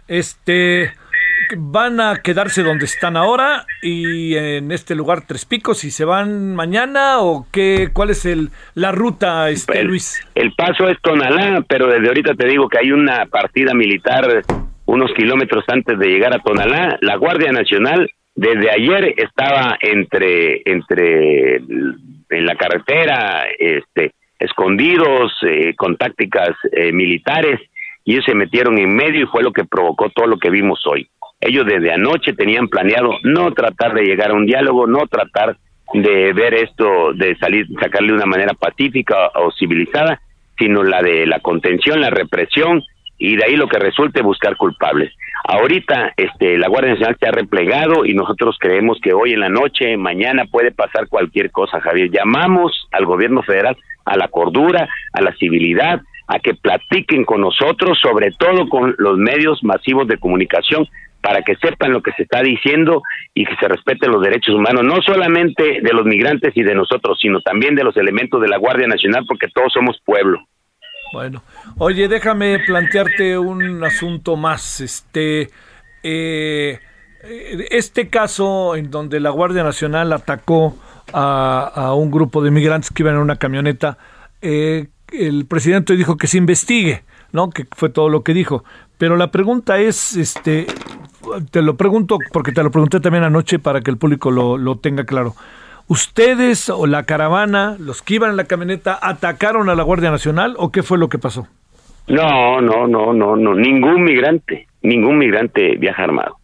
Este, 0.07 0.93
van 1.57 1.99
a 1.99 2.21
quedarse 2.23 2.63
donde 2.63 2.85
están 2.85 3.17
ahora 3.17 3.65
y 3.81 4.35
en 4.35 4.71
este 4.71 4.95
lugar 4.95 5.25
Tres 5.27 5.45
Picos 5.45 5.83
y 5.83 5.91
se 5.91 6.05
van 6.05 6.55
mañana 6.55 7.19
o 7.19 7.47
qué 7.51 7.89
cuál 7.93 8.09
es 8.09 8.25
el 8.25 8.49
la 8.75 8.91
ruta 8.91 9.49
este 9.49 9.83
Luis 9.83 10.25
el 10.35 10.53
paso 10.53 10.87
es 10.89 10.99
Tonalá 11.01 11.63
pero 11.67 11.87
desde 11.87 12.07
ahorita 12.07 12.33
te 12.35 12.47
digo 12.47 12.67
que 12.69 12.79
hay 12.79 12.91
una 12.91 13.25
partida 13.25 13.73
militar 13.73 14.43
unos 14.91 15.13
kilómetros 15.13 15.63
antes 15.69 15.97
de 15.97 16.07
llegar 16.07 16.33
a 16.33 16.39
Tonalá. 16.39 16.97
La 16.99 17.15
Guardia 17.15 17.51
Nacional 17.53 18.09
desde 18.35 18.71
ayer 18.71 19.13
estaba 19.17 19.77
entre 19.79 20.61
entre 20.65 21.55
en 21.55 22.45
la 22.45 22.55
carretera 22.55 23.45
este 23.57 24.13
escondidos 24.39 25.31
eh, 25.43 25.75
con 25.75 25.95
tácticas 25.95 26.49
eh, 26.71 26.91
militares 26.91 27.59
y 28.03 28.13
ellos 28.13 28.25
se 28.25 28.35
metieron 28.35 28.77
en 28.79 28.93
medio 28.93 29.23
y 29.23 29.27
fue 29.27 29.43
lo 29.43 29.53
que 29.53 29.63
provocó 29.63 30.09
todo 30.09 30.27
lo 30.27 30.37
que 30.37 30.49
vimos 30.49 30.81
hoy 30.85 31.07
ellos 31.41 31.65
desde 31.65 31.91
anoche 31.91 32.33
tenían 32.33 32.67
planeado 32.67 33.11
no 33.23 33.51
tratar 33.51 33.93
de 33.93 34.03
llegar 34.03 34.31
a 34.31 34.35
un 34.35 34.45
diálogo, 34.45 34.87
no 34.87 35.07
tratar 35.07 35.57
de 35.93 36.33
ver 36.33 36.53
esto, 36.53 37.13
de 37.13 37.35
salir, 37.37 37.65
sacarle 37.79 38.09
de 38.09 38.13
una 38.13 38.25
manera 38.25 38.53
pacífica 38.53 39.31
o 39.35 39.51
civilizada, 39.51 40.21
sino 40.57 40.83
la 40.83 41.01
de 41.01 41.25
la 41.25 41.39
contención, 41.39 41.99
la 41.99 42.11
represión 42.11 42.81
y 43.17 43.35
de 43.35 43.45
ahí 43.45 43.55
lo 43.55 43.67
que 43.67 43.79
resulte 43.79 44.21
buscar 44.21 44.55
culpables. 44.55 45.11
Ahorita 45.43 46.13
este 46.15 46.57
la 46.57 46.67
Guardia 46.67 46.91
Nacional 46.91 47.17
se 47.19 47.27
ha 47.27 47.31
replegado 47.31 48.05
y 48.05 48.13
nosotros 48.13 48.57
creemos 48.59 48.99
que 49.01 49.13
hoy 49.13 49.33
en 49.33 49.39
la 49.39 49.49
noche, 49.49 49.97
mañana 49.97 50.45
puede 50.45 50.71
pasar 50.71 51.07
cualquier 51.07 51.51
cosa, 51.51 51.81
Javier. 51.81 52.11
Llamamos 52.11 52.87
al 52.91 53.05
gobierno 53.05 53.41
federal 53.41 53.75
a 54.05 54.17
la 54.17 54.27
cordura, 54.27 54.87
a 55.13 55.21
la 55.21 55.33
civilidad, 55.33 56.01
a 56.27 56.39
que 56.39 56.53
platiquen 56.53 57.25
con 57.25 57.41
nosotros, 57.41 57.99
sobre 57.99 58.31
todo 58.31 58.69
con 58.69 58.95
los 58.97 59.17
medios 59.17 59.63
masivos 59.63 60.07
de 60.07 60.17
comunicación, 60.17 60.87
para 61.21 61.43
que 61.43 61.55
sepan 61.55 61.91
lo 61.91 62.01
que 62.01 62.11
se 62.13 62.23
está 62.23 62.41
diciendo 62.41 63.03
y 63.33 63.45
que 63.45 63.55
se 63.57 63.67
respeten 63.67 64.11
los 64.11 64.23
derechos 64.23 64.55
humanos, 64.55 64.83
no 64.83 65.01
solamente 65.01 65.79
de 65.81 65.93
los 65.93 66.05
migrantes 66.05 66.51
y 66.55 66.63
de 66.63 66.75
nosotros, 66.75 67.17
sino 67.21 67.41
también 67.41 67.75
de 67.75 67.83
los 67.83 67.95
elementos 67.95 68.41
de 68.41 68.47
la 68.47 68.57
Guardia 68.57 68.87
Nacional, 68.87 69.25
porque 69.27 69.47
todos 69.53 69.71
somos 69.71 69.99
pueblo. 70.03 70.39
Bueno, 71.13 71.43
oye, 71.77 72.07
déjame 72.07 72.59
plantearte 72.59 73.37
un 73.37 73.83
asunto 73.83 74.37
más. 74.37 74.79
Este, 74.79 75.49
eh, 76.03 76.79
este 77.69 78.09
caso 78.09 78.75
en 78.75 78.89
donde 78.89 79.19
la 79.19 79.29
Guardia 79.29 79.63
Nacional 79.63 80.13
atacó 80.13 80.77
a, 81.13 81.93
un 81.95 82.09
grupo 82.09 82.41
de 82.41 82.51
migrantes 82.51 82.89
que 82.89 83.03
iban 83.03 83.15
en 83.15 83.21
una 83.21 83.35
camioneta, 83.35 83.97
eh, 84.41 84.87
el 85.11 85.45
presidente 85.45 85.97
dijo 85.97 86.17
que 86.17 86.27
se 86.27 86.37
investigue, 86.37 87.03
¿no? 87.33 87.49
Que 87.49 87.67
fue 87.75 87.89
todo 87.89 88.07
lo 88.07 88.23
que 88.23 88.33
dijo. 88.33 88.63
Pero 88.97 89.17
la 89.17 89.31
pregunta 89.31 89.79
es, 89.79 90.15
este, 90.15 90.67
te 91.51 91.61
lo 91.61 91.75
pregunto 91.75 92.17
porque 92.31 92.51
te 92.51 92.63
lo 92.63 92.71
pregunté 92.71 92.99
también 92.99 93.23
anoche 93.23 93.59
para 93.59 93.81
que 93.81 93.91
el 93.91 93.97
público 93.97 94.31
lo, 94.31 94.57
lo 94.57 94.77
tenga 94.77 95.05
claro. 95.05 95.33
¿Ustedes 95.87 96.69
o 96.69 96.87
la 96.87 97.03
caravana, 97.03 97.75
los 97.77 98.01
que 98.01 98.15
iban 98.15 98.31
en 98.31 98.37
la 98.37 98.45
camioneta, 98.45 98.97
atacaron 99.01 99.69
a 99.69 99.75
la 99.75 99.83
Guardia 99.83 100.09
Nacional 100.09 100.55
o 100.57 100.71
qué 100.71 100.83
fue 100.83 100.97
lo 100.97 101.09
que 101.09 101.17
pasó? 101.17 101.47
No, 102.07 102.61
no, 102.61 102.87
no, 102.87 103.13
no, 103.13 103.35
no. 103.35 103.53
Ningún 103.53 104.03
migrante, 104.03 104.67
ningún 104.81 105.17
migrante 105.17 105.75
viaja 105.77 106.03
armado. 106.03 106.37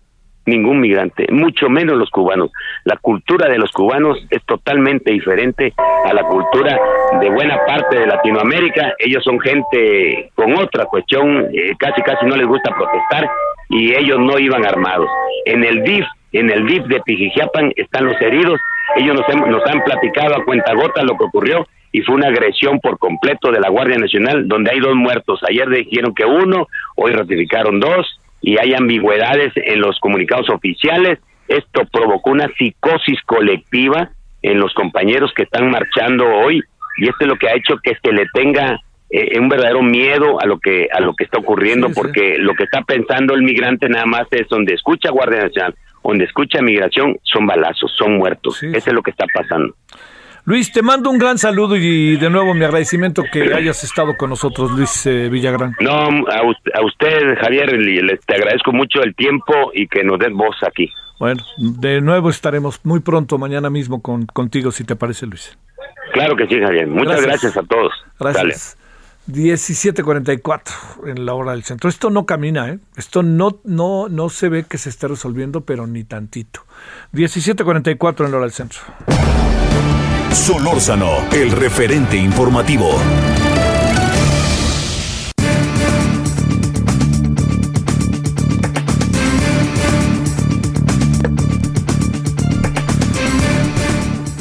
Ningún 0.45 0.80
migrante, 0.80 1.28
mucho 1.30 1.69
menos 1.69 1.97
los 1.97 2.09
cubanos. 2.09 2.51
La 2.86 2.95
cultura 2.97 3.49
de 3.49 3.57
los 3.57 3.71
cubanos 3.71 4.17
es 4.30 4.43
totalmente 4.45 5.11
diferente 5.11 5.73
a 6.05 6.13
la 6.13 6.23
cultura 6.23 6.78
de 7.19 7.30
buena 7.30 7.57
parte 7.65 7.99
de 7.99 8.07
Latinoamérica. 8.07 8.95
Ellos 8.97 9.23
son 9.23 9.39
gente 9.39 10.32
con 10.36 10.57
otra 10.57 10.86
cuestión, 10.86 11.47
eh, 11.53 11.71
casi 11.78 12.01
casi 12.01 12.25
no 12.25 12.38
les 12.38 12.47
gusta 12.47 12.73
protestar 12.73 13.30
y 13.70 13.93
ellos 13.93 14.20
no 14.20 14.39
iban 14.39 14.65
armados. 14.65 15.09
En 15.45 15.63
el 15.63 15.84
DIF, 15.84 16.05
en 16.32 16.49
el 16.49 16.65
DIF 16.65 16.84
de 16.86 17.01
Pijijiapan 17.01 17.74
están 17.76 18.05
los 18.05 18.20
heridos, 18.22 18.59
ellos 18.95 19.15
nos, 19.15 19.47
nos 19.47 19.65
han 19.68 19.84
platicado 19.84 20.36
a 20.36 20.45
cuenta 20.45 20.74
gota 20.74 21.03
lo 21.03 21.18
que 21.18 21.26
ocurrió 21.26 21.65
y 21.91 22.01
fue 22.01 22.15
una 22.15 22.28
agresión 22.28 22.80
por 22.80 22.97
completo 22.99 23.51
de 23.51 23.59
la 23.59 23.70
Guardia 23.70 23.97
Nacional 23.97 24.47
donde 24.47 24.72
hay 24.72 24.80
dos 24.80 24.95
muertos. 24.95 25.41
Ayer 25.49 25.70
dijeron 25.70 26.13
que 26.13 26.26
uno, 26.26 26.68
hoy 26.95 27.11
ratificaron 27.11 27.80
dos 27.80 28.20
y 28.41 28.57
hay 28.57 28.74
ambigüedades 28.74 29.53
en 29.55 29.82
los 29.82 29.99
comunicados 29.99 30.49
oficiales. 30.49 31.20
Esto 31.47 31.84
provocó 31.91 32.32
una 32.32 32.49
psicosis 32.57 33.22
colectiva 33.26 34.09
en 34.41 34.59
los 34.59 34.74
compañeros 34.74 35.32
que 35.36 35.43
están 35.43 35.72
marchando 35.72 36.26
hoy 36.26 36.61
y 36.97 37.07
esto 37.07 37.18
es 37.22 37.28
lo 37.28 37.36
que 37.36 37.47
ha 37.47 37.55
hecho 37.55 37.78
que 37.84 38.11
le 38.11 38.26
tenga 38.34 38.80
eh, 39.09 39.39
un 39.39 39.47
verdadero 39.47 39.81
miedo 39.81 40.39
a 40.41 40.45
lo 40.45 40.59
que 40.59 40.87
a 40.91 40.99
lo 40.99 41.15
que 41.15 41.23
está 41.23 41.37
ocurriendo 41.37 41.89
porque 41.95 42.37
lo 42.37 42.53
que 42.55 42.63
está 42.63 42.81
pensando 42.81 43.33
el 43.33 43.41
migrante 43.41 43.87
nada 43.87 44.05
más 44.05 44.27
es 44.31 44.47
donde 44.49 44.73
escucha 44.73 45.11
Guardia 45.11 45.43
Nacional, 45.43 45.75
donde 46.03 46.25
escucha 46.25 46.61
migración 46.61 47.17
son 47.23 47.45
balazos, 47.45 47.93
son 47.97 48.17
muertos. 48.17 48.61
Eso 48.63 48.89
es 48.89 48.93
lo 48.93 49.01
que 49.01 49.11
está 49.11 49.25
pasando. 49.33 49.73
Luis, 50.47 50.71
te 50.71 50.81
mando 50.81 51.09
un 51.09 51.17
gran 51.17 51.37
saludo 51.37 51.75
y 51.75 52.15
de 52.15 52.29
nuevo 52.29 52.53
mi 52.53 52.63
agradecimiento 52.63 53.21
que 53.31 53.53
hayas 53.53 53.83
estado 53.83 54.15
con 54.15 54.29
nosotros, 54.29 54.71
Luis 54.71 55.05
eh, 55.05 55.27
Villagrán. 55.29 55.75
No, 55.81 55.93
a, 55.93 56.85
usted, 56.85 57.37
Javier, 57.41 57.73
le, 57.73 58.17
te 58.17 58.35
agradezco 58.35 58.71
mucho 58.71 59.01
el 59.03 59.13
tiempo 59.13 59.71
y 59.73 59.87
que 59.87 60.05
nos 60.05 60.17
des 60.19 60.31
voz 60.31 60.55
aquí. 60.65 60.89
Bueno, 61.19 61.43
de 61.57 61.99
nuevo 61.99 62.29
estaremos 62.29 62.79
muy 62.85 63.01
pronto, 63.01 63.37
mañana 63.37 63.69
mismo, 63.69 64.01
con, 64.01 64.25
contigo, 64.25 64.71
si 64.71 64.85
te 64.85 64.95
parece, 64.95 65.25
Luis. 65.25 65.57
Claro 66.13 66.37
que 66.37 66.47
sí, 66.47 66.59
Javier. 66.61 66.87
Muchas 66.87 67.21
gracias, 67.21 67.57
a 67.57 67.63
todos. 67.63 67.91
Gracias. 68.17 68.77
17:44 69.28 71.07
en 71.07 71.25
la 71.25 71.34
hora 71.34 71.51
del 71.51 71.63
centro. 71.63 71.89
Esto 71.89 72.09
no 72.09 72.25
camina, 72.25 72.69
¿eh? 72.69 72.80
Esto 72.95 73.23
no, 73.23 73.59
no, 73.65 74.07
no 74.09 74.30
se 74.30 74.47
ve 74.49 74.63
que 74.63 74.78
se 74.78 74.89
esté 74.89 75.07
resolviendo, 75.07 75.61
pero 75.61 75.86
ni 75.86 76.03
tantito. 76.03 76.65
17:44 77.13 78.25
en 78.25 78.32
la 78.32 78.38
hora 78.38 78.45
del 78.45 78.53
centro. 78.53 78.80
Solórzano, 80.32 81.30
el 81.32 81.51
referente 81.51 82.15
informativo. 82.15 82.89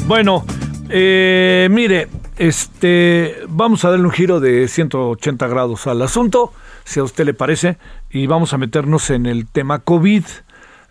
Bueno, 0.07 0.45
eh, 0.87 1.67
mire, 1.69 2.07
este, 2.37 3.35
vamos 3.47 3.83
a 3.83 3.89
darle 3.89 4.05
un 4.05 4.11
giro 4.11 4.39
de 4.39 4.67
180 4.67 5.47
grados 5.47 5.87
al 5.87 6.01
asunto, 6.01 6.53
si 6.83 6.99
a 6.99 7.03
usted 7.03 7.25
le 7.25 7.33
parece, 7.33 7.77
y 8.09 8.27
vamos 8.27 8.53
a 8.53 8.57
meternos 8.57 9.09
en 9.09 9.25
el 9.25 9.47
tema 9.47 9.79
COVID. 9.79 10.23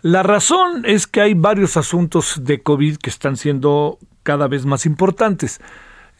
La 0.01 0.23
razón 0.23 0.83
es 0.85 1.07
que 1.07 1.21
hay 1.21 1.33
varios 1.33 1.77
asuntos 1.77 2.41
de 2.43 2.61
COVID 2.61 2.97
que 2.97 3.09
están 3.09 3.37
siendo 3.37 3.97
cada 4.23 4.47
vez 4.47 4.65
más 4.65 4.85
importantes. 4.85 5.59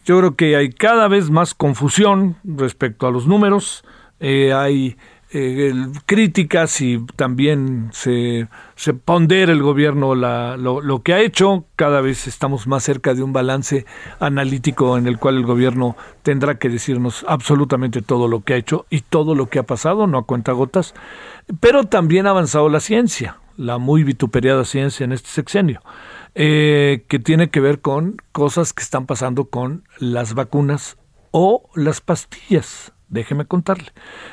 Yo 0.05 0.17
creo 0.19 0.35
que 0.35 0.55
hay 0.55 0.69
cada 0.69 1.07
vez 1.07 1.29
más 1.29 1.53
confusión 1.53 2.37
respecto 2.43 3.07
a 3.07 3.11
los 3.11 3.27
números, 3.27 3.83
eh, 4.19 4.53
hay 4.53 4.97
eh, 5.31 5.73
críticas 6.05 6.79
y 6.79 7.05
también 7.15 7.89
se, 7.91 8.47
se 8.75 8.93
pondera 8.93 9.51
el 9.51 9.61
gobierno 9.61 10.15
la, 10.15 10.55
lo, 10.57 10.81
lo, 10.81 11.01
que 11.01 11.13
ha 11.13 11.19
hecho. 11.19 11.65
Cada 11.75 12.01
vez 12.01 12.27
estamos 12.27 12.67
más 12.67 12.83
cerca 12.83 13.13
de 13.13 13.23
un 13.23 13.33
balance 13.33 13.85
analítico 14.19 14.97
en 14.97 15.07
el 15.07 15.19
cual 15.19 15.35
el 15.35 15.45
gobierno 15.45 15.97
tendrá 16.23 16.57
que 16.57 16.69
decirnos 16.69 17.25
absolutamente 17.27 18.01
todo 18.01 18.27
lo 18.27 18.43
que 18.43 18.53
ha 18.53 18.57
hecho 18.57 18.85
y 18.89 19.01
todo 19.01 19.35
lo 19.35 19.49
que 19.49 19.59
ha 19.59 19.63
pasado, 19.63 20.07
no 20.07 20.19
a 20.19 20.25
cuenta 20.25 20.53
gotas. 20.53 20.93
Pero 21.59 21.83
también 21.83 22.27
ha 22.27 22.31
avanzado 22.31 22.69
la 22.69 22.79
ciencia, 22.79 23.37
la 23.57 23.77
muy 23.77 24.03
vituperiada 24.03 24.63
ciencia 24.63 25.03
en 25.03 25.11
este 25.11 25.29
sexenio. 25.29 25.81
Eh, 26.35 27.03
que 27.07 27.17
tiene 27.17 27.49
que 27.49 27.59
ver 27.59 27.81
con 27.81 28.17
cosas 28.31 28.71
que 28.71 28.83
están 28.83 29.07
pasando 29.07 29.45
con 29.45 29.83
las 29.97 30.35
vacunas 30.35 30.97
o 31.31 31.67
las 31.73 31.99
pastillas. 31.99 32.93
Déjeme 33.09 33.45
contarle. 33.45 33.91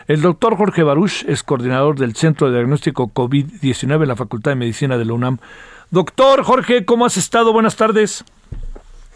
El 0.08 0.20
doctor 0.20 0.56
Jorge 0.56 0.82
Baruch 0.82 1.24
es 1.28 1.42
coordinador 1.42 1.98
del 1.98 2.16
Centro 2.16 2.48
de 2.48 2.56
Diagnóstico 2.56 3.08
COVID-19 3.08 4.02
en 4.02 4.08
la 4.08 4.16
Facultad 4.16 4.50
de 4.50 4.56
Medicina 4.56 4.98
de 4.98 5.04
la 5.04 5.12
UNAM. 5.12 5.38
Doctor 5.90 6.42
Jorge, 6.42 6.84
¿cómo 6.84 7.06
has 7.06 7.16
estado? 7.16 7.52
Buenas 7.52 7.76
tardes. 7.76 8.24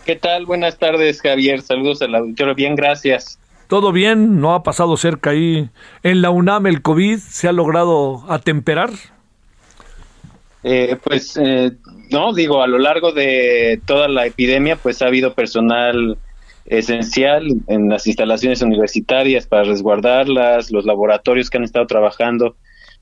¿Qué 0.07 0.15
tal? 0.15 0.47
Buenas 0.47 0.79
tardes, 0.79 1.21
Javier. 1.21 1.61
Saludos 1.61 2.01
al 2.03 2.15
auditorio. 2.15 2.55
Bien, 2.55 2.77
gracias. 2.77 3.39
¿Todo 3.67 3.93
bien? 3.93 4.41
¿No 4.41 4.55
ha 4.55 4.63
pasado 4.63 4.97
cerca 4.97 5.31
ahí 5.31 5.69
en 6.03 6.23
la 6.23 6.31
UNAM 6.31 6.67
el 6.67 6.81
COVID? 6.81 7.19
¿Se 7.19 7.49
ha 7.49 7.53
logrado 7.53 8.25
atemperar? 8.33 8.91
Eh, 10.63 10.97
pues 11.03 11.37
eh, 11.37 11.73
no, 12.11 12.33
digo, 12.33 12.63
a 12.63 12.67
lo 12.67 12.79
largo 12.79 13.13
de 13.13 13.81
toda 13.87 14.09
la 14.09 14.25
epidemia, 14.25 14.77
pues 14.77 15.03
ha 15.03 15.07
habido 15.07 15.35
personal 15.35 16.17
esencial 16.71 17.47
en 17.67 17.89
las 17.89 18.07
instalaciones 18.07 18.63
universitarias 18.63 19.47
para 19.47 19.65
resguardarlas, 19.65 20.71
los 20.71 20.85
laboratorios 20.85 21.51
que 21.51 21.59
han 21.59 21.65
estado 21.65 21.87
trabajando 21.87 22.57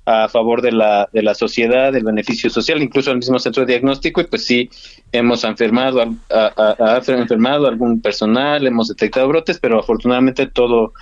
a 0.07 0.29
favor 0.29 0.63
de 0.63 0.71
la, 0.71 1.09
de 1.13 1.23
la 1.23 1.35
sociedad, 1.35 1.93
del 1.93 2.05
beneficio 2.05 2.49
social, 2.49 2.81
incluso 2.81 3.11
el 3.11 3.17
mismo 3.17 3.41
centro 3.41 3.67
de 3.67 3.73
diagnóstico, 3.73 4.21
y 4.21 4.25
pues 4.25 4.47
sí, 4.47 4.71
hemos 5.11 5.43
enfermado, 5.43 6.01
a, 6.31 7.03
enfermado 7.09 7.67
algún 7.67 8.01
personal, 8.01 8.65
hemos 8.67 8.87
detectado 8.87 9.27
brotes, 9.27 9.59
pero 9.59 9.81
afortunadamente 9.81 10.47
todo, 10.47 10.93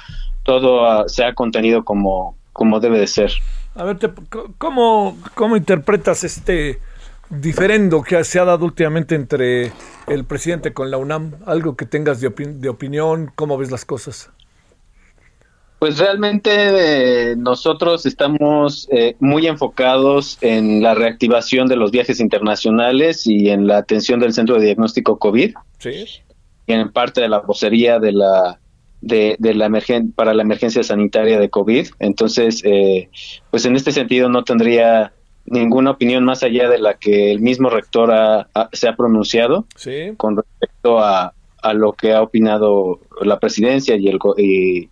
todo 0.43 0.87
ah, 0.87 1.05
se 1.07 1.23
ha 1.23 1.35
contenido 1.35 1.85
como, 1.85 2.39
como 2.55 2.81
debe 2.81 2.99
de 2.99 3.07
ser. 3.07 3.31
A 3.75 3.85
ver, 3.85 3.99
¿cómo, 4.57 5.19
¿cómo 5.35 5.57
interpretas 5.59 6.25
este 6.25 6.79
diferendo 7.41 8.03
que 8.03 8.22
se 8.24 8.39
ha 8.39 8.45
dado 8.45 8.64
últimamente 8.64 9.14
entre 9.14 9.72
el 10.07 10.24
presidente 10.24 10.72
con 10.72 10.91
la 10.91 10.99
UNAM? 10.99 11.37
¿Algo 11.47 11.76
que 11.76 11.87
tengas 11.87 12.20
de, 12.20 12.30
de 12.30 12.68
opinión? 12.68 13.30
¿Cómo 13.35 13.59
ves 13.59 13.70
las 13.70 13.85
cosas? 13.85 14.30
Pues 15.85 15.99
realmente 15.99 16.51
eh, 16.53 17.37
nosotros 17.37 18.07
estamos 18.07 18.89
eh, 18.91 19.16
muy 19.20 19.47
enfocados 19.47 20.39
en 20.41 20.82
la 20.82 20.95
reactivación 20.95 21.68
de 21.68 21.76
los 21.76 21.91
viajes 21.91 22.20
internacionales 22.20 23.26
y 23.26 23.51
en 23.51 23.66
la 23.66 23.76
atención 23.76 24.18
del 24.18 24.32
centro 24.32 24.57
de 24.57 24.64
diagnóstico 24.64 25.18
COVID. 25.18 25.53
Sí. 25.80 26.07
Y 26.66 26.72
en 26.72 26.91
parte 26.91 27.20
de 27.20 27.28
la 27.28 27.41
vocería 27.41 27.99
de 27.99 28.12
la 28.12 28.59
de, 29.03 29.37
la 29.39 29.66
emergen 29.66 30.12
para 30.12 30.32
la 30.32 30.43
emergencia 30.43 30.82
sanitaria 30.82 31.39
de 31.39 31.51
COVID. 31.51 31.89
Entonces, 31.99 32.62
eh, 32.64 33.11
pues 33.51 33.66
en 33.66 33.76
este 33.76 33.93
sentido 33.93 34.30
no 34.30 34.45
tendría 34.45 35.12
ninguna 35.47 35.90
opinión 35.90 36.24
más 36.24 36.42
allá 36.42 36.68
de 36.68 36.78
la 36.78 36.95
que 36.95 37.30
el 37.30 37.40
mismo 37.40 37.68
rector 37.68 38.11
se 38.72 38.88
ha 38.88 38.97
pronunciado 38.97 39.66
con 40.16 40.36
respecto 40.36 40.99
a, 40.99 41.34
a, 41.62 41.74
lo 41.74 41.92
que 41.92 42.12
ha 42.12 42.22
opinado 42.22 43.01
la 43.20 43.38
presidencia 43.38 43.97
y 43.97 44.09
el, 44.09 44.18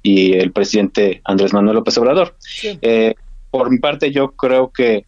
y, 0.02 0.32
el 0.34 0.52
presidente 0.52 1.20
Andrés 1.24 1.52
Manuel 1.52 1.76
López 1.76 1.96
Obrador. 1.98 2.34
Eh, 2.62 3.14
por 3.50 3.70
mi 3.70 3.78
parte, 3.78 4.10
yo 4.12 4.32
creo 4.32 4.70
que 4.70 5.04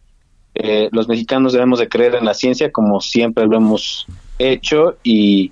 eh, 0.55 0.89
los 0.91 1.07
mexicanos 1.07 1.53
debemos 1.53 1.79
de 1.79 1.89
creer 1.89 2.15
en 2.15 2.25
la 2.25 2.33
ciencia 2.33 2.71
como 2.71 3.01
siempre 3.01 3.45
lo 3.45 3.57
hemos 3.57 4.07
hecho 4.39 4.97
y, 5.03 5.51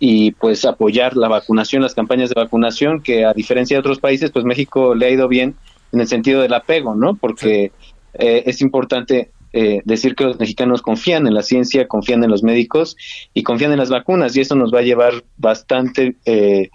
y 0.00 0.32
pues 0.32 0.64
apoyar 0.64 1.16
la 1.16 1.28
vacunación, 1.28 1.82
las 1.82 1.94
campañas 1.94 2.30
de 2.30 2.40
vacunación, 2.40 3.00
que 3.02 3.24
a 3.24 3.32
diferencia 3.32 3.76
de 3.76 3.80
otros 3.80 4.00
países, 4.00 4.30
pues 4.30 4.44
México 4.44 4.94
le 4.94 5.06
ha 5.06 5.10
ido 5.10 5.28
bien 5.28 5.54
en 5.92 6.00
el 6.00 6.08
sentido 6.08 6.42
del 6.42 6.54
apego, 6.54 6.94
¿no? 6.94 7.14
Porque 7.14 7.72
eh, 8.14 8.44
es 8.46 8.60
importante 8.60 9.30
eh, 9.52 9.82
decir 9.84 10.14
que 10.14 10.22
los 10.24 10.38
mexicanos 10.38 10.80
confían 10.80 11.26
en 11.26 11.34
la 11.34 11.42
ciencia, 11.42 11.88
confían 11.88 12.22
en 12.22 12.30
los 12.30 12.44
médicos 12.44 12.96
y 13.34 13.42
confían 13.42 13.72
en 13.72 13.78
las 13.78 13.90
vacunas 13.90 14.36
y 14.36 14.40
eso 14.40 14.54
nos 14.54 14.72
va 14.72 14.78
a 14.78 14.82
llevar 14.82 15.24
bastante 15.38 16.14
eh, 16.24 16.70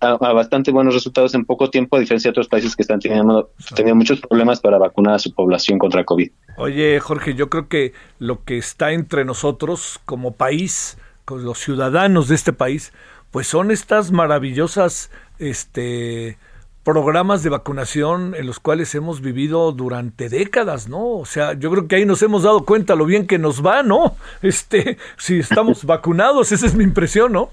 a, 0.00 0.16
bastante 0.32 0.72
buenos 0.72 0.94
resultados 0.94 1.34
en 1.34 1.44
poco 1.44 1.70
tiempo 1.70 1.96
a 1.96 2.00
diferencia 2.00 2.28
de 2.28 2.32
otros 2.32 2.48
países 2.48 2.74
que 2.74 2.82
están 2.82 2.98
teniendo, 2.98 3.50
teniendo 3.76 3.94
muchos 3.94 4.20
problemas 4.20 4.60
para 4.60 4.76
vacunar 4.78 5.14
a 5.14 5.18
su 5.20 5.32
población 5.32 5.78
contra 5.78 6.02
COVID. 6.04 6.30
Oye 6.56 6.98
Jorge, 6.98 7.34
yo 7.34 7.48
creo 7.48 7.68
que 7.68 7.92
lo 8.18 8.42
que 8.44 8.58
está 8.58 8.90
entre 8.90 9.24
nosotros 9.24 10.00
como 10.04 10.32
país, 10.32 10.98
con 11.24 11.44
los 11.44 11.58
ciudadanos 11.58 12.26
de 12.26 12.34
este 12.34 12.52
país, 12.52 12.92
pues 13.30 13.46
son 13.46 13.70
estas 13.70 14.10
maravillosas 14.10 15.12
este 15.38 16.38
programas 16.84 17.42
de 17.42 17.50
vacunación 17.50 18.34
en 18.36 18.46
los 18.46 18.60
cuales 18.60 18.94
hemos 18.94 19.20
vivido 19.22 19.72
durante 19.72 20.28
décadas, 20.28 20.88
¿no? 20.88 21.16
O 21.16 21.24
sea, 21.24 21.54
yo 21.54 21.70
creo 21.70 21.88
que 21.88 21.96
ahí 21.96 22.04
nos 22.04 22.22
hemos 22.22 22.42
dado 22.42 22.64
cuenta 22.64 22.94
lo 22.94 23.06
bien 23.06 23.26
que 23.26 23.38
nos 23.38 23.64
va, 23.64 23.82
¿no? 23.82 24.16
Este, 24.42 24.98
si 25.16 25.38
estamos 25.38 25.84
vacunados, 25.86 26.52
esa 26.52 26.66
es 26.66 26.74
mi 26.74 26.84
impresión, 26.84 27.32
¿no? 27.32 27.50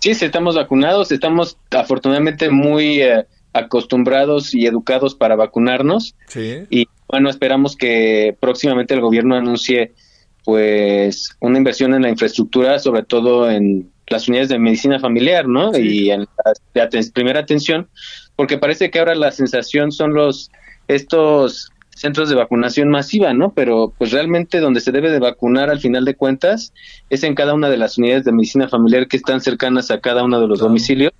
Sí, 0.00 0.14
si 0.14 0.24
estamos 0.24 0.56
vacunados, 0.56 1.12
estamos 1.12 1.56
afortunadamente 1.70 2.50
muy 2.50 3.00
eh, 3.00 3.24
acostumbrados 3.52 4.52
y 4.52 4.66
educados 4.66 5.14
para 5.14 5.36
vacunarnos. 5.36 6.16
Sí. 6.26 6.64
Y 6.70 6.88
bueno, 7.06 7.30
esperamos 7.30 7.76
que 7.76 8.36
próximamente 8.40 8.94
el 8.94 9.00
gobierno 9.00 9.36
anuncie 9.36 9.92
pues 10.44 11.36
una 11.38 11.58
inversión 11.58 11.94
en 11.94 12.02
la 12.02 12.08
infraestructura, 12.08 12.80
sobre 12.80 13.04
todo 13.04 13.48
en 13.48 13.92
las 14.08 14.28
unidades 14.28 14.48
de 14.48 14.58
medicina 14.58 14.98
familiar, 14.98 15.46
¿no? 15.46 15.76
Y 15.76 16.10
en 16.10 16.26
la, 16.74 16.88
primera 17.14 17.40
atención, 17.40 17.88
porque 18.36 18.58
parece 18.58 18.90
que 18.90 18.98
ahora 18.98 19.14
la 19.14 19.32
sensación 19.32 19.92
son 19.92 20.14
los 20.14 20.50
estos 20.88 21.70
centros 21.94 22.28
de 22.28 22.34
vacunación 22.34 22.88
masiva, 22.88 23.32
¿no? 23.34 23.52
Pero 23.52 23.92
pues 23.96 24.12
realmente 24.12 24.60
donde 24.60 24.80
se 24.80 24.92
debe 24.92 25.10
de 25.10 25.18
vacunar 25.18 25.70
al 25.70 25.80
final 25.80 26.04
de 26.04 26.14
cuentas 26.14 26.72
es 27.10 27.22
en 27.22 27.34
cada 27.34 27.54
una 27.54 27.68
de 27.68 27.76
las 27.76 27.98
unidades 27.98 28.24
de 28.24 28.32
medicina 28.32 28.68
familiar 28.68 29.06
que 29.08 29.16
están 29.16 29.40
cercanas 29.40 29.90
a 29.90 30.00
cada 30.00 30.24
uno 30.24 30.40
de 30.40 30.48
los 30.48 30.60
domicilios 30.60 31.12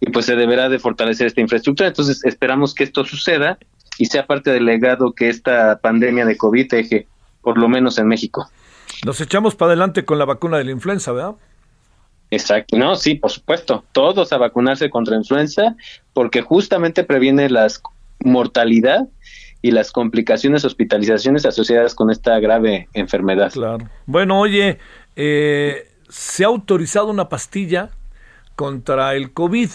y 0.00 0.10
pues 0.10 0.26
se 0.26 0.36
deberá 0.36 0.68
de 0.68 0.78
fortalecer 0.78 1.26
esta 1.26 1.40
infraestructura. 1.40 1.88
Entonces 1.88 2.24
esperamos 2.24 2.74
que 2.74 2.84
esto 2.84 3.04
suceda 3.04 3.58
y 3.98 4.06
sea 4.06 4.26
parte 4.26 4.50
del 4.50 4.64
legado 4.64 5.12
que 5.12 5.28
esta 5.28 5.78
pandemia 5.78 6.24
de 6.24 6.36
COVID 6.36 6.70
deje, 6.70 7.06
por 7.40 7.58
lo 7.58 7.68
menos 7.68 7.98
en 7.98 8.06
México. 8.08 8.48
Nos 9.04 9.20
echamos 9.20 9.54
para 9.54 9.70
adelante 9.70 10.04
con 10.04 10.18
la 10.18 10.24
vacuna 10.24 10.58
de 10.58 10.64
la 10.64 10.72
influenza, 10.72 11.12
¿verdad? 11.12 11.34
Exacto, 12.32 12.78
no, 12.78 12.96
sí, 12.96 13.14
por 13.14 13.30
supuesto, 13.30 13.84
todos 13.92 14.32
a 14.32 14.38
vacunarse 14.38 14.88
contra 14.88 15.16
influenza 15.16 15.76
porque 16.14 16.40
justamente 16.40 17.04
previene 17.04 17.50
la 17.50 17.68
mortalidad 18.20 19.06
y 19.60 19.70
las 19.70 19.92
complicaciones, 19.92 20.64
hospitalizaciones 20.64 21.44
asociadas 21.44 21.94
con 21.94 22.10
esta 22.10 22.40
grave 22.40 22.88
enfermedad. 22.94 23.52
Claro. 23.52 23.86
Bueno, 24.06 24.40
oye, 24.40 24.78
eh, 25.14 25.90
se 26.08 26.44
ha 26.44 26.46
autorizado 26.46 27.08
una 27.08 27.28
pastilla 27.28 27.90
contra 28.56 29.14
el 29.14 29.32
COVID 29.32 29.68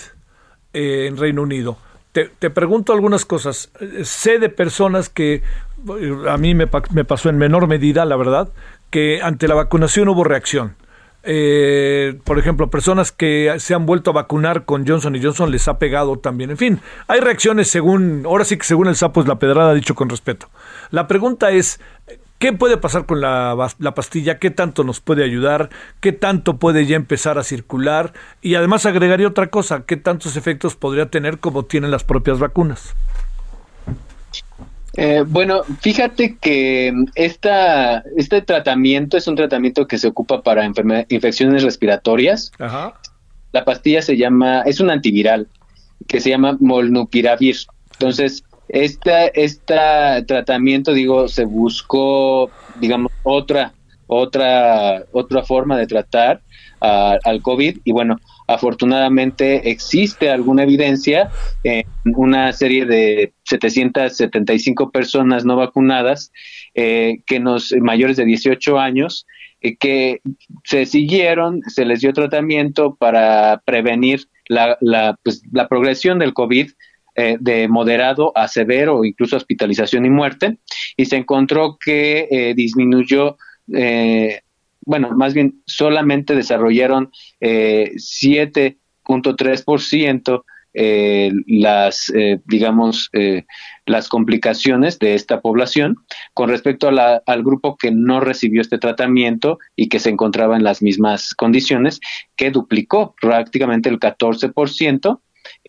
eh, 0.73 1.05
en 1.05 1.17
Reino 1.17 1.43
Unido. 1.43 1.77
Te, 2.11 2.25
te, 2.25 2.49
pregunto 2.49 2.91
algunas 2.91 3.23
cosas. 3.23 3.71
Sé 4.01 4.39
de 4.39 4.49
personas 4.49 5.09
que, 5.09 5.43
a 6.27 6.37
mí 6.37 6.55
me 6.55 6.65
pasó 6.65 7.29
en 7.29 7.37
menor 7.37 7.67
medida, 7.67 8.03
la 8.05 8.15
verdad, 8.15 8.49
que 8.89 9.21
ante 9.21 9.47
la 9.47 9.53
vacunación 9.53 10.09
hubo 10.09 10.23
reacción 10.23 10.75
eh, 11.23 12.19
por 12.23 12.39
ejemplo, 12.39 12.69
personas 12.69 13.11
que 13.11 13.53
se 13.59 13.73
han 13.73 13.85
vuelto 13.85 14.11
a 14.11 14.13
vacunar 14.13 14.65
con 14.65 14.87
Johnson 14.87 15.15
y 15.15 15.21
Johnson 15.21 15.51
les 15.51 15.67
ha 15.67 15.77
pegado 15.77 16.17
también. 16.19 16.51
En 16.51 16.57
fin, 16.57 16.79
hay 17.07 17.19
reacciones 17.19 17.69
según, 17.69 18.23
ahora 18.25 18.45
sí 18.45 18.57
que 18.57 18.63
según 18.63 18.87
el 18.87 18.95
sapo 18.95 19.21
es 19.21 19.27
la 19.27 19.39
pedrada, 19.39 19.73
dicho 19.73 19.95
con 19.95 20.09
respeto. 20.09 20.49
La 20.89 21.07
pregunta 21.07 21.51
es, 21.51 21.79
¿qué 22.39 22.53
puede 22.53 22.77
pasar 22.77 23.05
con 23.05 23.19
la, 23.19 23.55
la 23.79 23.93
pastilla? 23.93 24.39
¿Qué 24.39 24.51
tanto 24.51 24.83
nos 24.83 25.01
puede 25.01 25.23
ayudar? 25.23 25.69
¿Qué 25.99 26.13
tanto 26.13 26.57
puede 26.57 26.85
ya 26.85 26.95
empezar 26.95 27.37
a 27.37 27.43
circular? 27.43 28.13
Y 28.41 28.55
además 28.55 28.85
agregaría 28.85 29.27
otra 29.27 29.47
cosa, 29.47 29.83
¿qué 29.85 29.97
tantos 29.97 30.37
efectos 30.37 30.75
podría 30.75 31.09
tener 31.09 31.39
como 31.39 31.65
tienen 31.65 31.91
las 31.91 32.03
propias 32.03 32.39
vacunas? 32.39 32.95
Eh, 34.99 35.23
bueno, 35.27 35.61
fíjate 35.79 36.37
que 36.37 36.91
esta, 37.13 37.99
este 38.17 38.41
tratamiento 38.41 39.15
es 39.15 39.27
un 39.27 39.35
tratamiento 39.35 39.87
que 39.87 39.99
se 39.99 40.07
ocupa 40.07 40.41
para 40.41 40.65
infecciones 41.09 41.61
respiratorias. 41.61 42.51
La 43.51 43.63
pastilla 43.63 44.01
se 44.01 44.17
llama, 44.17 44.61
es 44.61 44.79
un 44.79 44.89
antiviral 44.89 45.47
que 46.07 46.19
se 46.19 46.31
llama 46.31 46.57
Molnupiravir. 46.59 47.57
Entonces, 47.93 48.43
este, 48.69 49.39
este 49.39 49.75
tratamiento, 50.27 50.93
digo, 50.93 51.27
se 51.27 51.45
buscó, 51.45 52.49
digamos, 52.79 53.11
otra, 53.21 53.73
otra, 54.07 55.03
otra 55.11 55.43
forma 55.43 55.77
de 55.77 55.85
tratar 55.85 56.41
al 56.79 57.41
COVID 57.43 57.79
y 57.83 57.91
bueno, 57.91 58.17
afortunadamente 58.47 59.69
existe 59.69 60.29
alguna 60.29 60.63
evidencia 60.63 61.29
en 61.63 61.83
una 62.05 62.51
serie 62.53 62.85
de 62.85 63.33
775 63.43 64.91
personas 64.91 65.45
no 65.45 65.57
vacunadas 65.57 66.31
eh, 66.73 67.19
que 67.25 67.39
nos 67.39 67.73
mayores 67.81 68.17
de 68.17 68.25
18 68.25 68.79
años 68.79 69.25
eh, 69.61 69.75
que 69.77 70.21
se 70.63 70.85
siguieron, 70.85 71.61
se 71.67 71.85
les 71.85 72.01
dio 72.01 72.13
tratamiento 72.13 72.95
para 72.95 73.61
prevenir 73.65 74.27
la, 74.47 74.77
la, 74.81 75.17
pues, 75.23 75.41
la 75.51 75.67
progresión 75.67 76.19
del 76.19 76.33
COVID 76.33 76.71
eh, 77.15 77.37
de 77.39 77.67
moderado 77.67 78.31
a 78.35 78.47
severo 78.47 79.03
incluso 79.03 79.35
hospitalización 79.35 80.05
y 80.05 80.09
muerte, 80.09 80.59
y 80.95 81.05
se 81.05 81.17
encontró 81.17 81.77
que 81.83 82.53
disminuyó 82.55 83.37
eh, 83.73 84.41
bueno, 84.87 85.11
más 85.11 85.33
bien 85.33 85.61
solamente 85.65 86.33
desarrollaron 86.33 87.11
eh, 87.41 87.91
7.3% 87.95 90.43
eh, 90.79 91.31
las, 91.47 92.11
eh, 92.13 92.39
digamos, 92.45 93.09
eh, 93.13 93.45
las 93.87 94.09
complicaciones 94.09 94.99
de 94.99 95.15
esta 95.15 95.41
población 95.41 95.95
con 96.35 96.49
respecto 96.49 96.87
al 96.87 97.43
grupo 97.43 97.77
que 97.77 97.89
no 97.89 98.19
recibió 98.19 98.61
este 98.61 98.77
tratamiento 98.77 99.57
y 99.75 99.89
que 99.89 99.97
se 99.97 100.11
encontraba 100.11 100.55
en 100.55 100.63
las 100.63 100.83
mismas 100.83 101.33
condiciones, 101.33 101.99
que 102.35 102.51
duplicó 102.51 103.15
prácticamente 103.19 103.89
el 103.89 103.99
14% 103.99 105.19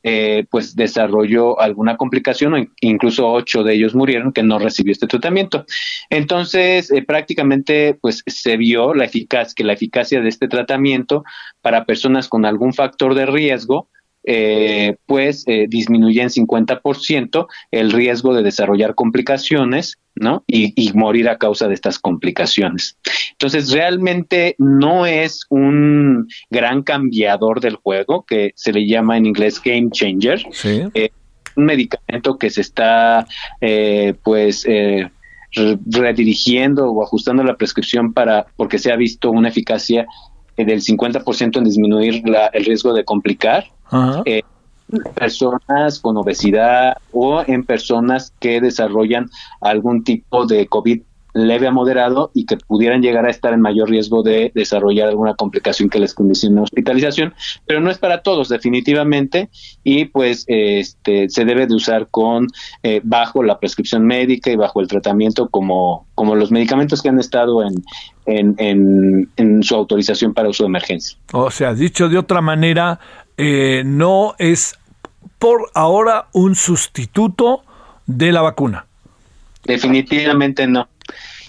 eh, 0.03 0.47
pues 0.51 0.77
desarrolló 0.77 1.61
alguna 1.61 1.97
complicación 1.97 2.55
o 2.55 2.67
incluso 2.81 3.31
ocho 3.31 3.63
de 3.63 3.75
ellos 3.75 3.95
murieron 3.95 4.33
que 4.33 4.43
no 4.43 4.59
recibió 4.59 4.93
este 4.93 5.07
tratamiento. 5.07 5.65
Entonces, 6.11 6.91
eh, 6.91 7.03
prácticamente 7.03 7.95
pues 8.01 8.23
se 8.27 8.57
vio 8.57 8.95
la 8.95 9.05
eficacia, 9.05 9.55
que 9.57 9.65
la 9.65 9.73
eficacia 9.73 10.21
de 10.21 10.29
este 10.29 10.49
tratamiento 10.49 11.25
para 11.63 11.85
personas 11.85 12.29
con 12.29 12.45
algún 12.45 12.73
factor 12.73 13.15
de 13.15 13.27
riesgo 13.27 13.89
eh, 14.31 14.97
pues 15.07 15.45
eh, 15.47 15.65
disminuye 15.71 16.21
en 16.21 16.29
50% 16.29 17.47
el 17.71 17.93
riesgo 17.93 18.35
de 18.35 18.43
desarrollar 18.43 18.95
complicaciones, 18.95 19.97
¿no? 20.15 20.45
Y, 20.47 20.75
y, 20.77 20.93
morir 20.93 21.31
a 21.31 21.39
causa 21.39 21.67
de 21.67 21.73
estas 21.73 21.99
complicaciones. 21.99 22.99
Entonces, 23.31 23.73
realmente 23.73 24.55
no 24.59 25.07
es 25.07 25.47
un 25.49 26.29
gran 26.51 26.83
cambiador 26.83 27.63
del 27.63 27.77
juego, 27.77 28.27
que 28.27 28.53
se 28.55 28.75
le 28.75 28.87
llama 28.87 29.17
en 29.17 29.25
inglés 29.25 29.63
game 29.65 29.89
changer. 29.93 30.45
Sí. 30.51 30.83
Eh, 30.93 31.09
un 31.57 31.65
medicamento 31.65 32.37
que 32.37 32.51
se 32.51 32.61
está, 32.61 33.27
pues, 34.23 34.67
redirigiendo 35.87 36.91
o 36.91 37.03
ajustando 37.03 37.43
la 37.45 37.57
prescripción 37.57 38.13
para, 38.13 38.47
porque 38.57 38.79
se 38.79 38.93
ha 38.93 38.97
visto 38.97 39.31
una 39.31 39.49
eficacia 39.49 40.07
eh, 40.59 40.65
del 40.65 40.83
50% 40.83 41.57
en 41.57 41.65
disminuir 41.65 42.29
la, 42.29 42.49
el 42.49 42.65
riesgo 42.65 42.93
de 42.93 43.05
complicar. 43.05 43.65
Eh, 44.25 44.43
personas 45.15 45.99
con 45.99 46.17
obesidad 46.17 46.97
o 47.13 47.43
en 47.47 47.65
personas 47.65 48.33
que 48.41 48.61
desarrollan 48.61 49.31
algún 49.61 50.03
tipo 50.03 50.47
de 50.47 50.67
COVID 50.67 51.03
leve 51.35 51.67
a 51.67 51.71
moderado 51.71 52.31
y 52.35 52.47
que 52.47 52.57
pudieran 52.57 53.03
llegar 53.03 53.27
a 53.27 53.31
estar 53.31 53.53
en 53.53 53.61
mayor 53.61 53.91
riesgo 53.91 54.23
de 54.23 54.51
desarrollar 54.55 55.09
alguna 55.09 55.35
complicación 55.35 55.89
que 55.89 55.99
les 55.99 56.15
condicione 56.15 56.61
hospitalización, 56.61 57.35
pero 57.67 57.81
no 57.81 57.91
es 57.91 57.99
para 57.99 58.23
todos 58.23 58.49
definitivamente 58.49 59.51
y 59.85 60.07
pues 60.07 60.45
este 60.49 61.29
se 61.29 61.45
debe 61.45 61.67
de 61.67 61.75
usar 61.75 62.09
con 62.11 62.49
eh, 62.83 63.01
bajo 63.05 63.43
la 63.43 63.59
prescripción 63.59 64.07
médica 64.07 64.51
y 64.51 64.57
bajo 64.57 64.81
el 64.81 64.89
tratamiento 64.89 65.49
como 65.49 66.07
como 66.15 66.35
los 66.35 66.51
medicamentos 66.51 67.03
que 67.03 67.09
han 67.09 67.19
estado 67.19 67.63
en 67.63 67.85
en, 68.29 69.31
en, 69.37 69.63
su 69.63 69.75
autorización 69.75 70.35
para 70.35 70.51
uso 70.51 70.65
de 70.65 70.69
emergencia. 70.69 71.17
O 71.33 71.51
sea, 71.51 71.73
dicho 71.73 72.11
de 72.11 72.19
otra 72.19 72.43
manera, 72.43 73.01
eh, 73.39 73.83
no 73.87 74.35
es 74.39 74.79
por 75.39 75.71
ahora 75.75 76.27
un 76.33 76.55
sustituto 76.55 77.63
de 78.07 78.33
la 78.33 78.43
vacuna. 78.43 78.87
Definitivamente 79.65 80.67
no. 80.67 80.89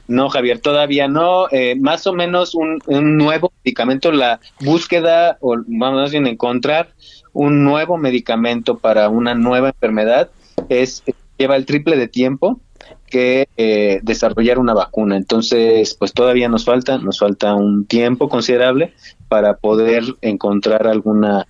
No, 0.10 0.28
Javier, 0.28 0.60
todavía 0.60 1.07
no. 1.07 1.47
Eh, 1.51 1.76
más 1.80 2.07
o 2.07 2.14
menos 2.14 2.55
un, 2.55 2.82
nuevo 2.88 3.53
medicamento, 3.64 4.12
la 4.12 4.39
búsqueda, 4.60 5.38
o 5.39 5.55
vamos 5.68 6.14
a 6.14 6.18
encontrar 6.18 6.89
un 7.32 7.64
nuevo 7.64 7.97
medicamento 7.97 8.80
para 8.80 9.07
una 9.07 9.36
nueva 9.36 9.70
enfermedad, 9.70 10.32
es 10.68 11.03
lleva 11.38 11.55
el 11.55 11.66
triple 11.66 11.95
de 11.95 12.07
tiempo 12.07 12.60
que 13.05 13.47
eh, 13.55 13.99
desarrollar 14.01 14.57
una 14.57 14.74
vacuna. 14.74 15.16
Entonces, 15.16 15.95
pues 15.97 16.12
todavía 16.12 16.49
nos 16.49 16.66
falta, 16.66 16.97
nos 16.97 17.20
falta 17.20 17.53
un 17.53 17.86
tiempo 17.86 18.30
considerable 18.30 18.93
para 19.28 19.57
poder 19.57 20.03
encontrar 20.22 20.88
alguna, 20.88 21.47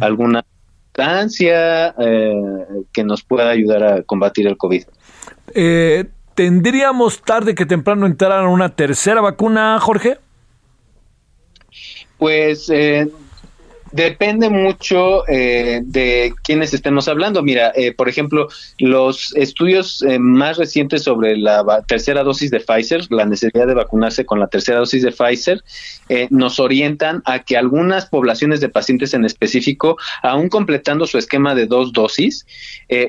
alguna 0.00 0.44
sustancia 0.86 1.94
eh, 1.98 2.34
que 2.92 3.04
nos 3.04 3.22
pueda 3.22 3.48
ayudar 3.48 3.82
a 3.84 4.02
combatir 4.02 4.46
el 4.46 4.58
COVID. 4.58 4.84
Eh, 5.54 6.04
¿Tendríamos 6.34 7.22
tarde 7.22 7.54
que 7.54 7.66
temprano 7.66 8.06
entrar 8.06 8.32
a 8.32 8.48
una 8.48 8.74
tercera 8.74 9.20
vacuna, 9.20 9.78
Jorge? 9.80 10.18
Pues 12.16 12.70
eh, 12.70 13.08
depende 13.90 14.48
mucho 14.48 15.28
eh, 15.28 15.80
de 15.84 16.32
quiénes 16.42 16.72
estemos 16.72 17.06
hablando. 17.06 17.42
Mira, 17.42 17.70
eh, 17.74 17.92
por 17.92 18.08
ejemplo, 18.08 18.48
los 18.78 19.34
estudios 19.36 20.02
más 20.18 20.56
recientes 20.56 21.02
sobre 21.02 21.36
la 21.36 21.82
tercera 21.86 22.22
dosis 22.22 22.50
de 22.50 22.60
Pfizer, 22.60 23.02
la 23.10 23.26
necesidad 23.26 23.66
de 23.66 23.74
vacunarse 23.74 24.24
con 24.24 24.40
la 24.40 24.46
tercera 24.46 24.78
dosis 24.78 25.02
de 25.02 25.12
Pfizer, 25.12 25.62
nos 26.30 26.60
orientan 26.60 27.22
a 27.26 27.40
que 27.40 27.56
algunas 27.58 28.06
poblaciones 28.06 28.60
de 28.60 28.70
pacientes 28.70 29.12
en 29.12 29.24
específico, 29.24 29.96
aún 30.22 30.48
completando 30.48 31.06
su 31.06 31.18
esquema 31.18 31.54
de 31.54 31.66
dos 31.66 31.92
dosis, 31.92 32.46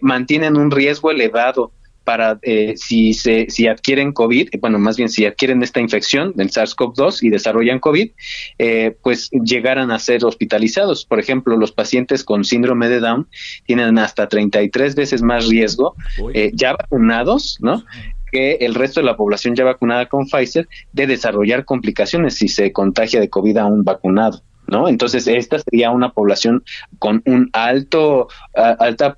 mantienen 0.01 0.57
un 0.57 0.71
riesgo 0.71 1.11
elevado 1.11 1.71
para 2.03 2.39
eh, 2.41 2.73
si 2.75 3.13
se 3.13 3.47
si 3.49 3.67
adquieren 3.67 4.11
COVID, 4.11 4.49
bueno, 4.59 4.79
más 4.79 4.97
bien 4.97 5.09
si 5.09 5.25
adquieren 5.25 5.63
esta 5.63 5.79
infección 5.79 6.33
del 6.35 6.49
SARS-CoV-2 6.49 7.23
y 7.23 7.29
desarrollan 7.29 7.79
COVID, 7.79 8.11
eh, 8.59 8.97
pues 9.01 9.29
llegaran 9.31 9.91
a 9.91 9.99
ser 9.99 10.25
hospitalizados. 10.25 11.05
Por 11.05 11.19
ejemplo, 11.19 11.57
los 11.57 11.71
pacientes 11.71 12.23
con 12.23 12.43
síndrome 12.43 12.89
de 12.89 12.99
Down 12.99 13.27
tienen 13.65 13.97
hasta 13.97 14.27
33 14.27 14.95
veces 14.95 15.21
más 15.21 15.47
riesgo 15.47 15.95
eh, 16.33 16.51
ya 16.53 16.73
vacunados, 16.73 17.57
¿no? 17.61 17.83
que 18.31 18.53
el 18.61 18.73
resto 18.73 18.99
de 18.99 19.05
la 19.05 19.15
población 19.15 19.55
ya 19.55 19.63
vacunada 19.63 20.07
con 20.07 20.25
Pfizer 20.25 20.67
de 20.91 21.05
desarrollar 21.05 21.65
complicaciones 21.65 22.35
si 22.35 22.47
se 22.47 22.71
contagia 22.71 23.19
de 23.19 23.29
COVID 23.29 23.57
a 23.57 23.65
un 23.65 23.83
vacunado. 23.83 24.41
¿No? 24.65 24.87
Entonces, 24.87 25.27
esta 25.27 25.59
sería 25.59 25.91
una 25.91 26.13
población 26.13 26.63
con 26.97 27.21
un 27.25 27.49
alto, 27.51 28.29
alta 28.53 29.17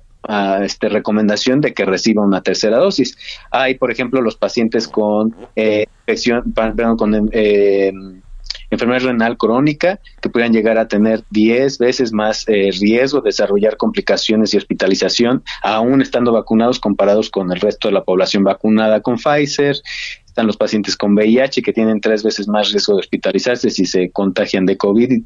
este, 0.62 0.88
recomendación 0.88 1.60
de 1.60 1.72
que 1.74 1.84
reciba 1.84 2.24
una 2.24 2.42
tercera 2.42 2.78
dosis. 2.78 3.16
Hay, 3.50 3.74
por 3.74 3.90
ejemplo, 3.90 4.20
los 4.20 4.36
pacientes 4.36 4.88
con 4.88 5.34
eh, 5.54 5.86
infección, 6.00 6.54
con 6.96 7.28
eh, 7.32 7.92
enfermedad 8.70 9.02
renal 9.02 9.36
crónica 9.36 10.00
que 10.20 10.28
puedan 10.28 10.52
llegar 10.52 10.78
a 10.78 10.88
tener 10.88 11.22
10 11.30 11.78
veces 11.78 12.12
más 12.12 12.44
eh, 12.48 12.70
riesgo 12.80 13.20
de 13.20 13.28
desarrollar 13.28 13.76
complicaciones 13.76 14.54
y 14.54 14.56
hospitalización, 14.56 15.42
aún 15.62 16.02
estando 16.02 16.32
vacunados 16.32 16.80
comparados 16.80 17.30
con 17.30 17.52
el 17.52 17.60
resto 17.60 17.88
de 17.88 17.94
la 17.94 18.04
población 18.04 18.44
vacunada 18.44 19.00
con 19.00 19.16
Pfizer 19.16 19.76
están 20.36 20.46
los 20.46 20.58
pacientes 20.58 20.98
con 20.98 21.14
VIH 21.14 21.62
que 21.62 21.72
tienen 21.72 21.98
tres 21.98 22.22
veces 22.22 22.46
más 22.46 22.70
riesgo 22.70 22.92
de 22.92 23.00
hospitalizarse 23.00 23.70
si 23.70 23.86
se 23.86 24.10
contagian 24.10 24.66
de 24.66 24.76
COVID 24.76 25.10
y, 25.10 25.24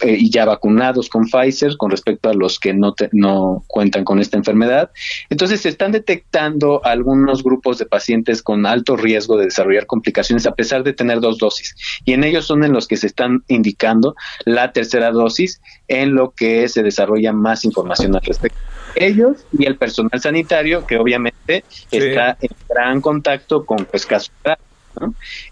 eh, 0.00 0.30
ya 0.30 0.44
vacunados 0.44 1.08
con 1.08 1.24
Pfizer 1.26 1.78
con 1.78 1.90
respecto 1.90 2.28
a 2.28 2.34
los 2.34 2.58
que 2.58 2.74
no, 2.74 2.94
no 3.12 3.64
cuentan 3.68 4.04
con 4.04 4.20
esta 4.20 4.36
enfermedad. 4.36 4.90
Entonces 5.30 5.62
se 5.62 5.70
están 5.70 5.92
detectando 5.92 6.84
algunos 6.84 7.42
grupos 7.42 7.78
de 7.78 7.86
pacientes 7.86 8.42
con 8.42 8.66
alto 8.66 8.98
riesgo 8.98 9.38
de 9.38 9.46
desarrollar 9.46 9.86
complicaciones 9.86 10.44
a 10.44 10.54
pesar 10.54 10.84
de 10.84 10.92
tener 10.92 11.20
dos 11.20 11.38
dosis. 11.38 11.74
Y 12.04 12.12
en 12.12 12.22
ellos 12.22 12.44
son 12.44 12.64
en 12.64 12.74
los 12.74 12.86
que 12.86 12.98
se 12.98 13.06
están 13.06 13.44
indicando 13.48 14.14
la 14.44 14.72
tercera 14.72 15.10
dosis 15.10 15.62
en 15.86 16.14
lo 16.14 16.32
que 16.32 16.68
se 16.68 16.82
desarrolla 16.82 17.32
más 17.32 17.64
información 17.64 18.14
al 18.14 18.22
respecto. 18.22 18.58
Ellos 18.94 19.46
y 19.56 19.64
el 19.64 19.76
personal 19.76 20.20
sanitario, 20.20 20.86
que 20.86 20.98
obviamente 20.98 21.64
está 21.90 22.36
en 22.40 22.50
gran 22.68 23.00
contacto 23.00 23.64
con 23.64 23.86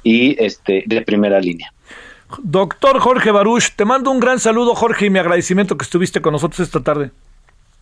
y 0.03 0.43
este 0.43 0.85
de 0.87 1.03
primera 1.03 1.41
línea. 1.41 1.73
Doctor 2.39 2.99
Jorge 2.99 3.31
Baruch, 3.31 3.71
te 3.77 3.85
mando 3.85 4.11
un 4.11 4.19
gran 4.19 4.41
saludo, 4.41 4.75
Jorge, 4.75 5.07
y 5.07 5.11
mi 5.11 5.19
agradecimiento 5.19 5.77
que 5.77 5.85
estuviste 5.85 6.21
con 6.21 6.33
nosotros 6.33 6.61
esta 6.61 6.81
tarde. 6.81 7.11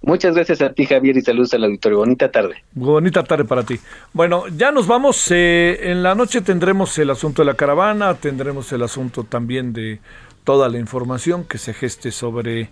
Muchas 0.03 0.35
gracias 0.35 0.61
a 0.61 0.71
ti, 0.71 0.85
Javier, 0.85 1.17
y 1.17 1.23
saludos 1.23 1.55
al 1.55 1.65
auditorio. 1.65 1.99
Bonita 1.99 2.31
tarde. 2.31 2.63
Bonita 2.73 3.25
tarde 3.25 3.47
para 3.47 3.63
ti. 3.63 3.81
Bueno, 4.13 4.45
ya 4.55 4.71
nos 4.71 4.87
vamos. 4.87 5.31
Eh, 5.31 5.91
en 5.91 6.03
la 6.03 6.15
noche 6.15 6.43
tendremos 6.43 6.99
el 6.99 7.09
asunto 7.09 7.41
de 7.41 7.47
la 7.47 7.55
caravana, 7.55 8.13
tendremos 8.15 8.71
el 8.73 8.83
asunto 8.83 9.25
también 9.25 9.73
de 9.73 10.01
toda 10.45 10.69
la 10.69 10.79
información 10.79 11.45
que 11.45 11.57
se 11.57 11.73
geste 11.73 12.11
sobre 12.11 12.69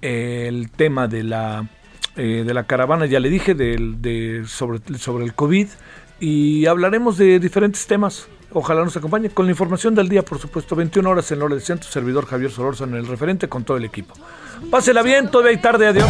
el 0.00 0.70
tema 0.70 1.08
de 1.08 1.24
la 1.24 1.68
eh, 2.18 2.42
de 2.44 2.52
la 2.52 2.64
caravana, 2.64 3.06
ya 3.06 3.20
le 3.20 3.28
dije, 3.28 3.54
de, 3.54 4.42
sobre, 4.44 4.80
sobre 4.98 5.24
el 5.24 5.34
COVID 5.34 5.68
y 6.20 6.66
hablaremos 6.66 7.16
de 7.18 7.38
diferentes 7.38 7.86
temas. 7.86 8.28
Ojalá 8.52 8.82
nos 8.82 8.96
acompañe 8.96 9.30
con 9.30 9.46
la 9.46 9.52
información 9.52 9.94
del 9.94 10.08
día, 10.08 10.24
por 10.24 10.38
supuesto, 10.38 10.74
21 10.74 11.08
horas 11.08 11.30
en 11.32 11.42
hora 11.42 11.54
del 11.54 11.62
centro, 11.62 11.90
servidor 11.90 12.26
Javier 12.26 12.50
Solórzano, 12.50 12.96
el 12.96 13.06
referente 13.06 13.48
con 13.48 13.64
todo 13.64 13.76
el 13.76 13.84
equipo. 13.84 14.14
Pásela 14.70 15.02
bien, 15.02 15.30
todavía 15.30 15.52
hay 15.52 15.62
tarde, 15.62 15.86
adiós. 15.86 16.08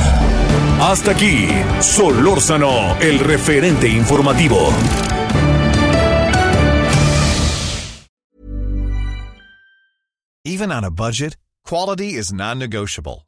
Hasta 0.81 1.11
aquí, 1.11 1.49
Solórzano, 1.81 2.97
el 3.01 3.19
referente 3.19 3.89
informativo. 3.89 4.73
Even 10.45 10.73
on 10.73 10.85
a 10.85 10.91
budget, 10.91 11.37
quality 11.65 12.15
is 12.15 12.33
non-negotiable. 12.33 13.28